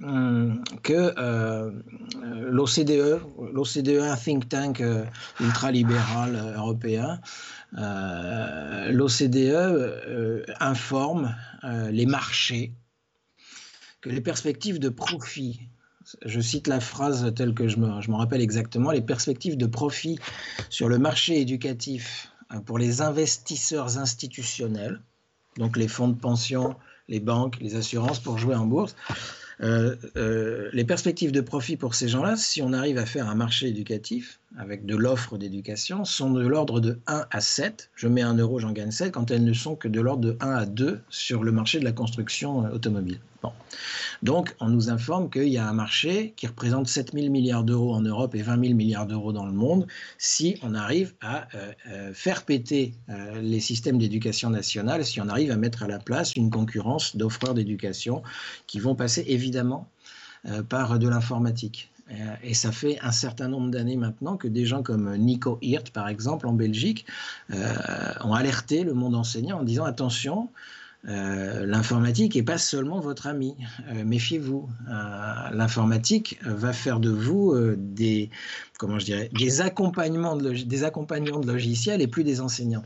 que 0.00 1.12
euh, 1.18 1.72
l'OCDE, 2.22 3.20
l'OCDE, 3.52 4.00
un 4.00 4.16
think 4.16 4.48
tank 4.48 4.82
ultralibéral 5.40 6.54
européen, 6.56 7.20
l'OCDE 8.90 10.44
informe 10.60 11.34
les 11.90 12.06
marchés 12.06 12.72
que 14.00 14.10
les 14.10 14.20
perspectives 14.20 14.78
de 14.78 14.88
profit 14.88 15.60
je 16.24 16.40
cite 16.40 16.66
la 16.66 16.80
phrase 16.80 17.32
telle 17.34 17.54
que 17.54 17.68
je 17.68 17.76
me, 17.76 18.00
je 18.00 18.10
me 18.10 18.16
rappelle 18.16 18.40
exactement, 18.40 18.90
les 18.90 19.02
perspectives 19.02 19.56
de 19.56 19.66
profit 19.66 20.18
sur 20.70 20.88
le 20.88 20.98
marché 20.98 21.40
éducatif 21.40 22.32
euh, 22.52 22.60
pour 22.60 22.78
les 22.78 23.02
investisseurs 23.02 23.98
institutionnels, 23.98 25.00
donc 25.56 25.76
les 25.76 25.88
fonds 25.88 26.08
de 26.08 26.18
pension, 26.18 26.76
les 27.08 27.20
banques, 27.20 27.58
les 27.60 27.74
assurances 27.74 28.20
pour 28.20 28.38
jouer 28.38 28.54
en 28.54 28.66
bourse. 28.66 28.94
Euh, 29.60 29.96
euh, 30.16 30.70
les 30.72 30.84
perspectives 30.84 31.32
de 31.32 31.40
profit 31.40 31.76
pour 31.76 31.94
ces 31.94 32.08
gens-là, 32.08 32.36
si 32.36 32.62
on 32.62 32.72
arrive 32.72 32.98
à 32.98 33.06
faire 33.06 33.28
un 33.28 33.34
marché 33.34 33.68
éducatif 33.68 34.38
avec 34.56 34.86
de 34.86 34.96
l'offre 34.96 35.36
d'éducation, 35.36 36.04
sont 36.04 36.30
de 36.30 36.46
l'ordre 36.46 36.80
de 36.80 36.98
1 37.06 37.26
à 37.30 37.40
7. 37.40 37.90
Je 37.94 38.08
mets 38.08 38.22
1 38.22 38.38
euro, 38.38 38.58
j'en 38.58 38.72
gagne 38.72 38.90
7, 38.90 39.12
quand 39.12 39.30
elles 39.30 39.44
ne 39.44 39.52
sont 39.52 39.76
que 39.76 39.88
de 39.88 40.00
l'ordre 40.00 40.22
de 40.22 40.36
1 40.40 40.50
à 40.50 40.66
2 40.66 41.00
sur 41.10 41.44
le 41.44 41.52
marché 41.52 41.78
de 41.78 41.84
la 41.84 41.92
construction 41.92 42.60
automobile. 42.72 43.20
Bon. 43.42 43.52
Donc, 44.22 44.56
on 44.58 44.68
nous 44.68 44.90
informe 44.90 45.30
qu'il 45.30 45.48
y 45.48 45.58
a 45.58 45.68
un 45.68 45.72
marché 45.72 46.32
qui 46.36 46.46
représente 46.48 46.88
7 46.88 47.12
000 47.12 47.30
milliards 47.30 47.62
d'euros 47.62 47.94
en 47.94 48.00
Europe 48.00 48.34
et 48.34 48.42
20 48.42 48.60
000 48.60 48.74
milliards 48.74 49.06
d'euros 49.06 49.32
dans 49.32 49.46
le 49.46 49.52
monde 49.52 49.86
si 50.16 50.58
on 50.62 50.74
arrive 50.74 51.14
à 51.20 51.46
euh, 51.54 51.72
euh, 51.88 52.14
faire 52.14 52.44
péter 52.44 52.94
euh, 53.10 53.40
les 53.40 53.60
systèmes 53.60 53.98
d'éducation 53.98 54.50
nationale, 54.50 55.04
si 55.04 55.20
on 55.20 55.28
arrive 55.28 55.52
à 55.52 55.56
mettre 55.56 55.84
à 55.84 55.86
la 55.86 56.00
place 56.00 56.34
une 56.34 56.50
concurrence 56.50 57.16
d'offreurs 57.16 57.54
d'éducation 57.54 58.22
qui 58.66 58.80
vont 58.80 58.94
passer 58.94 59.24
évidemment 59.28 59.88
par 60.68 61.00
de 61.00 61.08
l'informatique. 61.08 61.90
Et 62.42 62.54
ça 62.54 62.72
fait 62.72 62.98
un 63.00 63.12
certain 63.12 63.48
nombre 63.48 63.70
d'années 63.70 63.96
maintenant 63.96 64.36
que 64.36 64.48
des 64.48 64.64
gens 64.64 64.82
comme 64.82 65.14
Nico 65.16 65.58
Hirt, 65.60 65.90
par 65.90 66.08
exemple, 66.08 66.46
en 66.46 66.52
Belgique, 66.52 67.06
ont 67.50 68.34
alerté 68.34 68.84
le 68.84 68.94
monde 68.94 69.14
enseignant 69.14 69.60
en 69.60 69.62
disant 69.62 69.84
attention, 69.84 70.48
euh, 71.06 71.64
l'informatique 71.64 72.34
n'est 72.34 72.42
pas 72.42 72.58
seulement 72.58 73.00
votre 73.00 73.26
ami. 73.26 73.54
Euh, 73.88 74.04
méfiez-vous. 74.04 74.68
Euh, 74.88 75.50
l'informatique 75.52 76.38
va 76.42 76.72
faire 76.72 76.98
de 76.98 77.10
vous 77.10 77.54
des, 77.76 78.30
comment 78.78 78.98
je 78.98 79.04
dirais, 79.04 79.30
des 79.32 79.60
accompagnements 79.60 80.36
de, 80.36 80.52
des 80.52 80.84
accompagnants 80.84 81.40
de 81.40 81.46
logiciels 81.46 82.02
et 82.02 82.08
plus 82.08 82.24
des 82.24 82.40
enseignants. 82.40 82.84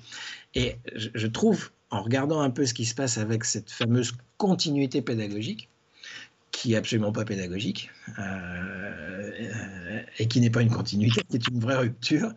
Et 0.55 0.77
je, 0.95 1.27
trouve, 1.27 1.71
en 1.91 2.03
regardant 2.03 2.41
un 2.41 2.51
peu 2.51 2.67
ce 2.67 2.75
qui 2.75 2.85
se 2.85 2.95
passe 2.95 3.17
avec 3.17 3.45
cette 3.45 3.71
fameuse 3.71 4.13
continuité 4.37 5.01
pédagogique, 5.01 5.71
qui 6.53 6.75
est 6.75 6.77
absolument 6.77 7.13
pas 7.13 7.25
pédagogique 7.25 7.91
et 10.19 10.29
qui 10.29 10.41
n'est 10.41 10.51
pas 10.51 10.63
une 10.63 10.71
continuité, 10.71 11.23
qui 11.29 11.37
est 11.37 11.49
une 11.49 11.59
vraie 11.59 11.77
rupture. 11.77 12.33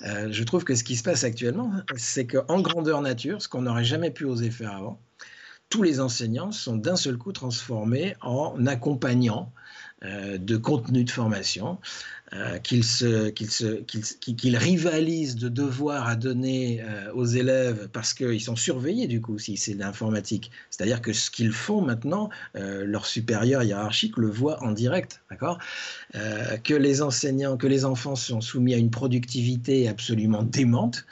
je 0.00 0.42
trouve 0.44 0.64
que 0.64 0.74
ce 0.74 0.84
qui 0.84 0.96
se 0.96 1.02
passe 1.02 1.24
actuellement, 1.24 1.72
c'est 1.96 2.26
qu'en 2.26 2.60
grandeur 2.60 3.02
nature, 3.02 3.42
ce 3.42 3.48
qu'on 3.48 3.62
n'aurait 3.62 3.84
jamais 3.84 4.10
pu 4.10 4.24
oser 4.24 4.50
faire 4.50 4.72
avant, 4.72 5.00
tous 5.68 5.82
les 5.82 6.00
enseignants 6.00 6.52
sont 6.52 6.76
d'un 6.76 6.96
seul 6.96 7.18
coup 7.18 7.32
transformés 7.32 8.14
en 8.20 8.66
accompagnants 8.66 9.52
euh, 9.52 9.65
de 10.02 10.56
contenu 10.56 11.04
de 11.04 11.10
formation, 11.10 11.78
euh, 12.32 12.58
qu'ils 12.58 14.56
rivalisent 14.56 15.36
de 15.36 15.48
devoirs 15.48 16.08
à 16.08 16.16
donner 16.16 16.82
euh, 16.82 17.12
aux 17.14 17.24
élèves 17.24 17.88
parce 17.92 18.14
qu'ils 18.14 18.40
sont 18.40 18.56
surveillés 18.56 19.06
du 19.06 19.20
coup, 19.20 19.38
si 19.38 19.56
c'est 19.56 19.74
l'informatique. 19.74 20.50
C'est-à-dire 20.70 21.00
que 21.00 21.12
ce 21.12 21.30
qu'ils 21.30 21.52
font 21.52 21.82
maintenant, 21.82 22.28
leur 22.54 23.06
supérieur 23.06 23.62
hiérarchique 23.62 24.16
le 24.16 24.28
voit 24.28 24.62
en 24.62 24.72
direct, 24.72 25.22
d'accord? 25.30 25.58
Que 26.12 26.74
les 26.74 27.00
enseignants, 27.00 27.56
que 27.56 27.66
les 27.66 27.84
enfants 27.84 28.16
sont 28.16 28.40
soumis 28.40 28.74
à 28.74 28.78
une 28.78 28.90
productivité 28.90 29.88
absolument 29.88 30.42
démente. 30.42 31.06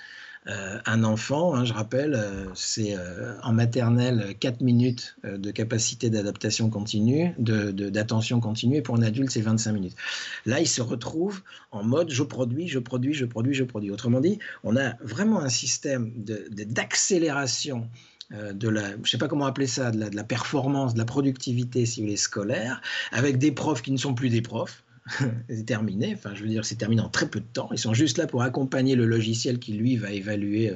Euh, 0.46 0.78
un 0.84 1.04
enfant, 1.04 1.54
hein, 1.54 1.64
je 1.64 1.72
rappelle, 1.72 2.14
euh, 2.14 2.44
c'est 2.54 2.94
euh, 2.96 3.34
en 3.42 3.52
maternelle 3.52 4.34
4 4.38 4.60
minutes 4.60 5.16
de 5.24 5.50
capacité 5.50 6.10
d'adaptation 6.10 6.68
continue, 6.68 7.34
d'attention 7.38 8.38
de, 8.38 8.42
continue, 8.42 8.76
et 8.76 8.82
pour 8.82 8.96
un 8.96 9.02
adulte, 9.02 9.30
c'est 9.30 9.40
25 9.40 9.72
minutes. 9.72 9.96
Là, 10.44 10.60
il 10.60 10.68
se 10.68 10.82
retrouve 10.82 11.42
en 11.70 11.82
mode 11.82 12.10
je 12.10 12.22
produis, 12.22 12.68
je 12.68 12.78
produis, 12.78 13.14
je 13.14 13.24
produis, 13.24 13.54
je 13.54 13.64
produis. 13.64 13.90
Autrement 13.90 14.20
dit, 14.20 14.38
on 14.64 14.76
a 14.76 14.94
vraiment 15.00 15.40
un 15.40 15.48
système 15.48 16.12
d'accélération 16.14 17.88
de 18.30 18.68
la, 18.68 18.90
je 19.02 19.10
sais 19.10 19.18
pas 19.18 19.28
comment 19.28 19.46
appeler 19.46 19.66
ça, 19.66 19.90
de 19.90 20.00
la, 20.00 20.10
de 20.10 20.16
la, 20.16 20.24
performance, 20.24 20.94
de 20.94 20.98
la 20.98 21.04
productivité, 21.04 21.86
si 21.86 22.00
vous 22.00 22.06
voulez, 22.06 22.16
scolaire, 22.16 22.80
avec 23.12 23.38
des 23.38 23.52
profs 23.52 23.82
qui 23.82 23.92
ne 23.92 23.96
sont 23.96 24.14
plus 24.14 24.28
des 24.28 24.42
profs, 24.42 24.83
c'est 25.48 25.66
terminé. 25.66 26.14
Enfin, 26.14 26.34
je 26.34 26.42
veux 26.42 26.48
dire, 26.48 26.64
c'est 26.64 26.76
terminé 26.76 27.02
en 27.02 27.08
très 27.08 27.28
peu 27.28 27.40
de 27.40 27.46
temps. 27.52 27.68
Ils 27.72 27.78
sont 27.78 27.94
juste 27.94 28.16
là 28.18 28.26
pour 28.26 28.42
accompagner 28.42 28.94
le 28.94 29.04
logiciel 29.04 29.58
qui, 29.58 29.72
lui, 29.72 29.96
va 29.96 30.10
évaluer, 30.10 30.72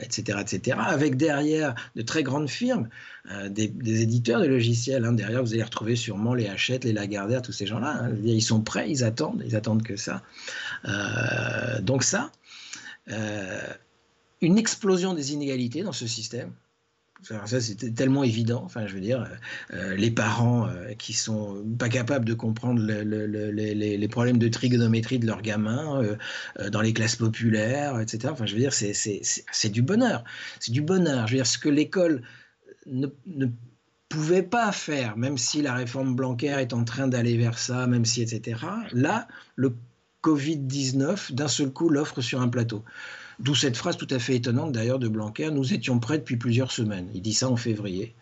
etc., 0.00 0.38
euh, 0.38 0.40
etc. 0.40 0.78
Avec 0.80 1.16
derrière 1.16 1.74
de 1.94 2.02
très 2.02 2.22
grandes 2.22 2.48
firmes, 2.48 2.88
euh, 3.30 3.48
des, 3.48 3.70
éditeurs 4.02 4.40
de 4.40 4.46
logiciels. 4.46 5.04
Hein. 5.04 5.12
Derrière, 5.12 5.42
vous 5.42 5.52
allez 5.52 5.62
retrouver 5.62 5.96
sûrement 5.96 6.34
les 6.34 6.46
Hachette, 6.46 6.84
les 6.84 6.92
Lagardère, 6.92 7.42
tous 7.42 7.52
ces 7.52 7.66
gens-là. 7.66 8.04
Hein. 8.04 8.16
Ils 8.24 8.42
sont 8.42 8.62
prêts, 8.62 8.90
ils 8.90 9.04
attendent, 9.04 9.42
ils 9.44 9.56
attendent 9.56 9.82
que 9.82 9.96
ça. 9.96 10.22
Euh, 10.86 11.80
donc 11.80 12.02
ça, 12.02 12.32
une 14.40 14.58
explosion 14.58 15.14
des 15.14 15.32
inégalités 15.32 15.82
dans 15.82 15.92
ce 15.92 16.06
système 16.06 16.50
ça, 17.22 17.60
c'était 17.60 17.90
tellement 17.90 18.24
évident. 18.24 18.62
Enfin, 18.64 18.86
je 18.86 18.94
veux 18.94 19.00
dire, 19.00 19.26
euh, 19.72 19.96
les 19.96 20.10
parents 20.10 20.68
euh, 20.68 20.92
qui 20.94 21.12
sont 21.12 21.64
pas 21.78 21.88
capables 21.88 22.24
de 22.24 22.34
comprendre 22.34 22.80
les, 22.80 24.08
problèmes 24.08 24.38
de 24.38 24.48
trigonométrie 24.48 25.18
de 25.18 25.26
leurs 25.26 25.42
gamins 25.42 26.02
euh, 26.02 26.70
dans 26.70 26.80
les 26.80 26.92
classes 26.92 27.16
populaires, 27.16 27.98
etc. 28.00 28.28
Enfin, 28.32 28.46
je 28.46 28.54
veux 28.54 28.60
dire, 28.60 28.72
c'est 28.72 29.68
du 29.70 29.82
bonheur. 29.82 30.24
C'est 30.60 30.72
du 30.72 30.82
bonheur. 30.82 31.26
Je 31.26 31.32
veux 31.32 31.38
dire, 31.38 31.46
ce 31.46 31.58
que 31.58 31.68
l'école 31.68 32.22
ne, 32.86 33.08
ne, 33.26 33.46
pouvait 34.08 34.42
pas 34.42 34.70
faire, 34.70 35.16
même 35.16 35.36
si 35.36 35.62
la 35.62 35.74
réforme 35.74 36.14
Blanquer 36.14 36.60
est 36.60 36.72
en 36.72 36.84
train 36.84 37.08
d'aller 37.08 37.36
vers 37.36 37.58
ça, 37.58 37.86
même 37.88 38.04
si, 38.04 38.22
etc. 38.22 38.60
Là, 38.92 39.26
le 39.56 39.74
Covid-19, 40.22 41.32
d'un 41.32 41.48
seul 41.48 41.72
coup, 41.72 41.88
l'offre 41.88 42.20
sur 42.20 42.40
un 42.40 42.48
plateau. 42.48 42.84
D'où 43.38 43.54
cette 43.54 43.76
phrase 43.76 43.96
tout 43.96 44.08
à 44.10 44.18
fait 44.18 44.36
étonnante 44.36 44.72
d'ailleurs 44.72 44.98
de 44.98 45.08
Blanquer, 45.08 45.50
nous 45.50 45.74
étions 45.74 45.98
prêts 45.98 46.18
depuis 46.18 46.36
plusieurs 46.36 46.72
semaines. 46.72 47.08
Il 47.14 47.22
dit 47.22 47.34
ça 47.34 47.48
en 47.48 47.56
février. 47.56 48.14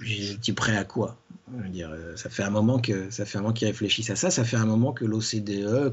J'étais 0.00 0.52
prêt 0.52 0.76
à 0.76 0.84
quoi? 0.84 1.18
Euh, 1.52 2.16
ça 2.16 2.30
fait 2.30 2.44
un 2.44 2.50
moment 2.50 2.78
que 2.78 3.10
ça 3.10 3.24
fait 3.24 3.40
qu'ils 3.54 3.66
réfléchissent 3.66 4.10
à 4.10 4.16
ça. 4.16 4.30
Ça 4.30 4.44
fait 4.44 4.56
un 4.56 4.66
moment 4.66 4.92
que 4.92 5.04
l'OCDE 5.04 5.92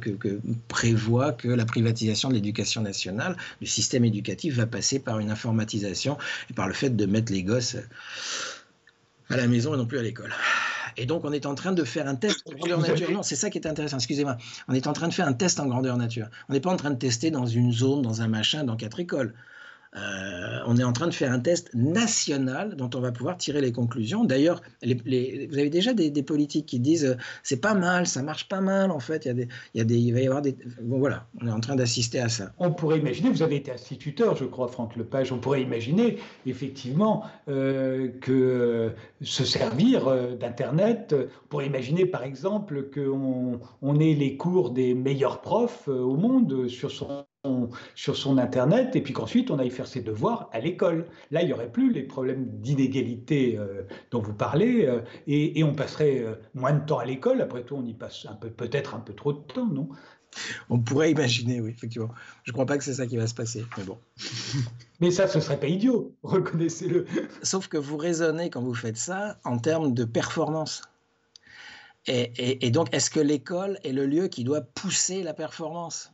prévoit 0.67 1.34
que 1.34 1.47
la 1.47 1.65
privatisation 1.65 2.29
de 2.29 2.36
l'éducation 2.36 2.81
nationale, 2.81 3.36
du 3.62 3.67
système 3.67 4.05
éducatif, 4.05 4.55
va 4.55 4.67
passer 4.67 4.99
par 4.99 5.19
une 5.19 5.31
informatisation 5.31 6.17
et 6.51 6.53
par 6.53 6.67
le 6.67 6.73
fait 6.73 6.91
de 6.91 7.05
mettre 7.08 7.31
les 7.31 7.41
gosses 7.41 7.77
à 9.29 9.38
la 9.38 9.47
maison 9.47 9.73
et 9.73 9.77
non 9.77 9.88
plus 9.88 9.97
à 9.97 10.03
l'école. 10.03 10.34
Et 10.97 11.05
donc, 11.05 11.25
on 11.25 11.31
est 11.31 11.45
en 11.45 11.55
train 11.55 11.73
de 11.73 11.84
faire 11.84 12.08
un 12.08 12.15
test 12.15 12.41
en 12.47 12.55
grandeur 12.55 12.79
nature. 12.79 13.12
Non, 13.12 13.23
c'est 13.23 13.36
ça 13.36 13.49
qui 13.49 13.58
est 13.58 13.67
intéressant. 13.67 13.97
Excusez-moi. 13.97 14.38
On 14.67 14.73
est 14.73 14.88
en 14.88 14.93
train 14.93 15.08
de 15.08 15.13
faire 15.13 15.27
un 15.27 15.34
test 15.34 15.60
en 15.60 15.65
grandeur 15.65 15.97
nature. 15.97 16.27
On 16.49 16.53
n'est 16.53 16.60
pas 16.62 16.71
en 16.71 16.77
train 16.77 16.91
de 16.91 16.97
tester 16.97 17.31
dans 17.31 17.45
une 17.45 17.71
zone, 17.71 18.01
dans 18.01 18.21
un 18.21 18.27
machin, 18.27 18.63
dans 18.63 18.75
quatre 18.75 18.99
écoles. 18.99 19.34
Euh, 19.95 20.60
on 20.67 20.77
est 20.77 20.84
en 20.84 20.91
train 20.91 21.08
de 21.08 21.13
faire 21.13 21.31
un 21.31 21.39
test 21.39 21.73
national 21.73 22.75
dont 22.75 22.89
on 22.95 22.99
va 22.99 23.12
pouvoir 23.12 23.38
tirer 23.38 23.62
les 23.62 23.71
conclusions. 23.71 24.25
D'ailleurs, 24.25 24.62
vous 24.84 25.58
avez 25.58 25.69
déjà 25.69 25.93
des, 25.93 26.12
politiques 26.23 26.65
qui 26.65 26.79
disent 26.79 27.05
euh, 27.05 27.15
c'est 27.43 27.62
pas 27.62 27.75
mal, 27.75 28.08
ça 28.08 28.21
marche 28.23 28.49
pas 28.49 28.62
mal 28.62 28.91
en 28.91 28.99
fait. 28.99 29.25
Il, 29.25 29.47
y 29.75 29.81
a 29.81 29.84
des, 29.84 29.97
il, 29.97 30.13
va 30.13 30.19
y 30.19 30.27
avoir 30.27 30.41
des. 30.41 30.58
Bon 30.81 30.97
voilà, 30.97 31.27
on 31.41 31.47
est 31.47 31.51
en 31.51 31.60
train 31.60 31.75
d'assister 31.75 32.19
à 32.19 32.29
ça. 32.29 32.51
On 32.58 32.71
pourrait 32.71 32.99
imaginer, 32.99 33.29
vous 33.29 33.43
avez 33.43 33.58
été 33.58 33.71
instituteur, 33.71 34.36
je 34.36 34.45
crois, 34.45 34.67
Franck 34.67 34.95
Lepage, 34.95 35.31
on 35.31 35.38
pourrait 35.38 35.62
imaginer 35.62 36.17
effectivement 36.45 37.23
euh, 37.47 38.10
que 38.21 38.91
se 39.21 39.45
servir 39.45 40.36
d'Internet, 40.38 41.15
on 41.45 41.47
pourrait 41.47 41.67
imaginer 41.67 42.05
par 42.05 42.23
exemple 42.23 42.89
qu'on 42.93 43.60
on 43.81 43.99
ait 43.99 44.13
les 44.13 44.36
cours 44.36 44.71
des 44.71 44.93
meilleurs 44.93 45.41
profs 45.41 45.88
au 45.88 46.15
monde 46.15 46.67
sur 46.67 46.91
son 46.91 47.25
sur 47.95 48.15
son 48.15 48.38
Internet 48.38 48.95
et 48.95 49.01
puis 49.01 49.13
qu'ensuite 49.13 49.51
on 49.51 49.60
aille 49.60 49.69
faire 49.69 49.88
ses 49.88 50.01
devoirs 50.01 50.49
à 50.51 50.60
l'école. 50.60 51.08
Là, 51.31 51.41
il 51.41 51.47
n'y 51.47 51.53
aurait 51.53 51.71
plus 51.71 51.91
les 51.91 52.03
problèmes 52.03 52.45
d'inégalité 52.62 53.58
euh, 53.58 53.84
dont 54.12 54.21
vous 54.21 54.34
parlez 54.34 54.86
euh, 54.86 55.01
et, 55.27 55.63
on 55.63 55.73
passerait 55.73 56.19
euh, 56.19 56.36
moins 56.53 56.73
de 56.73 56.86
temps 56.86 56.99
à 56.99 57.05
l'école. 57.05 57.41
Après 57.41 57.63
tout, 57.63 57.75
on 57.75 57.86
y 57.86 57.93
passe 57.93 58.25
un 58.29 58.36
peu, 58.36 58.49
peut-être 58.49 58.95
un 58.95 58.99
peu 58.99 59.13
trop 59.13 59.34
de 59.34 59.39
temps, 59.39 59.65
non? 59.65 59.89
On 60.69 60.79
pourrait 60.79 61.12
imaginer, 61.12 61.62
oui, 61.62 61.69
effectivement. 61.69 62.10
Je 62.43 62.51
ne 62.51 62.53
crois 62.53 62.65
pas 62.65 62.77
que 62.77 62.84
c'est 62.84 62.95
ça 62.95 63.08
qui 63.08 63.15
va 63.15 63.25
se 63.25 63.34
passer, 63.34 63.65
mais 63.77 63.84
bon. 63.86 63.97
mais 64.99 65.12
ça, 65.12 65.27
ce 65.27 65.39
serait 65.39 65.60
pas 65.60 65.67
idiot, 65.67 66.13
reconnaissez-le. 66.23 67.05
Sauf 67.41 67.69
que 67.69 67.77
vous 67.77 67.95
raisonnez 67.95 68.49
quand 68.49 68.62
vous 68.62 68.73
faites 68.73 68.97
ça 68.97 69.38
en 69.45 69.58
termes 69.58 69.93
de 69.93 70.03
performance. 70.03 70.81
et 72.08 72.69
donc, 72.69 72.93
est-ce 72.93 73.10
que 73.10 73.21
l'école 73.21 73.79
est 73.83 73.93
le 73.93 74.06
lieu 74.06 74.27
qui 74.27 74.43
doit 74.43 74.62
pousser 74.62 75.23
la 75.23 75.33
performance? 75.33 76.12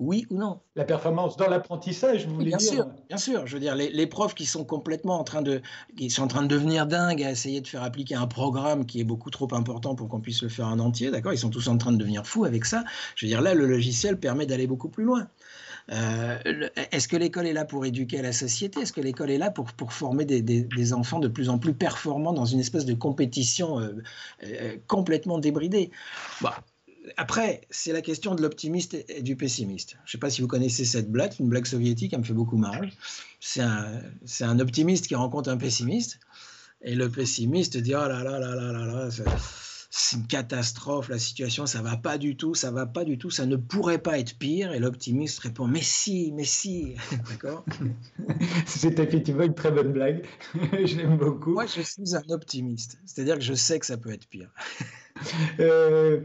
Oui 0.00 0.26
ou 0.30 0.38
non. 0.38 0.60
La 0.76 0.84
performance 0.84 1.36
dans 1.36 1.46
l'apprentissage, 1.46 2.26
vous 2.26 2.34
voulez 2.34 2.46
bien 2.46 2.56
dire 2.56 2.72
sûr, 2.72 2.86
Bien 3.08 3.18
sûr, 3.18 3.46
je 3.46 3.54
veux 3.54 3.60
dire, 3.60 3.76
les, 3.76 4.06
profs 4.06 4.34
qui 4.34 4.46
sont 4.46 4.64
complètement 4.64 5.20
en 5.20 5.24
train 5.24 5.42
de, 5.42 5.60
qui 5.96 6.08
sont 6.08 6.22
en 6.22 6.28
train 6.28 6.42
de 6.42 6.48
devenir 6.48 6.86
dingues 6.86 7.22
à 7.22 7.30
essayer 7.30 7.60
de 7.60 7.68
faire 7.68 7.82
appliquer 7.82 8.14
un 8.14 8.26
programme 8.26 8.86
qui 8.86 9.00
est 9.00 9.04
beaucoup 9.04 9.30
trop 9.30 9.52
important 9.54 9.94
pour 9.94 10.08
qu'on 10.08 10.20
puisse 10.20 10.42
le 10.42 10.48
faire 10.48 10.66
en 10.66 10.78
entier, 10.78 11.10
d'accord 11.10 11.34
Ils 11.34 11.38
sont 11.38 11.50
tous 11.50 11.68
en 11.68 11.76
train 11.76 11.92
de 11.92 11.98
devenir 11.98 12.26
fous 12.26 12.44
avec 12.44 12.64
ça. 12.64 12.84
Je 13.14 13.26
veux 13.26 13.30
dire, 13.30 13.42
là, 13.42 13.54
le 13.54 13.66
logiciel 13.66 14.18
permet 14.18 14.46
d'aller 14.46 14.66
beaucoup 14.66 14.88
plus 14.88 15.04
loin. 15.04 15.28
Euh, 15.92 16.38
est-ce 16.92 17.08
que 17.08 17.16
l'école 17.16 17.46
est 17.46 17.52
là 17.52 17.64
pour 17.64 17.84
éduquer 17.84 18.22
la 18.22 18.32
société? 18.32 18.80
Est-ce 18.80 18.92
que 18.92 19.00
l'école 19.00 19.30
est 19.30 19.38
là 19.38 19.50
pour, 19.50 19.72
pour 19.72 19.92
former 19.92 20.24
des, 20.24 20.40
des, 20.40 20.92
enfants 20.92 21.18
de 21.18 21.28
plus 21.28 21.48
en 21.48 21.58
plus 21.58 21.74
performants 21.74 22.32
dans 22.32 22.44
une 22.44 22.60
espèce 22.60 22.84
de 22.84 22.94
compétition 22.94 23.80
euh, 23.80 24.02
euh, 24.44 24.76
complètement 24.86 25.38
débridée? 25.38 25.90
Bah, 26.40 26.56
après, 27.16 27.62
c'est 27.70 27.92
la 27.92 28.02
question 28.02 28.34
de 28.34 28.42
l'optimiste 28.42 28.96
et 29.08 29.22
du 29.22 29.36
pessimiste. 29.36 29.96
Je 30.04 30.08
ne 30.08 30.12
sais 30.12 30.18
pas 30.18 30.30
si 30.30 30.42
vous 30.42 30.48
connaissez 30.48 30.84
cette 30.84 31.10
blague, 31.10 31.32
une 31.40 31.48
blague 31.48 31.66
soviétique, 31.66 32.12
elle 32.12 32.20
me 32.20 32.24
fait 32.24 32.34
beaucoup 32.34 32.56
marrer. 32.56 32.92
C'est 33.40 33.62
un, 33.62 34.02
un, 34.40 34.60
optimiste 34.60 35.06
qui 35.06 35.14
rencontre 35.14 35.48
un 35.48 35.56
pessimiste, 35.56 36.20
et 36.82 36.94
le 36.94 37.10
pessimiste 37.10 37.76
dit 37.76 37.94
Oh 37.94 38.08
là 38.08 38.22
là 38.22 38.38
là 38.38 38.54
là 38.54 38.72
là 38.72 38.86
là, 38.86 39.08
c'est 39.92 40.16
une 40.16 40.26
catastrophe, 40.28 41.08
la 41.08 41.18
situation, 41.18 41.66
ça 41.66 41.82
va 41.82 41.96
pas 41.96 42.16
du 42.16 42.36
tout, 42.36 42.54
ça 42.54 42.70
va 42.70 42.86
pas 42.86 43.04
du 43.04 43.18
tout, 43.18 43.28
ça 43.28 43.44
ne 43.44 43.56
pourrait 43.56 43.98
pas 43.98 44.20
être 44.20 44.38
pire. 44.38 44.72
Et 44.72 44.78
l'optimiste 44.78 45.40
répond 45.40 45.66
Mais 45.66 45.82
si, 45.82 46.32
mais 46.32 46.44
si. 46.44 46.94
D'accord? 47.28 47.64
C'est 48.66 48.98
effectivement 49.00 49.42
une 49.42 49.54
très 49.54 49.72
bonne 49.72 49.92
blague. 49.92 50.24
je 50.54 50.96
l'aime 50.96 51.16
beaucoup. 51.18 51.52
Moi, 51.52 51.66
je 51.66 51.80
suis 51.80 52.14
un 52.14 52.32
optimiste. 52.32 52.98
C'est-à-dire 53.04 53.34
que 53.34 53.42
je 53.42 53.54
sais 53.54 53.80
que 53.80 53.86
ça 53.86 53.96
peut 53.96 54.12
être 54.12 54.28
pire. 54.28 54.50
euh, 55.58 56.20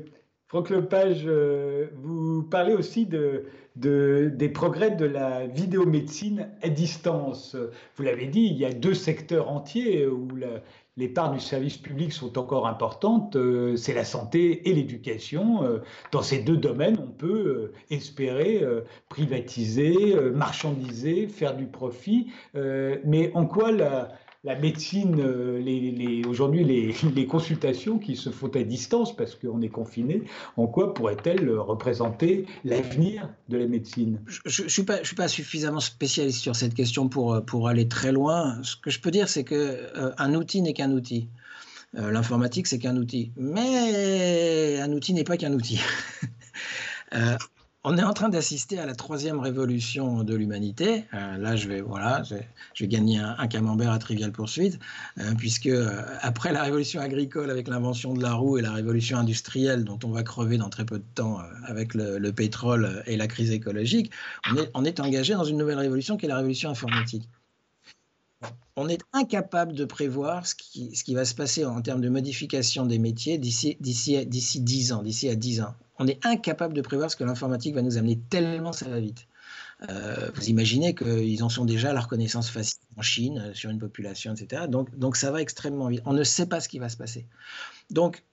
Franck 0.56 0.70
Lepage, 0.70 1.24
euh, 1.26 1.88
vous 2.02 2.42
parlez 2.42 2.74
aussi 2.74 3.06
de, 3.06 3.44
des 3.76 4.48
progrès 4.48 4.92
de 4.92 5.04
la 5.04 5.48
vidéomédecine 5.48 6.48
à 6.62 6.70
distance. 6.70 7.58
Vous 7.98 8.04
l'avez 8.04 8.28
dit, 8.28 8.46
il 8.46 8.58
y 8.58 8.64
a 8.64 8.72
deux 8.72 8.94
secteurs 8.94 9.52
entiers 9.52 10.08
où 10.08 10.30
les 10.96 11.10
parts 11.10 11.34
du 11.34 11.42
service 11.42 11.76
public 11.76 12.14
sont 12.14 12.38
encore 12.38 12.68
importantes, 12.68 13.36
euh, 13.36 13.76
c'est 13.76 13.94
la 13.94 14.06
santé 14.06 14.70
et 14.70 14.74
l'éducation. 14.74 15.62
Euh, 15.66 15.80
dans 16.14 16.22
ces 16.22 16.40
deux 16.40 16.56
domaines, 16.56 17.00
on 17.04 17.12
peut 17.12 17.74
espérer 17.90 18.64
privatiser, 19.10 20.16
marchandiser, 20.34 21.28
faire 21.28 21.58
du 21.58 21.66
profit. 21.66 22.32
mais 22.54 23.30
en 23.34 23.46
quoi 23.46 23.74
la, 23.74 24.08
la 24.46 24.56
médecine, 24.56 25.20
euh, 25.20 26.22
aujourd'hui 26.28 26.64
les, 27.16 27.26
consultations 27.26 27.98
qui 27.98 28.16
se 28.16 28.30
font 28.30 28.50
à 28.56 28.64
distance 28.64 29.16
parce 29.16 29.36
qu'on 29.36 29.62
est 29.62 29.70
confiné, 29.70 30.24
en 30.56 30.68
quoi 30.68 30.94
pourrait-elle 30.94 31.50
représenter 31.58 32.46
l'avenir 32.64 33.30
de 33.50 33.58
la 33.58 33.68
médecine? 33.68 34.22
Je 34.28 34.64
ne 34.64 34.68
suis, 34.70 34.84
pas, 34.84 35.28
suffisamment 35.28 35.80
spécialiste 35.80 36.40
sur 36.40 36.56
cette 36.56 36.76
question 36.76 37.10
pour, 37.10 37.44
pour 37.44 37.68
aller 37.68 37.88
très 37.88 38.12
loin. 38.12 38.62
Ce 38.62 38.76
que 38.76 38.92
je 38.92 39.00
peux 39.00 39.12
dire, 39.12 39.28
c'est 39.28 39.44
qu'un 39.44 39.56
euh, 39.58 40.36
outil 40.36 40.62
n'est 40.62 40.74
qu'un 40.74 40.92
outil. 40.92 41.28
Euh, 41.98 42.12
l'informatique, 42.12 42.68
c'est 42.68 42.78
qu'un 42.78 42.98
outil. 42.98 43.32
Mais 43.38 44.80
un 44.80 44.92
outil 44.92 45.14
n'est 45.14 45.24
pas 45.24 45.38
qu'un 45.38 45.54
outil. 45.54 45.80
on 47.88 47.98
est 48.00 48.04
en 48.04 48.14
train 48.14 48.30
d'assister 48.30 48.80
à 48.80 48.88
la 48.88 48.96
troisième 48.96 49.40
révolution 49.40 50.24
de 50.24 50.34
l'humanité. 50.34 51.06
Euh, 51.14 51.38
là, 51.38 51.56
je 51.56 51.68
vais, 51.68 51.82
voilà, 51.82 52.24
je 52.24 52.36
vais, 52.84 52.88
gagner 52.88 53.20
un, 53.20 53.48
camembert 53.48 53.92
à 53.92 54.00
Trivial 54.00 54.32
Poursuite, 54.32 54.80
euh, 55.20 55.36
puisque 55.38 55.68
euh, 55.68 56.02
après 56.22 56.52
la 56.52 56.64
révolution 56.64 57.00
agricole 57.00 57.52
avec 57.52 57.68
l'invention 57.68 58.16
de 58.16 58.24
la 58.24 58.34
roue 58.34 58.58
et 58.58 58.64
la 58.64 58.72
révolution 58.72 59.18
industrielle 59.20 59.84
dont 59.84 60.00
on 60.04 60.10
va 60.10 60.24
crever 60.24 60.58
dans 60.58 60.70
très 60.70 60.84
peu 60.84 60.98
de 60.98 61.06
temps 61.14 61.40
avec 61.68 61.94
le, 61.94 62.32
pétrole 62.32 63.04
et 63.06 63.18
la 63.18 63.28
crise 63.28 63.52
écologique, 63.52 64.12
on 64.74 64.84
est, 64.84 65.00
engagé 65.00 65.36
dans 65.36 65.44
une 65.44 65.58
nouvelle 65.58 65.78
révolution 65.78 66.18
qui 66.18 66.26
est 66.26 66.30
la 66.30 66.38
révolution 66.38 66.72
informatique 66.72 67.30
on 68.76 68.90
est 68.90 69.02
incapable 69.14 69.74
de 69.74 69.86
prévoir 69.86 70.46
ce 70.46 70.54
qui, 70.54 70.94
ce 70.96 71.04
qui, 71.04 71.16
va 71.16 71.24
se 71.24 71.34
passer 71.34 71.64
en 71.64 71.82
termes 71.82 72.02
de 72.02 72.10
modification 72.10 72.86
des 72.86 73.00
métiers 73.00 73.38
d'ici 73.38 73.78
10 73.80 74.92
ans, 74.92 75.02
d'ici 75.02 75.30
à 75.30 75.36
10 75.36 75.62
ans 75.62 75.76
on 76.00 76.08
est 76.08 76.26
incapable 76.26 76.74
de 76.74 76.82
prévoir 76.82 77.10
ce 77.12 77.16
que 77.16 77.24
l'informatique 77.24 77.76
va 77.76 77.82
nous 77.82 77.98
amener 77.98 78.20
tellement 78.30 78.74
ça 78.74 78.88
va 78.88 79.00
vite. 79.00 79.28
Euh, 79.90 80.32
vous 80.34 80.50
imaginez 80.50 80.96
qu'ils 80.96 81.44
en 81.44 81.50
sont 81.50 81.66
déjà 81.66 81.90
à 81.90 81.94
la 81.94 82.02
reconnaissance 82.02 82.50
faciale 82.50 82.82
en 82.98 83.02
Chine, 83.02 83.40
euh, 83.40 83.54
sur 83.54 83.70
une 83.70 83.80
population, 83.80 84.34
etc. 84.34 84.64
Donc, 84.70 84.98
donc 84.98 85.18
ça 85.18 85.32
va 85.32 85.42
extrêmement 85.42 85.90
vite. 85.90 86.02
On 86.06 86.14
ne 86.14 86.24
sait 86.24 86.46
pas 86.46 86.62
ce 86.62 86.70
qui 86.70 86.80
va 86.80 86.90
se 86.90 86.98
passer. 86.98 87.28
Donc 87.90 88.24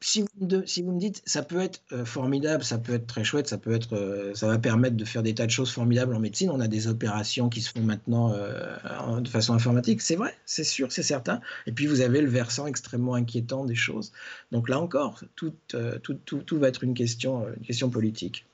si 0.00 0.24
vous, 0.38 0.46
me 0.46 0.98
dites 0.98 1.22
ça 1.24 1.42
peut 1.42 1.60
être 1.60 1.80
euh, 1.92 2.04
formidable, 2.04 2.62
ça 2.62 2.78
peut 2.78 2.94
être 2.94 3.06
très 3.06 3.24
chouette, 3.24 3.48
ça 3.48 3.56
peut 3.56 3.72
être, 3.72 3.94
euh, 3.94 4.34
ça 4.34 4.46
va 4.46 4.58
permettre 4.58 4.96
de 4.96 5.04
faire 5.04 5.22
des 5.22 5.34
tas 5.34 5.46
de 5.46 5.50
choses 5.50 5.72
formidables 5.72 6.14
en 6.14 6.20
médecine. 6.20 6.50
On 6.50 6.60
a 6.60 6.68
des 6.68 6.86
opérations 6.86 7.48
qui 7.48 7.62
se 7.62 7.70
font 7.70 7.80
maintenant 7.80 8.32
euh, 8.32 9.20
de 9.20 9.28
façon 9.28 9.54
informatique, 9.54 10.02
c'est 10.02 10.16
vrai, 10.16 10.34
c'est 10.44 10.64
sûr, 10.64 10.92
c'est 10.92 11.02
certain. 11.02 11.40
Et 11.66 11.72
puis 11.72 11.86
vous 11.86 12.02
avez 12.02 12.20
le 12.20 12.28
versant 12.28 12.66
extrêmement 12.66 13.14
inquiétant 13.14 13.64
des 13.64 13.74
choses. 13.74 14.12
Donc 14.52 14.68
là 14.68 14.78
encore, 14.80 15.22
tout, 15.34 15.54
tout, 15.68 16.14
tout, 16.24 16.38
tout 16.38 16.58
va 16.58 16.68
être 16.68 16.84
une 16.84 16.94
question, 16.94 17.48
une 17.48 17.64
question 17.64 17.88
politique. 17.88 18.44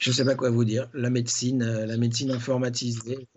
Je 0.00 0.10
ne 0.10 0.14
sais 0.14 0.24
pas 0.24 0.34
quoi 0.34 0.50
vous 0.50 0.64
dire. 0.64 0.88
La 0.94 1.10
médecine, 1.10 1.64
la 1.64 1.96
médecine 1.96 2.32
informatisée. 2.32 3.28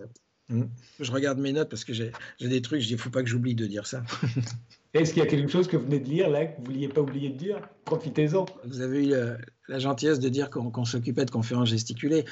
Hmm. 0.50 0.66
Je 1.00 1.12
regarde 1.12 1.40
mes 1.40 1.52
notes 1.52 1.70
parce 1.70 1.84
que 1.84 1.94
j'ai 1.94 2.12
des 2.40 2.62
trucs. 2.62 2.82
Je 2.82 2.88
dis, 2.88 2.94
il 2.94 3.00
faut 3.00 3.10
pas 3.10 3.24
que 3.24 3.30
j'oublie 3.30 3.56
de 3.56 3.66
dire 3.66 3.88
ça. 3.88 4.04
Est-ce 4.94 5.14
qu'il 5.14 5.24
y 5.24 5.26
a 5.26 5.30
quelque 5.30 5.52
chose 5.52 5.68
que 5.68 5.76
vous 5.76 5.86
venez 5.86 6.00
de 6.00 6.08
lire 6.08 6.30
là 6.30 6.46
que 6.46 6.56
vous 6.58 6.68
ne 6.68 6.74
vouliez 6.74 6.88
pas 6.88 7.02
oublier 7.02 7.30
de 7.30 7.38
dire? 7.38 7.60
Profitez-en. 7.84 8.46
Vous 8.64 8.82
avez 8.82 9.08
eu 9.08 9.14
la, 9.68 9.80
gentillesse 9.80 10.20
de 10.20 10.30
dire 10.30 10.50
qu'on 10.50 10.86
s'occupait 10.86 11.26
de 11.26 11.32
conférences 11.32 11.70
gesticulées. 11.70 12.24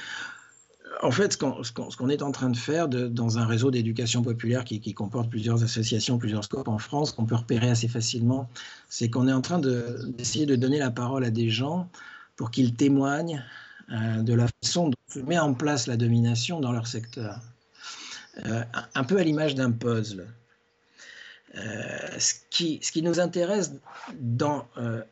En 1.02 1.10
fait, 1.10 1.32
ce 1.32 1.96
qu'on 1.96 2.08
est 2.08 2.22
en 2.22 2.30
train 2.30 2.48
de 2.48 2.56
faire 2.56 2.88
dans 2.88 3.38
un 3.38 3.44
réseau 3.44 3.70
d'éducation 3.70 4.22
populaire 4.22 4.64
qui, 4.64 4.94
comporte 4.94 5.28
plusieurs 5.28 5.62
associations, 5.62 6.16
plusieurs 6.16 6.44
scopes 6.44 6.68
en 6.68 6.78
France, 6.78 7.12
qu'on 7.12 7.26
peut 7.26 7.34
repérer 7.34 7.68
assez 7.68 7.88
facilement, 7.88 8.48
c'est 8.88 9.10
qu'on 9.10 9.28
est 9.28 9.32
en 9.32 9.42
train 9.42 9.58
d'essayer 9.58 10.46
de, 10.46 10.56
donner 10.56 10.78
la 10.78 10.90
parole 10.90 11.24
à 11.24 11.30
des 11.30 11.50
gens 11.50 11.90
pour 12.36 12.50
qu'ils 12.50 12.74
témoignent 12.74 13.44
euh, 13.90 14.22
de 14.22 14.32
la 14.32 14.46
façon 14.62 14.88
dont 14.88 14.96
se 15.08 15.18
met 15.18 15.38
en 15.38 15.52
place 15.52 15.86
la 15.86 15.96
domination 15.96 16.60
dans 16.60 16.72
leur 16.72 16.86
secteur. 16.86 17.40
Euh, 18.46 18.62
un 18.94 19.04
peu 19.04 19.18
à 19.18 19.22
l'image 19.22 19.54
d'un 19.54 19.70
puzzle. 19.70 20.26
Euh, 21.56 22.18
ce, 22.18 22.34
qui, 22.50 22.80
ce 22.82 22.90
qui 22.90 23.02
nous 23.02 23.20
intéresse 23.20 23.72
euh, 24.76 25.02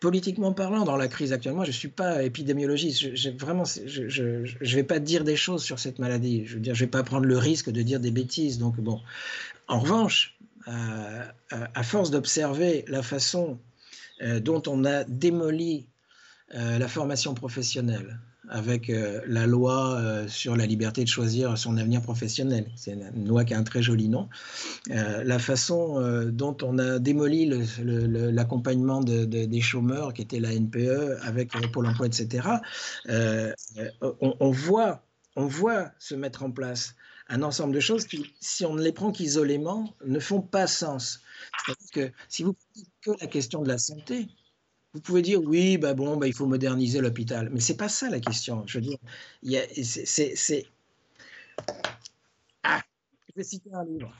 politiquement 0.00 0.52
parlant, 0.52 0.84
dans 0.84 0.96
la 0.96 1.06
crise 1.06 1.32
actuellement, 1.32 1.62
je 1.62 1.68
ne 1.68 1.74
suis 1.74 1.88
pas 1.88 2.24
épidémiologiste. 2.24 3.14
Je, 3.14 3.30
vraiment, 3.30 3.62
je 3.64 4.02
ne 4.02 4.74
vais 4.74 4.82
pas 4.82 4.98
dire 4.98 5.22
des 5.22 5.36
choses 5.36 5.62
sur 5.62 5.78
cette 5.78 6.00
maladie. 6.00 6.44
Je 6.46 6.58
je 6.60 6.72
vais 6.72 6.88
pas 6.88 7.04
prendre 7.04 7.26
le 7.26 7.38
risque 7.38 7.70
de 7.70 7.82
dire 7.82 8.00
des 8.00 8.10
bêtises. 8.10 8.58
Donc 8.58 8.80
bon, 8.80 9.00
en 9.68 9.78
revanche, 9.78 10.36
à 10.66 11.82
force 11.82 12.10
d'observer 12.10 12.84
la 12.88 13.02
façon 13.02 13.60
dont 14.20 14.62
on 14.66 14.84
a 14.84 15.04
démoli 15.04 15.86
la 16.52 16.88
formation 16.88 17.34
professionnelle, 17.34 18.18
avec 18.52 18.90
euh, 18.90 19.20
la 19.26 19.46
loi 19.46 19.96
euh, 19.96 20.28
sur 20.28 20.56
la 20.56 20.66
liberté 20.66 21.02
de 21.02 21.08
choisir 21.08 21.56
son 21.56 21.78
avenir 21.78 22.02
professionnel. 22.02 22.66
C'est 22.76 22.92
une 22.92 23.26
loi 23.26 23.44
qui 23.44 23.54
a 23.54 23.58
un 23.58 23.62
très 23.62 23.82
joli 23.82 24.08
nom. 24.08 24.28
Euh, 24.90 25.24
la 25.24 25.38
façon 25.38 26.00
dont 26.26 26.56
on 26.62 26.78
a 26.78 26.98
démoli 26.98 27.50
l'accompagnement 27.82 29.00
des 29.00 29.60
chômeurs, 29.60 30.12
qui 30.12 30.22
était 30.22 30.38
la 30.40 30.52
NPE, 30.54 31.18
avec 31.22 31.50
Pôle 31.72 31.86
emploi, 31.86 32.06
etc., 32.06 32.48
on, 34.00 34.50
voit, 34.50 35.04
on 35.36 35.46
voit 35.46 35.92
se 35.98 36.14
mettre 36.14 36.42
en 36.42 36.50
place 36.50 36.94
un 37.28 37.42
ensemble 37.42 37.74
de 37.74 37.80
choses 37.80 38.06
qui, 38.06 38.34
si 38.40 38.66
on 38.66 38.74
ne 38.74 38.82
les 38.82 38.92
prend 38.92 39.10
qu'isolément, 39.12 39.94
ne 40.04 40.18
font 40.18 40.42
pas 40.42 40.66
sens. 40.66 41.20
C'est-à-dire 41.64 42.10
que 42.10 42.16
si 42.28 42.42
vous 42.42 42.52
prenez 42.52 42.86
que 43.00 43.22
la 43.22 43.26
question 43.26 43.62
de 43.62 43.68
la 43.68 43.78
santé, 43.78 44.28
vous 44.94 45.00
pouvez 45.00 45.22
dire 45.22 45.40
oui, 45.42 45.78
bah 45.78 45.94
bon, 45.94 46.16
bah, 46.16 46.26
il 46.26 46.34
faut 46.34 46.46
moderniser 46.46 47.00
l'hôpital, 47.00 47.48
mais 47.50 47.60
c'est 47.60 47.76
pas 47.76 47.88
ça 47.88 48.10
la 48.10 48.20
question. 48.20 48.64
Je 48.66 48.78
veux 48.78 48.84
dire, 48.84 48.98
c'est, 49.82 50.66
ah, 52.62 52.80
je 53.28 53.32
vais 53.36 53.44
citer 53.44 53.72
un 53.72 53.84
livre. 53.84 54.12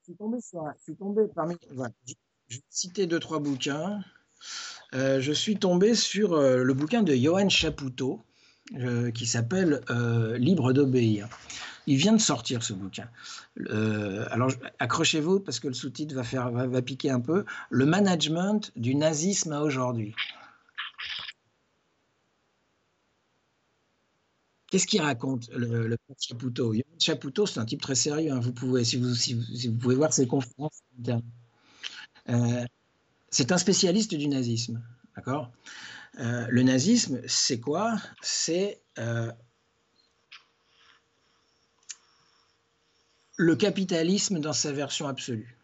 Je 0.00 0.12
suis 0.12 0.16
tombé 0.16 0.40
sur, 0.40 0.64
je 0.78 0.82
suis 0.82 0.96
tombé 0.96 1.22
parmi, 1.34 1.56
voilà, 1.72 1.92
je 2.06 2.56
vais 2.56 2.62
citer 2.70 3.06
deux 3.06 3.20
trois 3.20 3.40
bouquins. 3.40 4.00
Euh, 4.94 5.20
je 5.20 5.32
suis 5.32 5.56
tombé 5.56 5.94
sur 5.94 6.32
euh, 6.32 6.62
le 6.62 6.74
bouquin 6.74 7.02
de 7.02 7.14
Johan 7.14 7.48
Chapoutot 7.48 8.24
euh, 8.76 9.10
qui 9.10 9.26
s'appelle 9.26 9.80
Libre 10.38 10.72
d'obéir. 10.72 11.28
Il 11.88 11.96
vient 11.96 12.12
de 12.12 12.20
sortir 12.20 12.62
ce 12.62 12.74
bouquin. 12.74 13.08
Euh, 13.70 14.26
alors 14.30 14.52
accrochez-vous 14.78 15.40
parce 15.40 15.58
que 15.58 15.68
le 15.68 15.74
sous-titre 15.74 16.14
va, 16.14 16.22
faire, 16.22 16.50
va, 16.50 16.82
piquer 16.82 17.08
un 17.08 17.20
peu. 17.20 17.46
Le 17.70 17.86
management 17.86 18.70
du 18.76 18.94
nazisme 18.94 19.52
à 19.52 19.62
aujourd'hui. 19.62 20.14
Qu'est-ce 24.70 24.86
qu'il 24.86 25.00
raconte, 25.00 25.48
le, 25.48 25.88
le 25.88 25.96
Chapoutot? 26.20 26.74
Chapoutot, 26.98 27.46
c'est 27.46 27.58
un 27.58 27.64
type 27.64 27.80
très 27.80 27.94
sérieux. 27.94 28.32
Hein. 28.32 28.40
Vous 28.40 28.52
pouvez, 28.52 28.84
si 28.84 28.98
vous, 28.98 29.14
si 29.14 29.32
vous, 29.32 29.78
pouvez 29.78 29.94
voir 29.94 30.12
ses 30.12 30.26
conférences. 30.26 30.82
Euh, 32.28 32.66
c'est 33.30 33.50
un 33.50 33.56
spécialiste 33.56 34.14
du 34.14 34.28
nazisme. 34.28 34.82
D'accord? 35.16 35.50
Le 36.18 36.62
nazisme, 36.62 37.22
c'est 37.26 37.60
quoi? 37.60 37.96
C'est 38.20 38.82
le 43.38 43.56
capitalisme 43.56 44.40
dans 44.40 44.52
sa 44.52 44.72
version 44.72 45.08
absolue. 45.08 45.56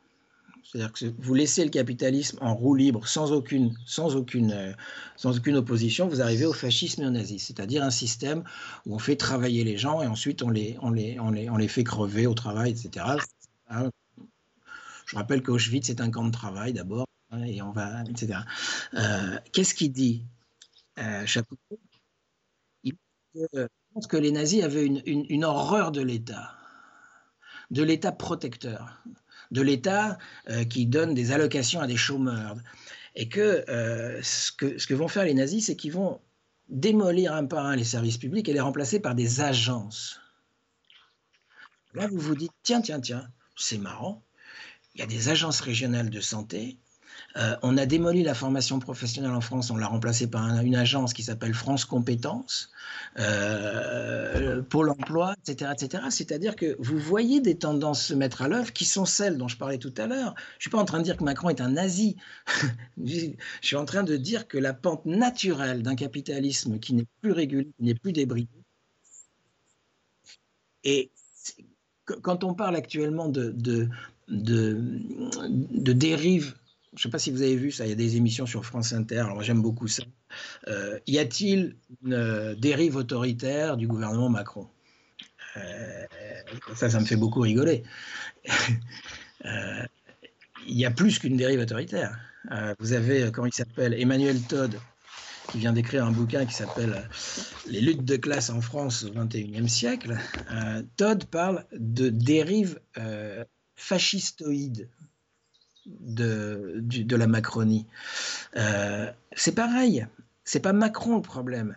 C'est-à-dire 0.62 0.92
que 0.92 1.04
vous 1.18 1.34
laissez 1.34 1.62
le 1.62 1.70
capitalisme 1.70 2.38
en 2.40 2.54
roue 2.54 2.74
libre 2.74 3.06
sans 3.06 3.32
aucune, 3.32 3.76
sans 3.84 4.16
aucune, 4.16 4.52
euh, 4.52 4.72
sans 5.16 5.36
aucune 5.36 5.56
opposition, 5.56 6.08
vous 6.08 6.22
arrivez 6.22 6.46
au 6.46 6.52
fascisme 6.52 7.02
et 7.02 7.06
au 7.06 7.10
nazisme, 7.10 7.46
c'est-à-dire 7.46 7.82
un 7.82 7.90
système 7.90 8.44
où 8.86 8.94
on 8.94 8.98
fait 8.98 9.16
travailler 9.16 9.62
les 9.62 9.76
gens 9.76 10.00
et 10.02 10.06
ensuite 10.06 10.42
on 10.42 10.48
les, 10.48 10.78
on 10.80 10.90
les, 10.90 11.20
on 11.20 11.30
les, 11.30 11.50
on 11.50 11.56
les 11.56 11.68
fait 11.68 11.84
crever 11.84 12.26
au 12.26 12.34
travail, 12.34 12.70
etc. 12.70 13.06
Hein. 13.68 13.90
Je 15.06 15.16
rappelle 15.16 15.42
qu'Auschwitz 15.42 15.90
est 15.90 16.00
un 16.00 16.10
camp 16.10 16.24
de 16.24 16.30
travail 16.30 16.72
d'abord, 16.72 17.06
hein, 17.30 17.42
et 17.42 17.60
on 17.60 17.72
va, 17.72 18.02
etc. 18.04 18.40
Euh, 18.94 19.38
qu'est-ce 19.52 19.74
qu'il 19.74 19.92
dit, 19.92 20.24
euh, 20.98 21.26
Il 22.84 22.94
pense 23.92 24.06
que 24.06 24.16
les 24.16 24.32
nazis 24.32 24.62
avaient 24.62 24.86
une, 24.86 25.44
horreur 25.44 25.92
de 25.92 26.00
l'État 26.00 26.56
de 27.74 27.82
l'État 27.82 28.12
protecteur, 28.12 29.02
de 29.50 29.60
l'État 29.60 30.16
euh, 30.48 30.64
qui 30.64 30.86
donne 30.86 31.12
des 31.12 31.32
allocations 31.32 31.80
à 31.80 31.86
des 31.86 31.96
chômeurs. 31.96 32.56
Et 33.16 33.28
que, 33.28 33.64
euh, 33.68 34.20
ce 34.22 34.50
que 34.52 34.78
ce 34.78 34.86
que 34.86 34.94
vont 34.94 35.08
faire 35.08 35.24
les 35.24 35.34
nazis, 35.34 35.66
c'est 35.66 35.76
qu'ils 35.76 35.92
vont 35.92 36.20
démolir 36.68 37.34
un 37.34 37.44
par 37.44 37.66
un 37.66 37.76
les 37.76 37.84
services 37.84 38.16
publics 38.16 38.48
et 38.48 38.52
les 38.52 38.60
remplacer 38.60 39.00
par 39.00 39.14
des 39.14 39.40
agences. 39.40 40.20
Là, 41.94 42.08
vous 42.08 42.18
vous 42.18 42.34
dites, 42.34 42.52
tiens, 42.62 42.80
tiens, 42.80 43.00
tiens, 43.00 43.28
c'est 43.56 43.78
marrant, 43.78 44.24
il 44.94 45.00
y 45.00 45.04
a 45.04 45.06
des 45.06 45.28
agences 45.28 45.60
régionales 45.60 46.10
de 46.10 46.20
santé, 46.20 46.78
euh, 47.36 47.56
on 47.62 47.76
a 47.76 47.86
démoli 47.86 48.22
la 48.22 48.34
formation 48.34 48.78
professionnelle 48.78 49.32
en 49.32 49.40
France, 49.40 49.70
on 49.70 49.76
l'a 49.76 49.86
remplacée 49.86 50.28
par 50.28 50.44
une 50.62 50.76
agence 50.76 51.12
qui 51.12 51.22
s'appelle 51.22 51.54
France 51.54 51.84
Compétences, 51.84 52.70
euh, 53.18 54.62
Pôle 54.62 54.90
Emploi, 54.90 55.34
etc. 55.46 55.72
etc. 55.72 56.04
C'est-à-dire 56.10 56.54
que 56.56 56.76
vous 56.78 56.98
voyez 56.98 57.40
des 57.40 57.56
tendances 57.56 58.04
se 58.06 58.14
mettre 58.14 58.42
à 58.42 58.48
l'œuvre 58.48 58.72
qui 58.72 58.84
sont 58.84 59.04
celles 59.04 59.36
dont 59.36 59.48
je 59.48 59.56
parlais 59.56 59.78
tout 59.78 59.94
à 59.96 60.06
l'heure. 60.06 60.34
Je 60.58 60.64
suis 60.64 60.70
pas 60.70 60.78
en 60.78 60.84
train 60.84 60.98
de 60.98 61.04
dire 61.04 61.16
que 61.16 61.24
Macron 61.24 61.50
est 61.50 61.60
un 61.60 61.70
nazi. 61.70 62.16
je 63.04 63.30
suis 63.62 63.76
en 63.76 63.84
train 63.84 64.04
de 64.04 64.16
dire 64.16 64.46
que 64.46 64.58
la 64.58 64.74
pente 64.74 65.06
naturelle 65.06 65.82
d'un 65.82 65.96
capitalisme 65.96 66.78
qui 66.78 66.94
n'est 66.94 67.06
plus 67.20 67.32
régulier, 67.32 67.70
qui 67.76 67.84
n'est 67.84 67.94
plus 67.94 68.12
débridé, 68.12 68.48
et 70.84 71.10
quand 72.22 72.44
on 72.44 72.54
parle 72.54 72.76
actuellement 72.76 73.28
de, 73.28 73.50
de, 73.50 73.88
de, 74.28 74.78
de 75.48 75.92
dérive 75.92 76.54
je 76.96 77.00
ne 77.00 77.02
sais 77.02 77.10
pas 77.10 77.18
si 77.18 77.30
vous 77.32 77.42
avez 77.42 77.56
vu 77.56 77.72
ça, 77.72 77.86
il 77.86 77.90
y 77.90 77.92
a 77.92 77.96
des 77.96 78.16
émissions 78.16 78.46
sur 78.46 78.64
France 78.64 78.92
Inter, 78.92 79.20
alors 79.20 79.42
j'aime 79.42 79.60
beaucoup 79.60 79.88
ça. 79.88 80.04
Euh, 80.68 80.98
y 81.06 81.18
a-t-il 81.18 81.76
une 82.04 82.12
euh, 82.12 82.54
dérive 82.54 82.96
autoritaire 82.96 83.76
du 83.76 83.88
gouvernement 83.88 84.28
Macron? 84.28 84.68
Euh, 85.56 86.04
Ça, 86.76 86.90
ça 86.90 87.00
me 87.00 87.04
fait 87.04 87.16
beaucoup 87.16 87.40
rigoler. 87.40 87.82
Il 90.66 90.78
y 90.78 90.86
a 90.86 90.90
plus 90.90 91.18
qu'une 91.18 91.36
dérive 91.36 91.60
autoritaire. 91.60 92.18
vous 92.78 92.94
avez, 92.94 93.30
comment 93.30 93.46
il 93.46 93.52
s'appelle, 93.52 93.92
Emmanuel 93.92 94.40
Todd, 94.40 94.80
qui 95.52 95.58
vient 95.58 95.74
d'écrire 95.74 96.06
un 96.06 96.10
bouquin 96.10 96.46
qui 96.46 96.54
s'appelle 96.54 97.06
Les 97.66 97.82
luttes 97.82 98.06
de 98.06 98.16
classe 98.16 98.48
en 98.48 98.62
France 98.62 99.04
au 99.04 99.10
XXIe 99.10 99.68
siècle. 99.68 100.16
Todd 100.96 101.26
parle 101.26 101.66
de 101.72 102.08
dérive 102.08 102.80
fascistoïde 103.76 104.88
de, 105.86 106.74
de 106.80 107.16
la 107.16 107.26
Macronie. 107.26 107.86
Euh, 108.56 109.10
c'est 109.32 109.54
pareil, 109.54 110.06
c'est 110.44 110.60
pas 110.60 110.72
Macron 110.72 111.16
le 111.16 111.22
problème. 111.22 111.74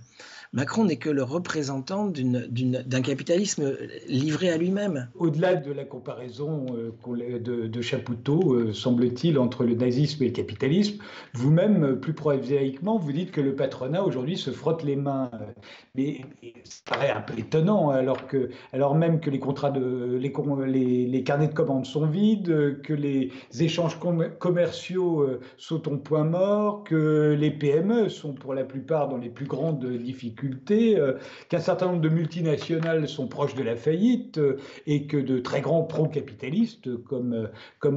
Macron 0.53 0.85
n'est 0.85 0.97
que 0.97 1.09
le 1.09 1.23
représentant 1.23 2.07
d'un 2.07 3.01
capitalisme 3.01 3.73
livré 4.07 4.49
à 4.49 4.57
lui-même. 4.57 5.09
Au-delà 5.15 5.55
de 5.55 5.71
la 5.71 5.83
comparaison 5.83 6.65
euh, 6.75 7.39
de, 7.39 7.67
de, 7.67 7.81
Chapoutot, 7.81 8.53
euh, 8.53 8.73
semble-t-il, 8.73 9.37
entre 9.39 9.65
le 9.65 9.75
nazisme 9.75 10.23
et 10.23 10.27
le 10.27 10.33
capitalisme, 10.33 11.01
vous-même, 11.33 11.99
plus 11.99 12.13
prosaïquement, 12.13 12.97
vous 12.97 13.11
dites 13.11 13.31
que 13.31 13.41
le 13.41 13.55
patronat 13.55 14.03
aujourd'hui 14.03 14.37
se 14.37 14.51
frotte 14.51 14.83
les 14.83 14.95
mains. 14.95 15.29
Mais 15.95 16.21
ça 16.63 16.81
paraît 16.85 17.11
un 17.11 17.21
peu 17.21 17.37
étonnant, 17.37 17.89
alors, 17.89 18.27
que, 18.27 18.49
alors 18.71 18.95
même 18.95 19.19
que 19.19 19.29
les, 19.29 19.39
contrats 19.39 19.71
de, 19.71 20.17
les, 20.17 21.05
les, 21.07 21.23
carnets 21.23 21.47
de 21.47 21.53
commandes 21.53 21.85
sont 21.85 22.05
vides, 22.05 22.81
que 22.83 22.93
les 22.93 23.31
échanges 23.59 23.99
commerciaux 24.39 25.21
euh, 25.21 25.39
sont 25.57 25.91
au 25.91 25.97
point 25.97 26.23
mort, 26.23 26.83
que 26.83 27.35
les 27.37 27.51
PME 27.51 28.09
sont 28.09 28.33
pour 28.33 28.53
la 28.53 28.63
plupart 28.63 29.09
dans 29.09 29.17
les 29.17 29.29
plus 29.29 29.45
grandes 29.45 29.85
difficultés 29.85 30.36
euh, 30.71 31.13
qu'un 31.49 31.59
certain 31.59 31.87
nombre 31.87 32.01
de 32.01 32.09
multinationales 32.09 33.07
sont 33.07 33.27
proches 33.27 33.55
de 33.55 33.63
la 33.63 33.75
faillite 33.75 34.37
euh, 34.37 34.57
et 34.85 35.07
que 35.07 35.17
de 35.17 35.39
très 35.39 35.61
grands 35.61 35.83
pro-capitalistes 35.83 37.03
comme, 37.03 37.33
euh, 37.33 37.47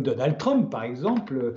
Donald 0.01 0.39
Trump, 0.39 0.71
par 0.71 0.85
exemple, 0.85 1.55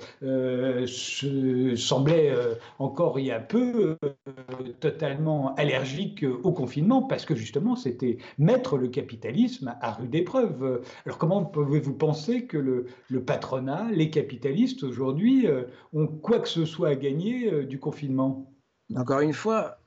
semblaient 1.78 2.34
encore 2.80 3.20
il 3.20 3.26
y 3.28 3.32
a 3.32 3.40
peu 3.40 3.98
totalement 4.80 5.54
allergiques 5.56 6.26
au 6.44 6.52
confinement 6.52 7.04
parce 7.04 7.26
que 7.26 7.36
justement 7.36 7.76
c'était 7.76 8.18
mettre 8.40 8.78
le 8.78 8.88
capitalisme 8.88 9.76
à 9.82 9.92
rude 9.92 10.16
épreuve. 10.16 10.82
Alors 11.06 11.18
comment 11.20 11.46
pouvez-vous 11.46 11.94
penser 11.94 12.46
que 12.46 12.58
le 12.58 13.24
patronat, 13.24 13.88
les 13.92 14.10
capitalistes 14.10 14.84
aujourd'hui 14.84 15.48
ont 15.94 16.08
quoi 16.08 16.40
que 16.40 16.50
ce 16.50 16.66
soit 16.66 16.90
à 16.90 16.96
gagner 16.96 17.64
du 17.66 17.80
confinement? 17.80 18.54
Encore 18.96 19.22
une 19.22 19.34
fois, 19.34 19.78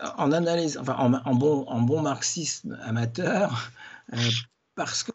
en 0.00 0.32
analyse, 0.32 0.78
enfin 0.78 0.94
en, 0.94 1.34
bon, 1.34 2.02
marxisme 2.02 2.78
amateur, 2.82 3.70
euh, 4.12 4.16
parce 4.74 5.02
que 5.02 5.12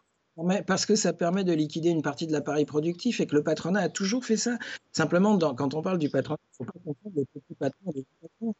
parce 0.66 0.86
que 0.86 0.96
ça 0.96 1.12
permet 1.12 1.44
de 1.44 1.52
liquider 1.52 1.90
une 1.90 2.00
partie 2.00 2.26
de 2.26 2.32
l'appareil 2.32 2.64
productif 2.64 3.20
et 3.20 3.26
que 3.26 3.34
le 3.34 3.42
patronat 3.42 3.80
a 3.80 3.88
toujours 3.90 4.24
fait 4.24 4.38
ça. 4.38 4.56
Simplement, 4.92 5.38
quand 5.38 5.74
on 5.74 5.82
parle 5.82 5.98
du 5.98 6.08
patronat, 6.08 6.38
il 6.60 8.04
ne 8.40 8.52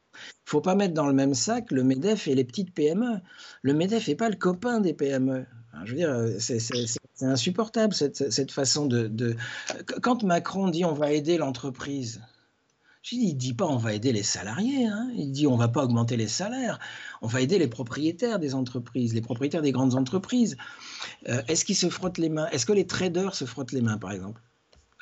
faut 0.44 0.60
pas 0.60 0.74
mettre 0.74 0.92
dans 0.92 1.06
le 1.06 1.14
même 1.14 1.34
sac 1.34 1.70
le 1.70 1.82
MEDEF 1.82 2.28
et 2.28 2.34
les 2.34 2.44
petites 2.44 2.74
PME. 2.74 3.20
Le 3.62 3.72
MEDEF 3.72 4.08
n'est 4.08 4.16
pas 4.16 4.28
le 4.28 4.36
copain 4.36 4.80
des 4.80 4.92
PME. 4.92 5.46
je 5.84 5.90
veux 5.90 5.96
dire, 5.96 6.26
c'est 6.38 6.58
insupportable 7.22 7.94
cette, 7.94 8.52
façon 8.52 8.84
de, 8.86 9.34
Quand 10.02 10.24
Macron 10.24 10.68
dit 10.68 10.84
on 10.84 10.92
va 10.92 11.10
aider 11.10 11.38
l'entreprise, 11.38 12.20
il 13.10 13.34
ne 13.34 13.38
dit 13.38 13.54
pas 13.54 13.66
on 13.66 13.76
va 13.76 13.94
aider 13.94 14.12
les 14.12 14.22
salariés, 14.22 14.86
hein. 14.86 15.10
il 15.16 15.32
dit 15.32 15.46
on 15.46 15.56
va 15.56 15.68
pas 15.68 15.82
augmenter 15.82 16.16
les 16.16 16.28
salaires, 16.28 16.78
on 17.20 17.26
va 17.26 17.40
aider 17.40 17.58
les 17.58 17.66
propriétaires 17.66 18.38
des 18.38 18.54
entreprises, 18.54 19.14
les 19.14 19.20
propriétaires 19.20 19.62
des 19.62 19.72
grandes 19.72 19.94
entreprises. 19.94 20.56
Euh, 21.28 21.42
est-ce 21.48 21.64
qu'ils 21.64 21.76
se 21.76 21.88
frottent 21.88 22.18
les 22.18 22.28
mains? 22.28 22.46
Est-ce 22.52 22.66
que 22.66 22.72
les 22.72 22.86
traders 22.86 23.34
se 23.34 23.44
frottent 23.44 23.72
les 23.72 23.80
mains, 23.80 23.98
par 23.98 24.12
exemple? 24.12 24.40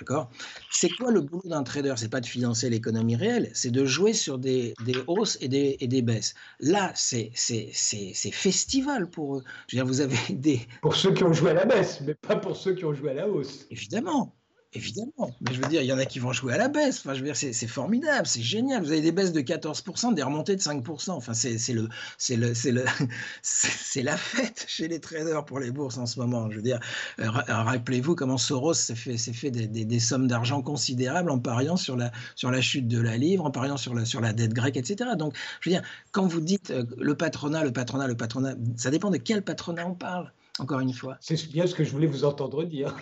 D'accord? 0.00 0.30
C'est 0.70 0.88
quoi 0.88 1.12
le 1.12 1.20
boulot 1.20 1.42
d'un 1.44 1.62
trader? 1.62 1.92
C'est 1.98 2.08
pas 2.08 2.22
de 2.22 2.26
financer 2.26 2.70
l'économie 2.70 3.16
réelle, 3.16 3.50
c'est 3.52 3.70
de 3.70 3.84
jouer 3.84 4.14
sur 4.14 4.38
des, 4.38 4.74
hausses 5.06 5.36
et 5.42 5.48
des, 5.48 5.76
et 5.80 5.88
des, 5.88 6.00
baisses. 6.00 6.34
Là, 6.58 6.90
c'est 6.94 7.30
festival 7.34 9.10
pour 9.10 9.36
eux. 9.36 9.44
Je 9.68 9.76
veux 9.76 9.82
dire, 9.82 9.86
vous 9.86 10.00
avez 10.00 10.16
des. 10.30 10.60
Pour 10.80 10.96
ceux 10.96 11.12
qui 11.12 11.22
ont 11.22 11.34
joué 11.34 11.50
à 11.50 11.54
la 11.54 11.66
baisse, 11.66 12.00
mais 12.00 12.14
pas 12.14 12.36
pour 12.36 12.56
ceux 12.56 12.74
qui 12.74 12.86
ont 12.86 12.94
joué 12.94 13.10
à 13.10 13.14
la 13.14 13.28
hausse. 13.28 13.66
Évidemment. 13.70 14.34
Évidemment, 14.72 15.34
mais 15.40 15.52
je 15.52 15.60
veux 15.60 15.66
dire, 15.66 15.82
il 15.82 15.88
y 15.88 15.92
en 15.92 15.98
a 15.98 16.04
qui 16.04 16.20
vont 16.20 16.32
jouer 16.32 16.52
à 16.52 16.56
la 16.56 16.68
baisse. 16.68 17.00
Enfin, 17.00 17.14
je 17.14 17.18
veux 17.18 17.24
dire, 17.24 17.34
c'est 17.34 17.66
formidable, 17.66 18.24
c'est 18.28 18.40
génial. 18.40 18.84
Vous 18.84 18.92
avez 18.92 19.00
des 19.00 19.10
baisses 19.10 19.32
de 19.32 19.40
14%, 19.40 20.14
des 20.14 20.22
remontées 20.22 20.54
de 20.54 20.60
5%. 20.60 21.10
Enfin, 21.10 21.34
c'est 21.34 21.50
le, 21.72 21.88
c'est 22.18 22.36
le, 22.36 22.54
c'est 22.54 22.70
le, 22.70 22.84
c'est 23.42 24.02
la 24.04 24.16
fête 24.16 24.66
chez 24.68 24.86
les 24.86 25.00
traders 25.00 25.44
pour 25.44 25.58
les 25.58 25.72
bourses 25.72 25.98
en 25.98 26.06
ce 26.06 26.20
moment. 26.20 26.48
Je 26.52 26.56
veux 26.56 26.62
dire, 26.62 26.78
euh, 27.18 27.28
rappelez-vous 27.28 28.14
comment 28.14 28.38
Soros 28.38 28.74
s'est 28.74 28.94
fait, 28.94 29.16
fait 29.18 29.50
des, 29.50 29.66
des, 29.66 29.84
des 29.84 29.98
sommes 29.98 30.28
d'argent 30.28 30.62
considérables 30.62 31.32
en 31.32 31.40
pariant 31.40 31.76
sur 31.76 31.96
la, 31.96 32.12
sur 32.36 32.52
la 32.52 32.60
chute 32.60 32.86
de 32.86 33.00
la 33.00 33.16
livre, 33.16 33.44
en 33.46 33.50
pariant 33.50 33.76
sur 33.76 33.92
la, 33.92 34.04
sur 34.04 34.20
la 34.20 34.32
dette 34.32 34.54
grecque, 34.54 34.76
etc. 34.76 35.10
Donc, 35.18 35.34
je 35.62 35.70
veux 35.70 35.74
dire, 35.74 35.82
quand 36.12 36.28
vous 36.28 36.40
dites 36.40 36.70
euh, 36.70 36.84
le 36.96 37.16
patronat, 37.16 37.64
le 37.64 37.72
patronat, 37.72 38.06
le 38.06 38.16
patronat, 38.16 38.54
ça 38.76 38.90
dépend 38.90 39.10
de 39.10 39.16
quel 39.16 39.42
patronat 39.42 39.84
on 39.84 39.94
parle 39.96 40.32
encore 40.60 40.80
une 40.80 40.92
fois. 40.92 41.16
C'est 41.20 41.50
bien 41.50 41.66
ce 41.66 41.74
que 41.74 41.84
je 41.84 41.90
voulais 41.90 42.06
vous 42.06 42.24
entendre 42.24 42.64
dire. 42.64 42.96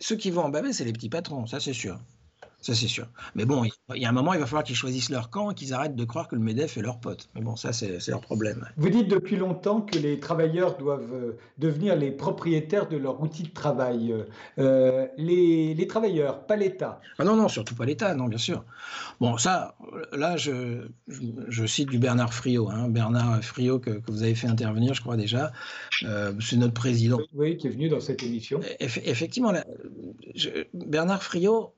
Ceux 0.00 0.16
qui 0.16 0.30
vont 0.30 0.42
en 0.42 0.48
baver, 0.48 0.72
c'est 0.72 0.84
les 0.84 0.92
petits 0.92 1.08
patrons, 1.08 1.46
ça 1.46 1.60
c'est 1.60 1.72
sûr. 1.72 1.98
Ça, 2.64 2.74
c'est 2.74 2.88
sûr. 2.88 3.06
Mais 3.34 3.44
bon, 3.44 3.62
il 3.94 4.00
y 4.00 4.06
a 4.06 4.08
un 4.08 4.12
moment, 4.12 4.32
il 4.32 4.40
va 4.40 4.46
falloir 4.46 4.64
qu'ils 4.64 4.74
choisissent 4.74 5.10
leur 5.10 5.28
camp 5.28 5.50
et 5.50 5.54
qu'ils 5.54 5.74
arrêtent 5.74 5.96
de 5.96 6.04
croire 6.06 6.28
que 6.28 6.34
le 6.34 6.40
MEDEF 6.40 6.78
est 6.78 6.80
leur 6.80 6.98
pote. 6.98 7.28
Mais 7.34 7.42
bon, 7.42 7.56
ça, 7.56 7.74
c'est 7.74 8.08
leur 8.08 8.22
problème. 8.22 8.66
Vous 8.78 8.88
dites 8.88 9.06
depuis 9.06 9.36
longtemps 9.36 9.82
que 9.82 9.98
les 9.98 10.18
travailleurs 10.18 10.78
doivent 10.78 11.12
euh, 11.12 11.36
devenir 11.58 11.94
les 11.94 12.10
propriétaires 12.10 12.88
de 12.88 12.96
leur 12.96 13.20
outil 13.20 13.42
de 13.42 13.50
travail. 13.50 14.14
Euh, 14.58 15.06
les, 15.18 15.74
les, 15.74 15.86
travailleurs, 15.86 16.46
pas 16.46 16.56
l'État. 16.56 17.02
Ah 17.18 17.24
non, 17.24 17.36
non, 17.36 17.48
surtout 17.48 17.74
pas 17.74 17.84
l'État, 17.84 18.14
non, 18.14 18.28
bien 18.28 18.38
sûr. 18.38 18.64
Bon, 19.20 19.36
ça, 19.36 19.76
là, 20.14 20.38
je, 20.38 20.88
je, 21.06 21.66
cite 21.66 21.90
du 21.90 21.98
Bernard 21.98 22.32
Friot. 22.32 22.70
Hein, 22.70 22.88
Bernard 22.88 23.44
Friot, 23.44 23.78
que, 23.78 23.90
que, 23.90 24.10
vous 24.10 24.22
avez 24.22 24.34
fait 24.34 24.48
intervenir, 24.48 24.94
je 24.94 25.02
crois 25.02 25.18
déjà. 25.18 25.52
Euh, 26.04 26.32
c'est 26.40 26.56
notre 26.56 26.72
président. 26.72 27.18
Oui, 27.34 27.58
qui 27.58 27.66
est 27.66 27.70
venu 27.70 27.90
dans 27.90 28.00
cette 28.00 28.22
émission. 28.22 28.60
effectivement, 28.80 29.52
là, 29.52 29.66
Bernard 30.72 31.22
Friot 31.22 31.74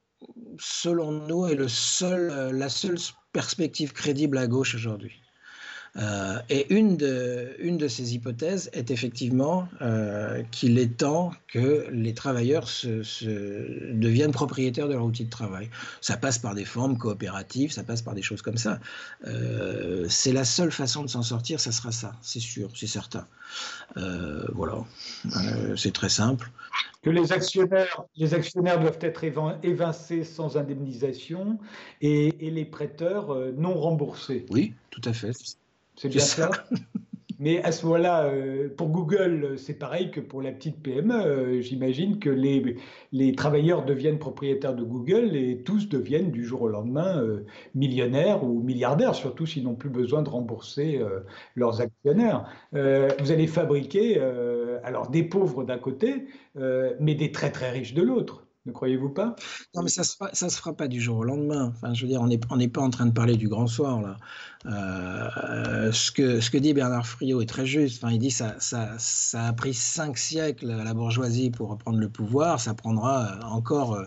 selon 0.59 1.13
nous, 1.13 1.47
est 1.47 1.55
le 1.55 1.69
seul, 1.69 2.51
la 2.57 2.69
seule 2.69 2.99
perspective 3.33 3.93
crédible 3.93 4.39
à 4.39 4.47
gauche 4.47 4.75
aujourd'hui. 4.75 5.23
Euh, 5.99 6.39
et 6.51 6.73
une 6.75 6.97
de, 6.97 7.55
une 7.59 7.79
de 7.79 7.89
ces 7.89 8.15
hypothèses 8.15 8.71
est 8.73 8.91
effectivement 8.91 9.69
euh, 9.81 10.43
qu'il 10.51 10.79
est 10.79 10.99
temps 10.99 11.33
que 11.49 11.87
les 11.91 12.13
travailleurs 12.13 12.69
se, 12.69 12.89
deviennent 13.93 14.33
propriétaires 14.33 14.89
de 14.89 14.93
leur 14.93 15.05
outil 15.05 15.25
de 15.25 15.31
travail. 15.31 15.71
Ça 16.01 16.17
passe 16.17 16.39
par 16.39 16.55
des 16.55 16.65
formes 16.65 16.99
coopératives, 16.99 17.73
ça 17.73 17.83
passe 17.83 18.03
par 18.03 18.15
des 18.15 18.23
choses 18.23 18.43
comme 18.43 18.59
ça. 18.59 18.79
Euh, 19.27 20.07
c'est 20.09 20.33
la 20.33 20.45
seule 20.45 20.71
façon 20.71 21.03
de 21.03 21.09
s'en 21.09 21.23
sortir, 21.23 21.61
ça 21.61 21.73
sera 21.73 21.93
ça, 21.93 22.13
c'est 22.21 22.41
sûr, 22.41 22.71
c'est 22.75 22.87
certain. 22.87 23.27
voilà, 23.97 24.85
c'est 25.77 25.93
très 25.93 26.11
simple. 26.11 26.51
Que 27.03 27.11
les 27.11 27.33
actionnaires, 27.33 28.03
les 28.17 28.35
actionnaires 28.35 28.81
doivent 28.81 28.99
être 29.01 29.25
évincés 29.63 30.25
sans 30.25 30.57
indemnisation 30.57 31.59
et, 32.03 32.47
et 32.47 32.51
les 32.51 32.65
prêteurs 32.65 33.35
non 33.57 33.75
remboursés. 33.75 34.45
Oui, 34.51 34.75
tout 34.91 35.03
à 35.05 35.13
fait. 35.13 35.33
C'est 35.97 36.09
bien 36.09 36.21
ça. 36.21 36.51
Mais 37.39 37.63
à 37.63 37.73
ce 37.73 37.85
moment-là, 37.85 38.25
euh, 38.25 38.69
pour 38.75 38.89
Google, 38.89 39.59
c'est 39.59 39.75
pareil 39.79 40.11
que 40.11 40.21
pour 40.21 40.41
la 40.41 40.53
petite 40.53 40.83
PME. 40.83 41.15
Euh, 41.15 41.61
j'imagine 41.61 42.19
que 42.19 42.31
les, 42.31 42.77
les, 43.13 43.35
travailleurs 43.35 43.85
deviennent 43.85 44.19
propriétaires 44.19 44.75
de 44.75 44.83
Google 44.83 45.37
et 45.37 45.63
tous 45.63 45.89
deviennent 45.89 46.31
du 46.31 46.45
jour 46.45 46.63
au 46.63 46.69
lendemain 46.69 47.21
euh, 47.23 47.45
millionnaires 47.75 48.43
ou 48.43 48.63
milliardaires, 48.63 49.15
surtout 49.15 49.45
s'ils 49.45 49.65
n'ont 49.65 49.75
plus 49.75 49.91
besoin 49.91 50.23
de 50.23 50.31
rembourser 50.31 51.01
leurs 51.55 51.81
actionnaires. 51.81 52.49
vous 52.73 53.31
allez 53.33 53.47
fabriquer 53.47 54.21
alors 54.83 55.11
des 55.11 55.23
pauvres 55.23 55.65
d'un 55.65 55.79
côté, 55.79 56.27
mais 57.01 57.15
des 57.15 57.33
très 57.33 57.51
très 57.51 57.71
riches 57.71 57.95
de 57.95 58.03
l'autre. 58.03 58.46
Ne 58.67 58.73
croyez-vous 58.73 59.11
pas? 59.11 59.37
Non, 59.75 59.83
mais 59.83 59.89
ça 59.89 60.03
ne 60.03 60.51
se, 60.51 60.57
fera 60.57 60.73
pas 60.75 60.89
du 60.89 61.01
jour 61.01 61.19
au 61.19 61.25
lendemain. 61.25 61.73
Enfin, 61.77 61.95
je 61.95 62.03
veux 62.03 62.09
dire, 62.09 62.21
on 62.21 62.57
n'est 62.57 62.69
pas 62.69 62.83
en 62.83 62.91
train 62.91 63.07
de 63.07 63.13
parler 63.13 63.37
du 63.37 63.49
grand 63.49 63.69
soir, 63.69 64.01
là. 64.03 64.17
Euh, 64.67 65.93
ce, 65.93 66.11
que, 66.11 66.59
dit 66.59 66.75
Bernard 66.75 67.07
Friot 67.07 67.41
est 67.41 67.47
très 67.47 67.67
juste. 67.67 68.03
Enfin, 68.03 68.13
il 68.13 68.19
dit 68.19 68.33
ça, 68.33 68.57
ça, 68.59 68.97
a 69.47 69.53
pris 69.53 69.73
cinq 69.73 70.19
siècles 70.19 70.71
à 70.73 70.83
la 70.83 70.95
bourgeoisie 70.95 71.51
pour 71.51 71.69
reprendre 71.71 71.99
le 71.99 72.09
pouvoir. 72.09 72.59
Ça 72.59 72.75
prendra 72.75 73.39
encore 73.45 73.95
euh, 73.95 74.05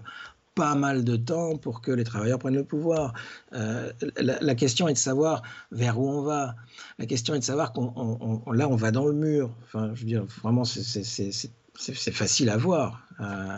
pas 0.55 0.75
mal 0.75 1.05
de 1.05 1.15
temps 1.15 1.55
pour 1.55 1.79
que 1.79 1.91
les 1.91 2.03
travailleurs 2.03 2.39
prennent 2.39 2.57
le 2.57 2.65
pouvoir. 2.65 3.13
Euh, 3.53 3.93
la, 4.17 4.55
question 4.55 4.89
est 4.89 4.93
de 4.93 4.97
savoir 4.97 5.41
vers 5.71 5.97
où 5.97 6.09
on 6.09 6.21
va. 6.21 6.55
La 6.97 7.05
question 7.05 7.33
est 7.35 7.39
de 7.39 7.45
savoir 7.45 7.71
qu'on 7.71 8.43
là 8.51 8.67
on 8.67 8.75
va 8.75 8.91
dans 8.91 9.05
le 9.05 9.13
mur. 9.13 9.55
Enfin, 9.63 9.91
je 9.93 10.01
veux 10.01 10.07
dire, 10.07 10.25
vraiment, 10.41 10.65
c'est 10.65 11.51
c'est 11.79 12.11
facile 12.11 12.49
à 12.49 12.57
voir. 12.57 13.01
Euh, 13.21 13.57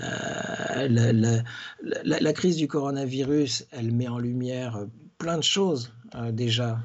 euh, 0.00 1.42
la, 2.04 2.32
crise 2.32 2.56
du 2.56 2.68
coronavirus, 2.68 3.66
elle 3.72 3.92
met 3.92 4.08
en 4.08 4.18
lumière 4.18 4.80
plein 5.18 5.36
de 5.36 5.42
choses 5.42 5.92
euh, 6.14 6.32
déjà 6.32 6.80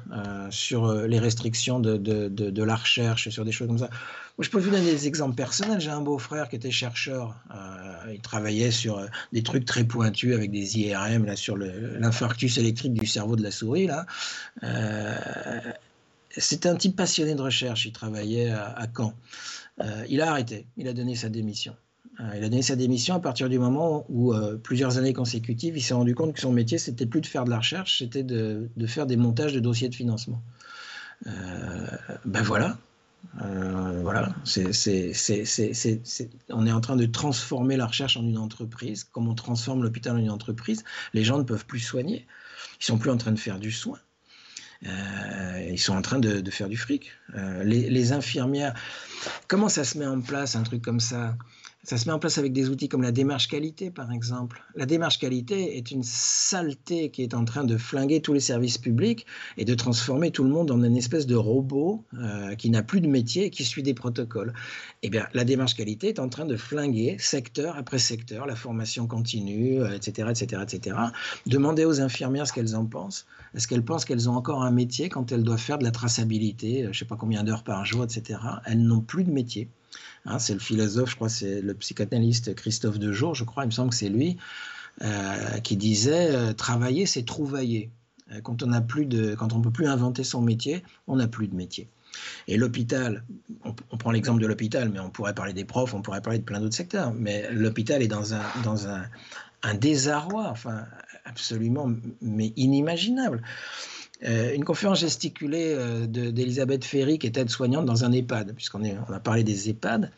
sur 0.50 0.92
les 0.92 1.18
restrictions 1.18 1.80
de, 1.80 2.62
la 2.62 2.76
recherche, 2.76 3.28
sur 3.28 3.44
des 3.44 3.52
choses 3.52 3.68
comme 3.68 3.78
ça. 3.78 3.90
Moi, 4.38 4.44
je 4.44 4.50
peux 4.50 4.58
vous 4.58 4.70
donner 4.70 4.90
des 4.90 5.06
exemples 5.06 5.36
personnels. 5.36 5.80
J'ai 5.80 5.90
un 5.90 6.00
beau-frère 6.00 6.48
qui 6.48 6.56
était 6.56 6.70
chercheur. 6.70 7.36
il 8.10 8.20
travaillait 8.20 8.70
sur 8.70 9.06
des 9.32 9.42
trucs 9.42 9.64
très 9.64 9.84
pointus 9.84 10.34
avec 10.34 10.50
des 10.50 10.78
IRM 10.78 11.26
là, 11.26 11.36
sur 11.36 11.56
l'infarctus 11.56 12.58
électrique 12.58 12.94
du 12.94 13.06
cerveau 13.06 13.36
de 13.36 13.42
la 13.42 13.50
souris. 13.50 13.86
Là. 13.86 14.06
C'était 16.34 16.68
un 16.68 16.76
type 16.76 16.96
passionné 16.96 17.34
de 17.34 17.42
recherche. 17.42 17.84
Il 17.84 17.92
travaillait 17.92 18.50
à 18.50 18.86
Caen. 18.96 19.14
Euh, 19.80 20.04
il 20.08 20.20
a 20.20 20.30
arrêté, 20.30 20.66
il 20.76 20.88
a 20.88 20.92
donné 20.92 21.14
sa 21.16 21.28
démission. 21.28 21.74
Euh, 22.20 22.30
il 22.36 22.44
a 22.44 22.48
donné 22.48 22.62
sa 22.62 22.76
démission 22.76 23.14
à 23.14 23.20
partir 23.20 23.48
du 23.48 23.58
moment 23.58 24.04
où, 24.08 24.34
euh, 24.34 24.56
plusieurs 24.56 24.98
années 24.98 25.14
consécutives, 25.14 25.76
il 25.76 25.82
s'est 25.82 25.94
rendu 25.94 26.14
compte 26.14 26.34
que 26.34 26.40
son 26.40 26.52
métier, 26.52 26.78
c'était 26.78 27.06
plus 27.06 27.20
de 27.20 27.26
faire 27.26 27.44
de 27.44 27.50
la 27.50 27.58
recherche, 27.58 27.98
c'était 27.98 28.22
de, 28.22 28.68
faire 28.86 29.06
des 29.06 29.16
montages 29.16 29.54
de 29.54 29.60
dossiers 29.60 29.88
de 29.88 29.94
financement. 29.94 30.42
ben 31.24 32.42
voilà, 32.42 32.76
voilà, 33.34 34.34
on 36.50 36.66
est 36.66 36.72
en 36.72 36.80
train 36.80 36.96
de 36.96 37.06
transformer 37.06 37.76
la 37.76 37.86
recherche 37.86 38.16
en 38.16 38.24
une 38.24 38.38
entreprise. 38.38 39.04
Comme 39.04 39.28
on 39.28 39.34
transforme 39.34 39.82
l'hôpital 39.82 40.16
en 40.16 40.18
une 40.18 40.30
entreprise, 40.30 40.84
les 41.14 41.24
gens 41.24 41.38
ne 41.38 41.44
peuvent 41.44 41.66
plus 41.66 41.80
soigner. 41.80 42.26
Ils 42.80 42.84
sont 42.84 42.98
plus 42.98 43.10
en 43.10 43.16
train 43.16 43.32
de 43.32 43.38
faire 43.38 43.58
du 43.58 43.70
soin. 43.70 43.98
Euh, 44.86 45.68
ils 45.70 45.78
sont 45.78 45.94
en 45.94 46.02
train 46.02 46.18
de, 46.18 46.50
faire 46.50 46.68
du 46.68 46.76
fric. 46.76 47.12
Euh, 47.34 47.62
les, 47.64 48.12
infirmières, 48.12 48.74
comment 49.48 49.68
ça 49.68 49.84
se 49.84 49.98
met 49.98 50.06
en 50.06 50.20
place 50.20 50.56
un 50.56 50.62
truc 50.62 50.82
comme 50.82 51.00
ça? 51.00 51.36
Ça 51.84 51.98
se 51.98 52.06
met 52.06 52.12
en 52.12 52.20
place 52.20 52.38
avec 52.38 52.52
des 52.52 52.68
outils 52.68 52.88
comme 52.88 53.02
la 53.02 53.10
démarche 53.10 53.48
qualité, 53.48 53.90
par 53.90 54.12
exemple. 54.12 54.62
La 54.76 54.86
démarche 54.86 55.18
qualité 55.18 55.76
est 55.76 55.90
une 55.90 56.04
saleté 56.04 57.10
qui 57.10 57.22
est 57.22 57.34
en 57.34 57.44
train 57.44 57.64
de 57.64 57.76
flinguer 57.76 58.20
tous 58.20 58.32
les 58.32 58.40
services 58.40 58.78
publics 58.78 59.26
et 59.56 59.64
de 59.64 59.74
transformer 59.74 60.30
tout 60.30 60.44
le 60.44 60.50
monde 60.50 60.70
en 60.70 60.80
une 60.82 60.96
espèce 60.96 61.26
de 61.26 61.34
robot 61.34 62.04
euh, 62.14 62.54
qui 62.54 62.70
n'a 62.70 62.84
plus 62.84 63.00
de 63.00 63.08
métier 63.08 63.46
et 63.46 63.50
qui 63.50 63.64
suit 63.64 63.82
des 63.82 63.94
protocoles. 63.94 64.52
Eh 65.02 65.10
bien, 65.10 65.26
la 65.34 65.44
démarche 65.44 65.74
qualité 65.74 66.08
est 66.08 66.20
en 66.20 66.28
train 66.28 66.44
de 66.44 66.56
flinguer 66.56 67.16
secteur 67.18 67.76
après 67.76 67.98
secteur, 67.98 68.46
la 68.46 68.54
formation 68.54 69.08
continue, 69.08 69.80
etc., 69.92 70.28
etc., 70.30 70.62
etc. 70.62 70.96
Demandez 71.46 71.84
aux 71.84 72.00
infirmières 72.00 72.46
ce 72.46 72.52
qu'elles 72.52 72.76
en 72.76 72.86
pensent. 72.86 73.26
Est-ce 73.54 73.66
qu'elles 73.66 73.84
pensent 73.84 74.04
qu'elles 74.04 74.30
ont 74.30 74.36
encore 74.36 74.62
un 74.62 74.70
métier 74.70 75.08
quand 75.08 75.32
elles 75.32 75.42
doivent 75.42 75.58
faire 75.58 75.78
de 75.78 75.84
la 75.84 75.90
traçabilité, 75.90 76.82
euh, 76.82 76.84
je 76.84 76.88
ne 76.88 76.94
sais 76.94 77.04
pas 77.06 77.16
combien 77.16 77.42
d'heures 77.42 77.64
par 77.64 77.84
jour, 77.84 78.04
etc. 78.04 78.38
Elles 78.66 78.82
n'ont 78.82 79.00
plus 79.00 79.24
de 79.24 79.32
métier. 79.32 79.68
Hein, 80.24 80.38
c'est 80.38 80.54
le 80.54 80.60
philosophe, 80.60 81.10
je 81.10 81.16
crois, 81.16 81.28
c'est 81.28 81.60
le 81.60 81.74
psychanalyste 81.74 82.54
Christophe 82.54 82.98
Dejour, 82.98 83.34
je 83.34 83.44
crois, 83.44 83.64
il 83.64 83.66
me 83.66 83.72
semble 83.72 83.90
que 83.90 83.96
c'est 83.96 84.08
lui, 84.08 84.36
euh, 85.02 85.58
qui 85.60 85.76
disait 85.76 86.34
euh, 86.34 86.52
travailler, 86.52 87.06
c'est 87.06 87.24
trouvailler. 87.24 87.90
Euh, 88.30 88.40
quand 88.40 88.62
on 88.62 88.66
n'a 88.66 88.78
on 88.80 89.60
peut 89.60 89.70
plus 89.70 89.86
inventer 89.86 90.24
son 90.24 90.40
métier, 90.42 90.84
on 91.06 91.16
n'a 91.16 91.28
plus 91.28 91.48
de 91.48 91.54
métier. 91.54 91.88
Et 92.46 92.56
l'hôpital, 92.56 93.24
on, 93.64 93.96
prend 93.96 94.10
l'exemple 94.10 94.42
de 94.42 94.46
l'hôpital, 94.46 94.90
mais 94.90 95.00
on 95.00 95.08
pourrait 95.08 95.34
parler 95.34 95.54
des 95.54 95.64
profs, 95.64 95.94
on 95.94 96.02
pourrait 96.02 96.20
parler 96.20 96.38
de 96.38 96.44
plein 96.44 96.60
d'autres 96.60 96.76
secteurs. 96.76 97.14
Mais 97.14 97.50
l'hôpital 97.50 98.02
est 98.02 98.08
dans 98.08 98.34
un, 98.34 98.42
dans 98.64 98.86
un, 98.86 99.04
un 99.62 99.74
désarroi, 99.74 100.48
enfin 100.48 100.86
absolument, 101.24 101.90
mais 102.20 102.52
inimaginable. 102.56 103.42
Euh, 104.24 104.54
une 104.54 104.64
conférence 104.64 105.00
gesticulée 105.00 105.74
euh, 105.76 106.06
d'Elisabeth 106.06 106.84
Ferry, 106.84 107.18
qui 107.18 107.26
est 107.26 107.36
aide-soignante 107.36 107.86
dans 107.86 108.04
un 108.04 108.12
EHPAD, 108.12 108.54
puisqu'on 108.54 108.82
on 108.84 109.12
a 109.12 109.20
parlé 109.20 109.42
des 109.42 109.68
EHPAD. 109.68 110.10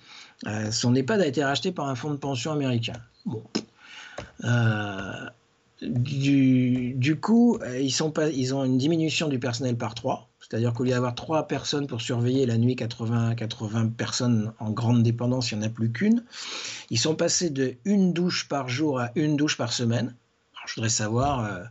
Euh, 0.46 0.70
son 0.70 0.94
EHPAD 0.94 1.20
a 1.22 1.26
été 1.26 1.42
racheté 1.42 1.72
par 1.72 1.88
un 1.88 1.94
fonds 1.94 2.10
de 2.10 2.16
pension 2.16 2.52
américain. 2.52 3.00
Du, 5.80 7.18
coup, 7.20 7.58
ils, 7.80 8.54
ont 8.54 8.64
une 8.64 8.78
diminution 8.78 9.28
du 9.28 9.38
personnel 9.38 9.76
par 9.76 9.94
trois. 9.94 10.28
C'est-à-dire 10.40 10.74
qu'au 10.74 10.84
lieu 10.84 10.90
d'avoir 10.90 11.14
trois 11.14 11.48
personnes 11.48 11.86
pour 11.86 12.02
surveiller 12.02 12.44
la 12.44 12.58
nuit 12.58 12.76
80, 12.76 13.34
80 13.34 13.88
personnes 13.96 14.52
en 14.58 14.70
grande 14.70 15.02
dépendance, 15.02 15.50
il 15.50 15.58
n'y 15.58 15.64
en 15.64 15.66
a 15.68 15.70
plus 15.70 15.90
qu'une. 15.90 16.22
Ils 16.90 16.98
sont 16.98 17.14
passés 17.14 17.48
de 17.48 17.74
une 17.86 18.12
douche 18.12 18.48
par 18.48 18.68
jour 18.68 19.00
à 19.00 19.10
une 19.14 19.36
douche 19.36 19.56
par 19.56 19.72
semaine. 19.72 20.14
je 20.66 20.74
voudrais 20.74 20.90
savoir 20.90 21.70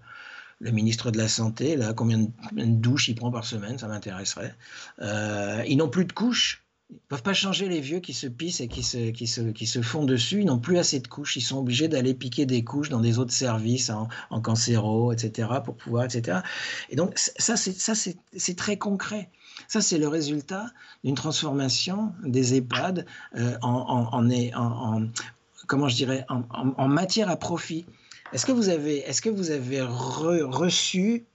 le 0.63 0.71
ministre 0.71 1.11
de 1.11 1.17
la 1.17 1.27
Santé, 1.27 1.75
là, 1.75 1.93
combien 1.93 2.19
de, 2.19 2.29
douches 2.53 3.09
il 3.09 3.15
prend 3.15 3.31
par 3.31 3.45
semaine, 3.45 3.77
ça 3.77 3.87
m'intéresserait. 3.87 4.55
Euh, 5.01 5.61
ils 5.67 5.75
n'ont 5.75 5.89
plus 5.89 6.05
de 6.05 6.13
couches. 6.13 6.63
Ils 6.89 6.95
ne 6.95 7.07
peuvent 7.09 7.23
pas 7.23 7.33
changer 7.33 7.67
les 7.67 7.81
vieux 7.81 7.99
qui 7.99 8.13
se 8.13 8.27
pissent 8.27 8.61
et 8.61 8.67
qui 8.67 8.83
se, 8.83 9.09
qui 9.09 9.27
se, 9.27 9.41
qui 9.41 9.67
se 9.67 9.81
font 9.81 10.05
dessus. 10.05 10.41
Ils 10.41 10.45
n'ont 10.45 10.59
plus 10.59 10.77
assez 10.77 10.99
de 10.99 11.07
couches. 11.07 11.35
Ils 11.35 11.41
sont 11.41 11.57
obligés 11.57 11.89
d'aller 11.89 12.13
piquer 12.13 12.45
des 12.45 12.63
couches 12.63 12.89
dans 12.89 13.01
des 13.01 13.19
autres 13.19 13.33
services, 13.33 13.89
en, 13.89 14.07
en 14.29 14.41
cancéro, 14.41 15.11
etc., 15.11 15.49
pour 15.65 15.75
pouvoir, 15.75 16.05
etc. 16.05 16.39
Et 16.89 16.95
donc, 16.95 17.17
ça, 17.17 17.55
c'est 17.57 18.55
très 18.55 18.77
concret. 18.77 19.29
Ça, 19.67 19.81
c'est 19.81 19.97
le 19.97 20.07
résultat 20.07 20.67
d'une 21.03 21.15
transformation 21.15 22.13
des 22.23 22.55
EHPAD 22.55 23.05
euh, 23.35 23.57
en, 23.61 24.09
en, 24.13 24.29
en, 24.53 25.07
comment 25.67 25.89
je 25.89 25.95
dirais, 25.95 26.25
en, 26.29 26.87
matière 26.87 27.29
à 27.29 27.35
profit. 27.35 27.85
Est-ce 28.33 28.45
que 28.45 28.51
vous 28.51 28.69
avez, 28.69 28.97
est-ce 28.99 29.21
que 29.21 29.29
vous 29.29 29.51
avez 29.51 29.81
reçu 29.81 31.25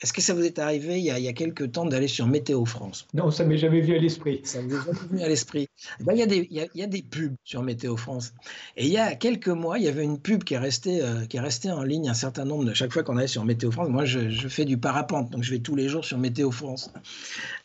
est-ce 0.00 0.12
que 0.12 0.20
ça 0.20 0.32
vous 0.32 0.44
est 0.44 0.60
arrivé 0.60 1.00
il 1.00 1.04
y 1.04 1.10
a, 1.10 1.18
il 1.18 1.24
y 1.24 1.28
a 1.28 1.32
quelques 1.32 1.72
temps 1.72 1.84
d'aller 1.84 2.06
sur 2.06 2.28
Météo 2.28 2.64
France? 2.64 3.08
Non, 3.14 3.32
ça 3.32 3.44
m'est 3.44 3.58
jamais 3.58 3.80
vu 3.80 3.96
à 3.96 3.98
l'esprit. 3.98 4.40
Ça 4.44 4.62
m'est 4.62 4.76
jamais 4.76 4.92
venu 5.10 5.22
à 5.22 5.28
l'esprit. 5.28 5.68
Eh 5.98 6.04
ben, 6.04 6.12
il, 6.12 6.20
y 6.20 6.22
a 6.22 6.26
des, 6.26 6.46
il, 6.52 6.68
y 6.72 6.82
a, 6.84 6.86
des 6.86 7.02
pubs 7.02 7.34
sur 7.42 7.64
Météo 7.64 7.96
France. 7.96 8.32
Et 8.76 8.86
il 8.86 8.92
y 8.92 8.98
a 8.98 9.16
quelques 9.16 9.48
mois, 9.48 9.76
il 9.78 9.84
y 9.84 9.88
avait 9.88 10.04
une 10.04 10.20
pub 10.20 10.44
qui 10.44 10.54
est 10.54 10.58
restée, 10.58 11.02
euh, 11.02 11.26
qui 11.26 11.36
est 11.36 11.40
restée 11.40 11.72
en 11.72 11.82
ligne 11.82 12.08
un 12.08 12.14
certain 12.14 12.44
nombre 12.44 12.64
de 12.64 12.74
chaque 12.74 12.92
fois 12.92 13.02
qu'on 13.02 13.16
allait 13.16 13.26
sur 13.26 13.44
Météo 13.44 13.72
France. 13.72 13.88
Moi, 13.88 14.04
je, 14.04 14.30
je, 14.30 14.46
fais 14.46 14.64
du 14.64 14.78
parapente, 14.78 15.30
donc 15.30 15.42
je 15.42 15.50
vais 15.50 15.58
tous 15.58 15.74
les 15.74 15.88
jours 15.88 16.04
sur 16.04 16.18
Météo 16.18 16.52
France. 16.52 16.92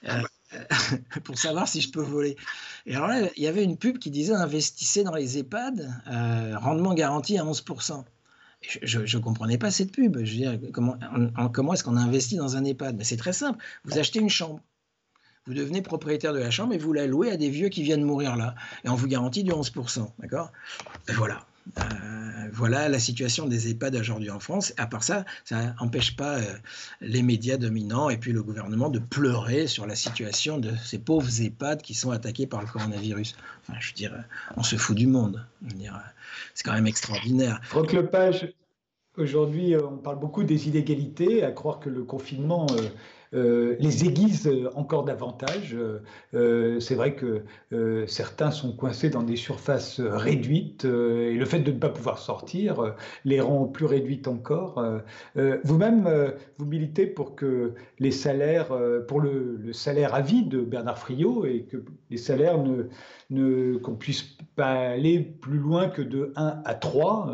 Euh, 0.05 0.23
pour 1.23 1.37
savoir 1.37 1.67
si 1.67 1.81
je 1.81 1.91
peux 1.91 2.01
voler. 2.01 2.35
Et 2.87 2.95
alors 2.95 3.09
là, 3.09 3.29
il 3.37 3.43
y 3.43 3.47
avait 3.47 3.63
une 3.63 3.77
pub 3.77 3.99
qui 3.99 4.09
disait 4.09 4.33
investissez 4.33 5.03
dans 5.03 5.15
les 5.15 5.37
EHPAD, 5.37 5.87
euh, 6.07 6.57
rendement 6.57 6.95
garanti 6.95 7.37
à 7.37 7.43
11% 7.43 8.03
je 8.81 9.17
ne 9.17 9.21
comprenais 9.21 9.57
pas 9.57 9.71
cette 9.71 9.91
pub. 9.91 10.17
Comment, 10.71 11.73
est-ce 11.73 11.83
qu'on 11.83 11.97
investit 11.97 12.37
dans 12.37 12.55
un 12.55 12.63
EHPAD? 12.63 13.03
C'est 13.03 13.17
très 13.17 13.33
simple. 13.33 13.63
Vous 13.85 13.97
achetez 13.97 14.19
une 14.19 14.29
chambre. 14.29 14.59
Vous 15.45 15.53
devenez 15.53 15.81
propriétaire 15.81 16.33
de 16.33 16.39
la 16.39 16.51
chambre 16.51 16.73
et 16.73 16.77
vous 16.77 16.93
la 16.93 17.05
louez 17.05 17.29
à 17.29 17.37
des 17.37 17.49
vieux 17.49 17.67
qui 17.67 17.83
viennent 17.83 18.03
mourir 18.03 18.37
là. 18.37 18.55
Et 18.85 18.89
on 18.89 18.95
vous 18.95 19.07
garantit 19.07 19.43
du 19.43 19.51
11%. 19.51 20.09
D'accord? 20.19 20.51
Et 21.09 21.13
voilà. 21.13 21.45
Voilà 22.51 22.87
la 22.89 22.99
situation 22.99 23.47
des 23.47 23.69
EHPAD 23.69 23.95
aujourd'hui 23.95 24.29
en 24.29 24.39
France. 24.39 24.73
À 24.77 24.85
part 24.85 25.03
ça, 25.03 25.25
ça 25.43 25.73
n'empêche 25.81 26.15
pas 26.15 26.39
les 27.01 27.23
médias 27.23 27.57
dominants 27.57 28.09
et 28.09 28.17
puis 28.17 28.31
le 28.31 28.43
gouvernement 28.43 28.89
de 28.89 28.99
pleurer 28.99 29.67
sur 29.67 29.87
la 29.87 29.95
situation 29.95 30.59
de 30.59 30.71
ces 30.83 30.99
pauvres 30.99 31.41
EHPAD 31.41 31.81
qui 31.81 31.93
sont 31.93 32.11
attaqués 32.11 32.45
par 32.45 32.61
le 32.61 32.67
coronavirus. 32.67 33.35
Enfin, 33.61 33.79
je 33.79 33.89
veux 33.89 33.95
dire, 33.95 34.23
on 34.55 34.63
se 34.63 34.75
fout 34.75 34.95
du 34.95 35.07
monde. 35.07 35.45
C'est 36.53 36.63
quand 36.63 36.73
même 36.73 36.87
extraordinaire. 36.87 37.59
Franck 37.63 37.93
Lepage, 37.93 38.53
aujourd'hui, 39.17 39.75
on 39.75 39.97
parle 39.97 40.19
beaucoup 40.19 40.43
des 40.43 40.67
inégalités, 40.67 41.43
à 41.43 41.51
croire 41.51 41.79
que 41.79 41.89
le 41.89 42.03
confinement 42.03 42.67
euh, 42.71 42.89
les 43.33 44.05
aiguisent 44.05 44.49
encore 44.75 45.05
davantage. 45.05 45.75
Euh, 46.33 46.79
c'est 46.79 46.95
vrai 46.95 47.15
que 47.15 47.43
euh, 47.71 48.05
certains 48.07 48.51
sont 48.51 48.75
coincés 48.75 49.09
dans 49.09 49.23
des 49.23 49.35
surfaces 49.35 49.99
réduites 49.99 50.85
et 50.85 51.33
le 51.33 51.45
fait 51.45 51.59
de 51.59 51.71
ne 51.71 51.79
pas 51.79 51.89
pouvoir 51.89 52.19
sortir 52.19 52.95
les 53.25 53.41
rend 53.41 53.65
plus 53.65 53.85
réduites 53.85 54.27
encore. 54.27 54.83
Vous-même, 55.63 56.33
vous 56.57 56.65
militez 56.65 57.07
pour 57.07 57.35
que 57.35 57.73
les 57.99 58.11
salaires, 58.11 58.71
pour 59.07 59.19
le, 59.19 59.73
salaire 59.73 60.13
à 60.13 60.21
vie 60.21 60.45
de 60.45 60.61
Bernard 60.61 60.99
Friot 60.99 61.45
et 61.45 61.63
que 61.63 61.77
les 62.09 62.17
salaires 62.17 62.57
ne, 62.57 62.89
ne 63.29 63.77
qu'on 63.77 63.95
puisse 63.95 64.37
pas 64.55 64.73
aller 64.73 65.19
plus 65.19 65.57
loin 65.57 65.89
que 65.89 66.01
de 66.01 66.31
1 66.35 66.61
à 66.65 66.75
3. 66.75 67.31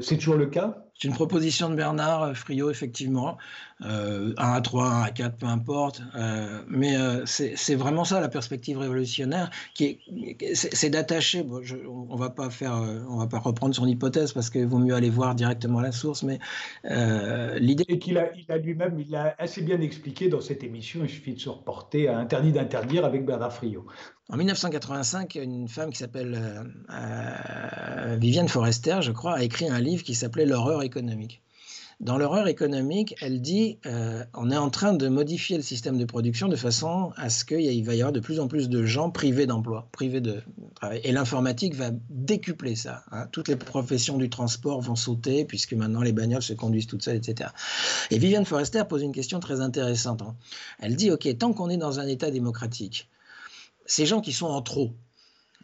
c'est 0.00 0.16
toujours 0.16 0.36
le 0.36 0.46
cas? 0.46 0.89
C'est 1.00 1.08
une 1.08 1.14
proposition 1.14 1.70
de 1.70 1.76
Bernard 1.76 2.22
euh, 2.22 2.34
Friot, 2.34 2.70
effectivement. 2.70 3.38
Euh, 3.82 4.34
1 4.36 4.52
à 4.52 4.60
3, 4.60 4.86
1 4.86 5.02
à 5.02 5.10
4, 5.10 5.36
peu 5.38 5.46
importe. 5.46 6.02
Euh, 6.14 6.62
mais 6.68 6.96
euh, 6.96 7.24
c'est 7.24 7.74
vraiment 7.74 8.04
ça 8.04 8.20
la 8.20 8.28
perspective 8.28 8.76
révolutionnaire, 8.76 9.50
qui 9.74 9.98
c'est 10.52 10.90
d'attacher. 10.90 11.42
Bon, 11.42 11.62
on 11.88 12.16
va 12.16 12.28
pas 12.28 12.50
faire, 12.50 12.74
on 13.08 13.16
va 13.16 13.26
pas 13.26 13.38
reprendre 13.38 13.74
son 13.74 13.86
hypothèse 13.86 14.32
parce 14.32 14.50
qu'il 14.50 14.66
vaut 14.66 14.78
mieux 14.78 14.94
aller 14.94 15.08
voir 15.08 15.34
directement 15.34 15.80
la 15.80 15.92
source. 15.92 16.22
Mais 16.22 16.38
l'idée. 17.58 17.84
Et 17.88 17.98
qu'il 17.98 18.18
a, 18.18 18.30
il 18.34 18.52
a 18.52 18.58
lui-même, 18.58 18.98
il 18.98 19.10
l'a 19.10 19.34
assez 19.38 19.62
bien 19.62 19.80
expliqué 19.80 20.28
dans 20.28 20.42
cette 20.42 20.62
émission. 20.62 21.00
Il 21.02 21.08
suffit 21.08 21.32
de 21.32 21.40
se 21.40 21.48
reporter 21.48 22.08
à 22.08 22.18
Interdit 22.18 22.52
d'interdire 22.52 23.06
avec 23.06 23.24
Bernard 23.24 23.54
Friot. 23.54 23.86
En 24.28 24.36
1985, 24.36 25.36
une 25.36 25.66
femme 25.66 25.90
qui 25.90 25.98
s'appelle 25.98 26.38
Viviane 28.20 28.48
Forester, 28.48 28.98
je 29.00 29.12
crois, 29.12 29.36
a 29.36 29.42
écrit 29.42 29.66
un 29.70 29.80
livre 29.80 30.02
qui 30.02 30.14
s'appelait 30.14 30.44
L'horreur 30.44 30.82
économique. 30.82 31.40
Dans 32.00 32.18
l'horreur 32.18 32.48
économique, 32.48 33.14
elle 33.22 33.40
dit 33.40 33.78
euh, 33.86 34.22
on 34.34 34.50
est 34.50 34.56
en 34.58 34.68
train 34.68 34.92
de 34.92 35.08
modifier 35.08 35.56
le 35.56 35.62
système 35.62 35.96
de 35.96 36.04
production 36.04 36.48
de 36.48 36.56
façon 36.56 37.12
à 37.16 37.30
ce 37.30 37.46
qu'il 37.46 37.84
va 37.84 37.94
y 37.94 38.00
avoir 38.00 38.12
de 38.12 38.20
plus 38.20 38.38
en 38.38 38.46
plus 38.46 38.68
de 38.68 38.84
gens 38.84 39.10
privés 39.10 39.46
d'emploi, 39.46 39.88
privés 39.90 40.20
de 40.20 40.42
travail. 40.74 41.00
Et 41.02 41.12
l'informatique 41.12 41.74
va 41.74 41.92
décupler 42.10 42.76
ça. 42.76 43.04
Hein. 43.10 43.26
Toutes 43.32 43.48
les 43.48 43.56
professions 43.56 44.18
du 44.18 44.28
transport 44.28 44.82
vont 44.82 44.96
sauter 44.96 45.46
puisque 45.46 45.72
maintenant 45.72 46.02
les 46.02 46.12
bagnoles 46.12 46.42
se 46.42 46.52
conduisent 46.52 46.88
toutes 46.88 47.02
seules, 47.02 47.16
etc. 47.16 47.50
Et 48.10 48.18
Viviane 48.18 48.44
Forester 48.44 48.82
pose 48.86 49.00
une 49.00 49.12
question 49.12 49.40
très 49.40 49.62
intéressante. 49.62 50.20
Hein. 50.20 50.36
Elle 50.78 50.94
dit 50.94 51.10
ok, 51.10 51.26
tant 51.38 51.54
qu'on 51.54 51.70
est 51.70 51.78
dans 51.78 52.00
un 52.00 52.06
État 52.06 52.30
démocratique, 52.30 53.08
ces 53.86 54.04
gens 54.04 54.20
qui 54.20 54.32
sont 54.32 54.46
en 54.46 54.60
trop, 54.60 54.92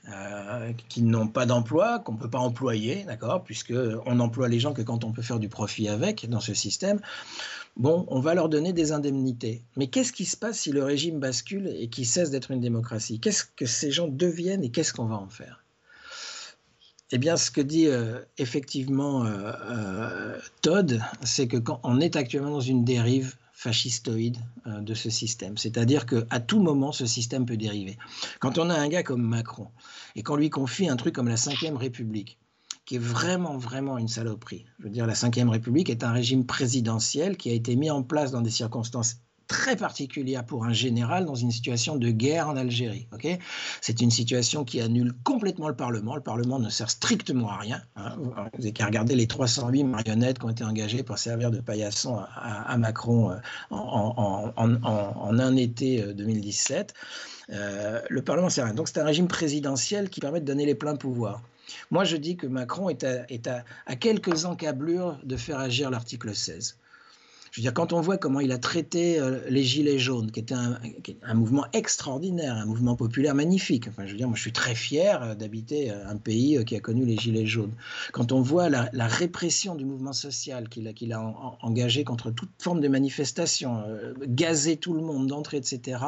euh, 0.08 0.72
qui 0.88 1.02
n'ont 1.02 1.26
pas 1.26 1.46
d'emploi, 1.46 1.98
qu'on 1.98 2.12
ne 2.12 2.18
peut 2.18 2.30
pas 2.30 2.38
employer, 2.38 3.04
d'accord, 3.04 3.42
puisqu'on 3.42 4.20
emploie 4.20 4.48
les 4.48 4.60
gens 4.60 4.72
que 4.72 4.82
quand 4.82 5.02
on 5.02 5.12
peut 5.12 5.22
faire 5.22 5.40
du 5.40 5.48
profit 5.48 5.88
avec 5.88 6.28
dans 6.28 6.38
ce 6.38 6.54
système, 6.54 7.00
bon, 7.76 8.06
on 8.08 8.20
va 8.20 8.34
leur 8.34 8.48
donner 8.48 8.72
des 8.72 8.92
indemnités. 8.92 9.62
Mais 9.76 9.88
qu'est-ce 9.88 10.12
qui 10.12 10.24
se 10.24 10.36
passe 10.36 10.60
si 10.60 10.70
le 10.70 10.84
régime 10.84 11.18
bascule 11.18 11.68
et 11.68 11.88
qu'il 11.88 12.06
cesse 12.06 12.30
d'être 12.30 12.52
une 12.52 12.60
démocratie? 12.60 13.18
Qu'est-ce 13.18 13.44
que 13.56 13.66
ces 13.66 13.90
gens 13.90 14.06
deviennent 14.06 14.62
et 14.62 14.70
qu'est-ce 14.70 14.92
qu'on 14.92 15.06
va 15.06 15.16
en 15.16 15.28
faire? 15.28 15.64
Eh 17.10 17.18
bien, 17.18 17.36
ce 17.36 17.50
que 17.50 17.60
dit 17.60 17.86
euh, 17.86 18.20
effectivement 18.38 19.24
euh, 19.24 20.38
Todd, 20.62 21.00
c'est 21.22 21.48
que 21.48 21.56
quand 21.56 21.80
on 21.82 22.00
est 22.00 22.16
actuellement 22.16 22.50
dans 22.50 22.60
une 22.60 22.84
dérive 22.84 23.36
fascistoïde 23.56 24.36
euh, 24.66 24.80
de 24.82 24.92
ce 24.92 25.08
système. 25.08 25.56
C'est-à-dire 25.56 26.04
qu'à 26.04 26.40
tout 26.40 26.60
moment, 26.60 26.92
ce 26.92 27.06
système 27.06 27.46
peut 27.46 27.56
dériver. 27.56 27.96
Quand 28.38 28.58
on 28.58 28.68
a 28.68 28.74
un 28.74 28.88
gars 28.88 29.02
comme 29.02 29.22
Macron 29.22 29.68
et 30.14 30.22
qu'on 30.22 30.36
lui 30.36 30.50
confie 30.50 30.88
un 30.88 30.96
truc 30.96 31.14
comme 31.14 31.28
la 31.28 31.36
Ve 31.36 31.76
République, 31.76 32.38
qui 32.84 32.96
est 32.96 33.00
vraiment, 33.00 33.56
vraiment 33.56 33.96
une 33.96 34.08
saloperie. 34.08 34.66
Je 34.78 34.84
veux 34.84 34.90
dire, 34.90 35.06
la 35.06 35.14
Ve 35.14 35.48
République 35.48 35.88
est 35.88 36.04
un 36.04 36.12
régime 36.12 36.44
présidentiel 36.44 37.38
qui 37.38 37.48
a 37.50 37.54
été 37.54 37.76
mis 37.76 37.90
en 37.90 38.02
place 38.02 38.30
dans 38.30 38.42
des 38.42 38.50
circonstances 38.50 39.16
très 39.48 39.76
particulière 39.76 40.44
pour 40.44 40.64
un 40.64 40.72
général 40.72 41.24
dans 41.24 41.34
une 41.34 41.50
situation 41.50 41.96
de 41.96 42.10
guerre 42.10 42.48
en 42.48 42.56
Algérie. 42.56 43.06
Ok, 43.12 43.26
c'est 43.80 44.00
une 44.00 44.10
situation 44.10 44.64
qui 44.64 44.80
annule 44.80 45.12
complètement 45.24 45.68
le 45.68 45.76
Parlement. 45.76 46.14
Le 46.14 46.20
Parlement 46.20 46.58
ne 46.58 46.68
sert 46.68 46.90
strictement 46.90 47.50
à 47.50 47.58
rien. 47.58 47.82
Hein. 47.96 48.16
Vous 48.18 48.32
n'avez 48.34 48.72
qu'à 48.72 48.86
regarder 48.86 49.14
les 49.14 49.26
308 49.26 49.84
marionnettes 49.84 50.38
qui 50.38 50.44
ont 50.44 50.50
été 50.50 50.64
engagées 50.64 51.02
pour 51.02 51.18
servir 51.18 51.50
de 51.50 51.60
paillasson 51.60 52.18
à, 52.34 52.76
Macron 52.76 53.30
euh, 53.30 53.36
en, 53.70 55.38
un 55.38 55.56
été 55.56 56.02
2017. 56.14 56.94
Euh, 57.50 57.54
euh, 57.56 58.02
le 58.08 58.22
Parlement 58.22 58.50
sert 58.50 58.64
à 58.64 58.66
rien. 58.68 58.74
Donc 58.74 58.88
c'est 58.88 58.98
un 58.98 59.04
régime 59.04 59.28
présidentiel 59.28 60.10
qui 60.10 60.20
permet 60.20 60.40
de 60.40 60.46
donner 60.46 60.66
les 60.66 60.74
pleins 60.74 60.96
pouvoirs. 60.96 61.42
Moi, 61.90 62.04
je 62.04 62.16
dis 62.16 62.36
que 62.36 62.46
Macron 62.46 62.88
est 62.90 63.04
à 63.04 63.96
quelques 63.96 64.44
encablures 64.44 65.18
de 65.24 65.36
faire 65.36 65.58
agir 65.58 65.90
l'article 65.90 66.34
16. 66.34 66.76
Veux 67.56 67.62
dire, 67.62 67.72
quand 67.72 67.94
on 67.94 68.02
voit 68.02 68.18
comment 68.18 68.40
il 68.40 68.52
a 68.52 68.58
traité 68.58 69.18
euh, 69.18 69.40
les 69.48 69.64
Gilets 69.64 69.98
jaunes, 69.98 70.30
qui 70.30 70.40
était 70.40 70.54
un, 70.54 71.34
mouvement 71.34 71.66
extraordinaire, 71.72 72.54
un 72.54 72.66
mouvement 72.66 72.96
populaire 72.96 73.34
magnifique. 73.34 73.88
Enfin, 73.88 74.04
je 74.04 74.12
veux 74.12 74.18
dire, 74.18 74.28
moi, 74.28 74.36
je 74.36 74.42
suis 74.42 74.52
très 74.52 74.74
fier 74.74 75.22
euh, 75.22 75.34
d'habiter 75.34 75.90
euh, 75.90 76.06
un 76.06 76.16
pays 76.16 76.62
qui 76.66 76.76
a 76.76 76.80
connu 76.80 77.06
les 77.06 77.16
Gilets 77.16 77.46
jaunes. 77.46 77.72
Quand 78.12 78.32
on 78.32 78.42
voit 78.42 78.68
la, 78.68 79.06
répression 79.06 79.74
du 79.74 79.84
mouvement 79.84 80.12
social 80.12 80.68
qu'il 80.68 81.12
a, 81.12 81.56
engagé 81.62 82.04
contre 82.04 82.30
toute 82.30 82.50
forme 82.58 82.80
de 82.80 82.88
manifestation, 82.88 83.84
gazer 84.26 84.76
tout 84.76 84.92
le 84.92 85.00
monde 85.00 85.28
d'entrée, 85.28 85.58
etc., 85.58 85.98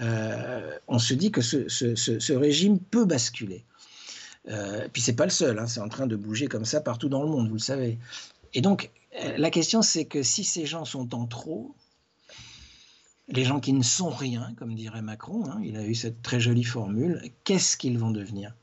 on 0.00 0.98
se 0.98 1.14
dit 1.14 1.30
que 1.30 1.40
ce, 1.40 2.32
régime 2.32 2.78
peut 2.78 3.04
basculer. 3.04 3.64
Euh, 4.50 4.88
puis 4.92 5.02
c'est 5.02 5.14
pas 5.14 5.24
le 5.24 5.30
seul, 5.30 5.58
hein, 5.58 5.66
c'est 5.66 5.80
en 5.80 5.88
train 5.88 6.06
de 6.06 6.16
bouger 6.16 6.46
comme 6.46 6.64
ça 6.64 6.80
partout 6.80 7.08
dans 7.08 7.22
le 7.22 7.28
monde, 7.28 7.48
vous 7.48 7.54
le 7.54 7.60
savez. 7.60 7.98
Et 8.54 8.60
donc, 8.60 8.90
euh, 9.07 9.07
la 9.36 9.50
question, 9.50 9.82
c'est 9.82 10.04
que 10.04 10.22
si 10.22 10.44
ces 10.44 10.66
gens 10.66 10.84
sont 10.84 11.14
en 11.14 11.26
trop, 11.26 11.74
les 13.28 13.44
gens 13.44 13.60
qui 13.60 13.72
ne 13.72 13.82
sont 13.82 14.10
rien, 14.10 14.54
comme 14.56 14.74
dirait 14.74 15.02
Macron, 15.02 15.44
hein, 15.50 15.60
il 15.62 15.76
a 15.76 15.84
eu 15.84 15.94
cette 15.94 16.22
très 16.22 16.40
jolie 16.40 16.64
formule, 16.64 17.30
qu'est-ce 17.44 17.76
qu'ils 17.76 17.98
vont 17.98 18.10
devenir? 18.10 18.54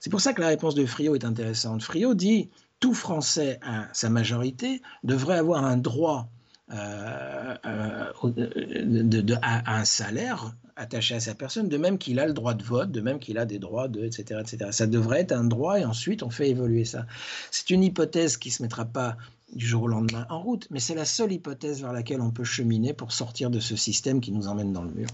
C'est 0.00 0.10
pour 0.10 0.20
ça 0.20 0.32
que 0.32 0.40
la 0.40 0.48
réponse 0.48 0.74
de 0.74 0.86
Friot 0.86 1.14
est 1.14 1.24
intéressante. 1.24 1.82
Friot 1.82 2.14
dit 2.14 2.50
tout 2.78 2.94
Français 2.94 3.58
à 3.62 3.88
sa 3.92 4.10
majorité 4.10 4.82
devrait 5.02 5.38
avoir 5.38 5.64
un 5.64 5.76
droit 5.76 6.28
euh, 6.72 7.56
euh, 7.66 9.38
à, 9.42 9.76
un 9.76 9.84
salaire 9.84 10.54
attaché 10.76 11.14
à 11.14 11.20
sa 11.20 11.34
personne, 11.34 11.68
de 11.68 11.76
même 11.76 11.98
qu'il 11.98 12.18
a 12.18 12.26
le 12.26 12.32
droit 12.32 12.54
de 12.54 12.62
vote, 12.62 12.90
de 12.90 13.00
même 13.00 13.18
qu'il 13.18 13.38
a 13.38 13.44
des 13.44 13.58
droits 13.58 13.88
de, 13.88 14.04
etc., 14.04 14.40
etc. 14.40 14.70
Ça 14.72 14.86
devrait 14.86 15.20
être 15.20 15.32
un 15.32 15.44
droit 15.44 15.78
et 15.78 15.84
ensuite 15.84 16.22
on 16.22 16.30
fait 16.30 16.48
évoluer 16.48 16.84
ça. 16.84 17.06
C'est 17.50 17.70
une 17.70 17.84
hypothèse 17.84 18.36
qui 18.36 18.48
ne 18.48 18.54
se 18.54 18.62
mettra 18.62 18.84
pas 18.84 19.16
du 19.52 19.66
jour 19.66 19.82
au 19.84 19.88
lendemain 19.88 20.26
en 20.30 20.40
route, 20.40 20.66
mais 20.70 20.80
c'est 20.80 20.94
la 20.94 21.04
seule 21.04 21.32
hypothèse 21.32 21.82
vers 21.82 21.92
laquelle 21.92 22.20
on 22.20 22.30
peut 22.30 22.44
cheminer 22.44 22.92
pour 22.92 23.12
sortir 23.12 23.50
de 23.50 23.60
ce 23.60 23.76
système 23.76 24.20
qui 24.20 24.32
nous 24.32 24.48
emmène 24.48 24.72
dans 24.72 24.82
le 24.82 24.90
mur. 24.90 25.08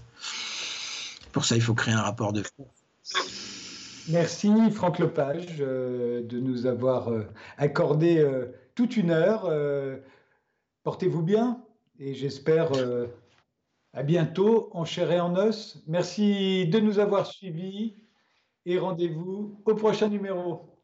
Pour 1.31 1.45
ça, 1.45 1.55
il 1.55 1.61
faut 1.61 1.73
créer 1.73 1.93
un 1.93 2.01
rapport 2.01 2.33
de 2.33 2.43
Merci 4.09 4.49
Franck 4.71 4.97
Lepage 4.97 5.57
euh, 5.59 6.23
de 6.23 6.39
nous 6.39 6.65
avoir 6.65 7.09
euh, 7.09 7.27
accordé 7.57 8.17
euh, 8.17 8.47
toute 8.73 8.97
une 8.97 9.11
heure. 9.11 9.51
Portez-vous 10.83 11.21
bien 11.21 11.61
et 11.99 12.13
j'espère 12.15 12.71
à 13.93 14.03
bientôt 14.03 14.69
en 14.71 14.85
chair 14.85 15.11
et 15.11 15.19
en 15.19 15.35
os. 15.35 15.83
Merci 15.85 16.65
de 16.67 16.79
nous 16.79 16.97
avoir 16.99 17.27
suivis 17.27 17.95
et 18.65 18.79
rendez-vous 18.79 19.61
au 19.65 19.75
prochain 19.75 20.07
numéro. 20.07 20.78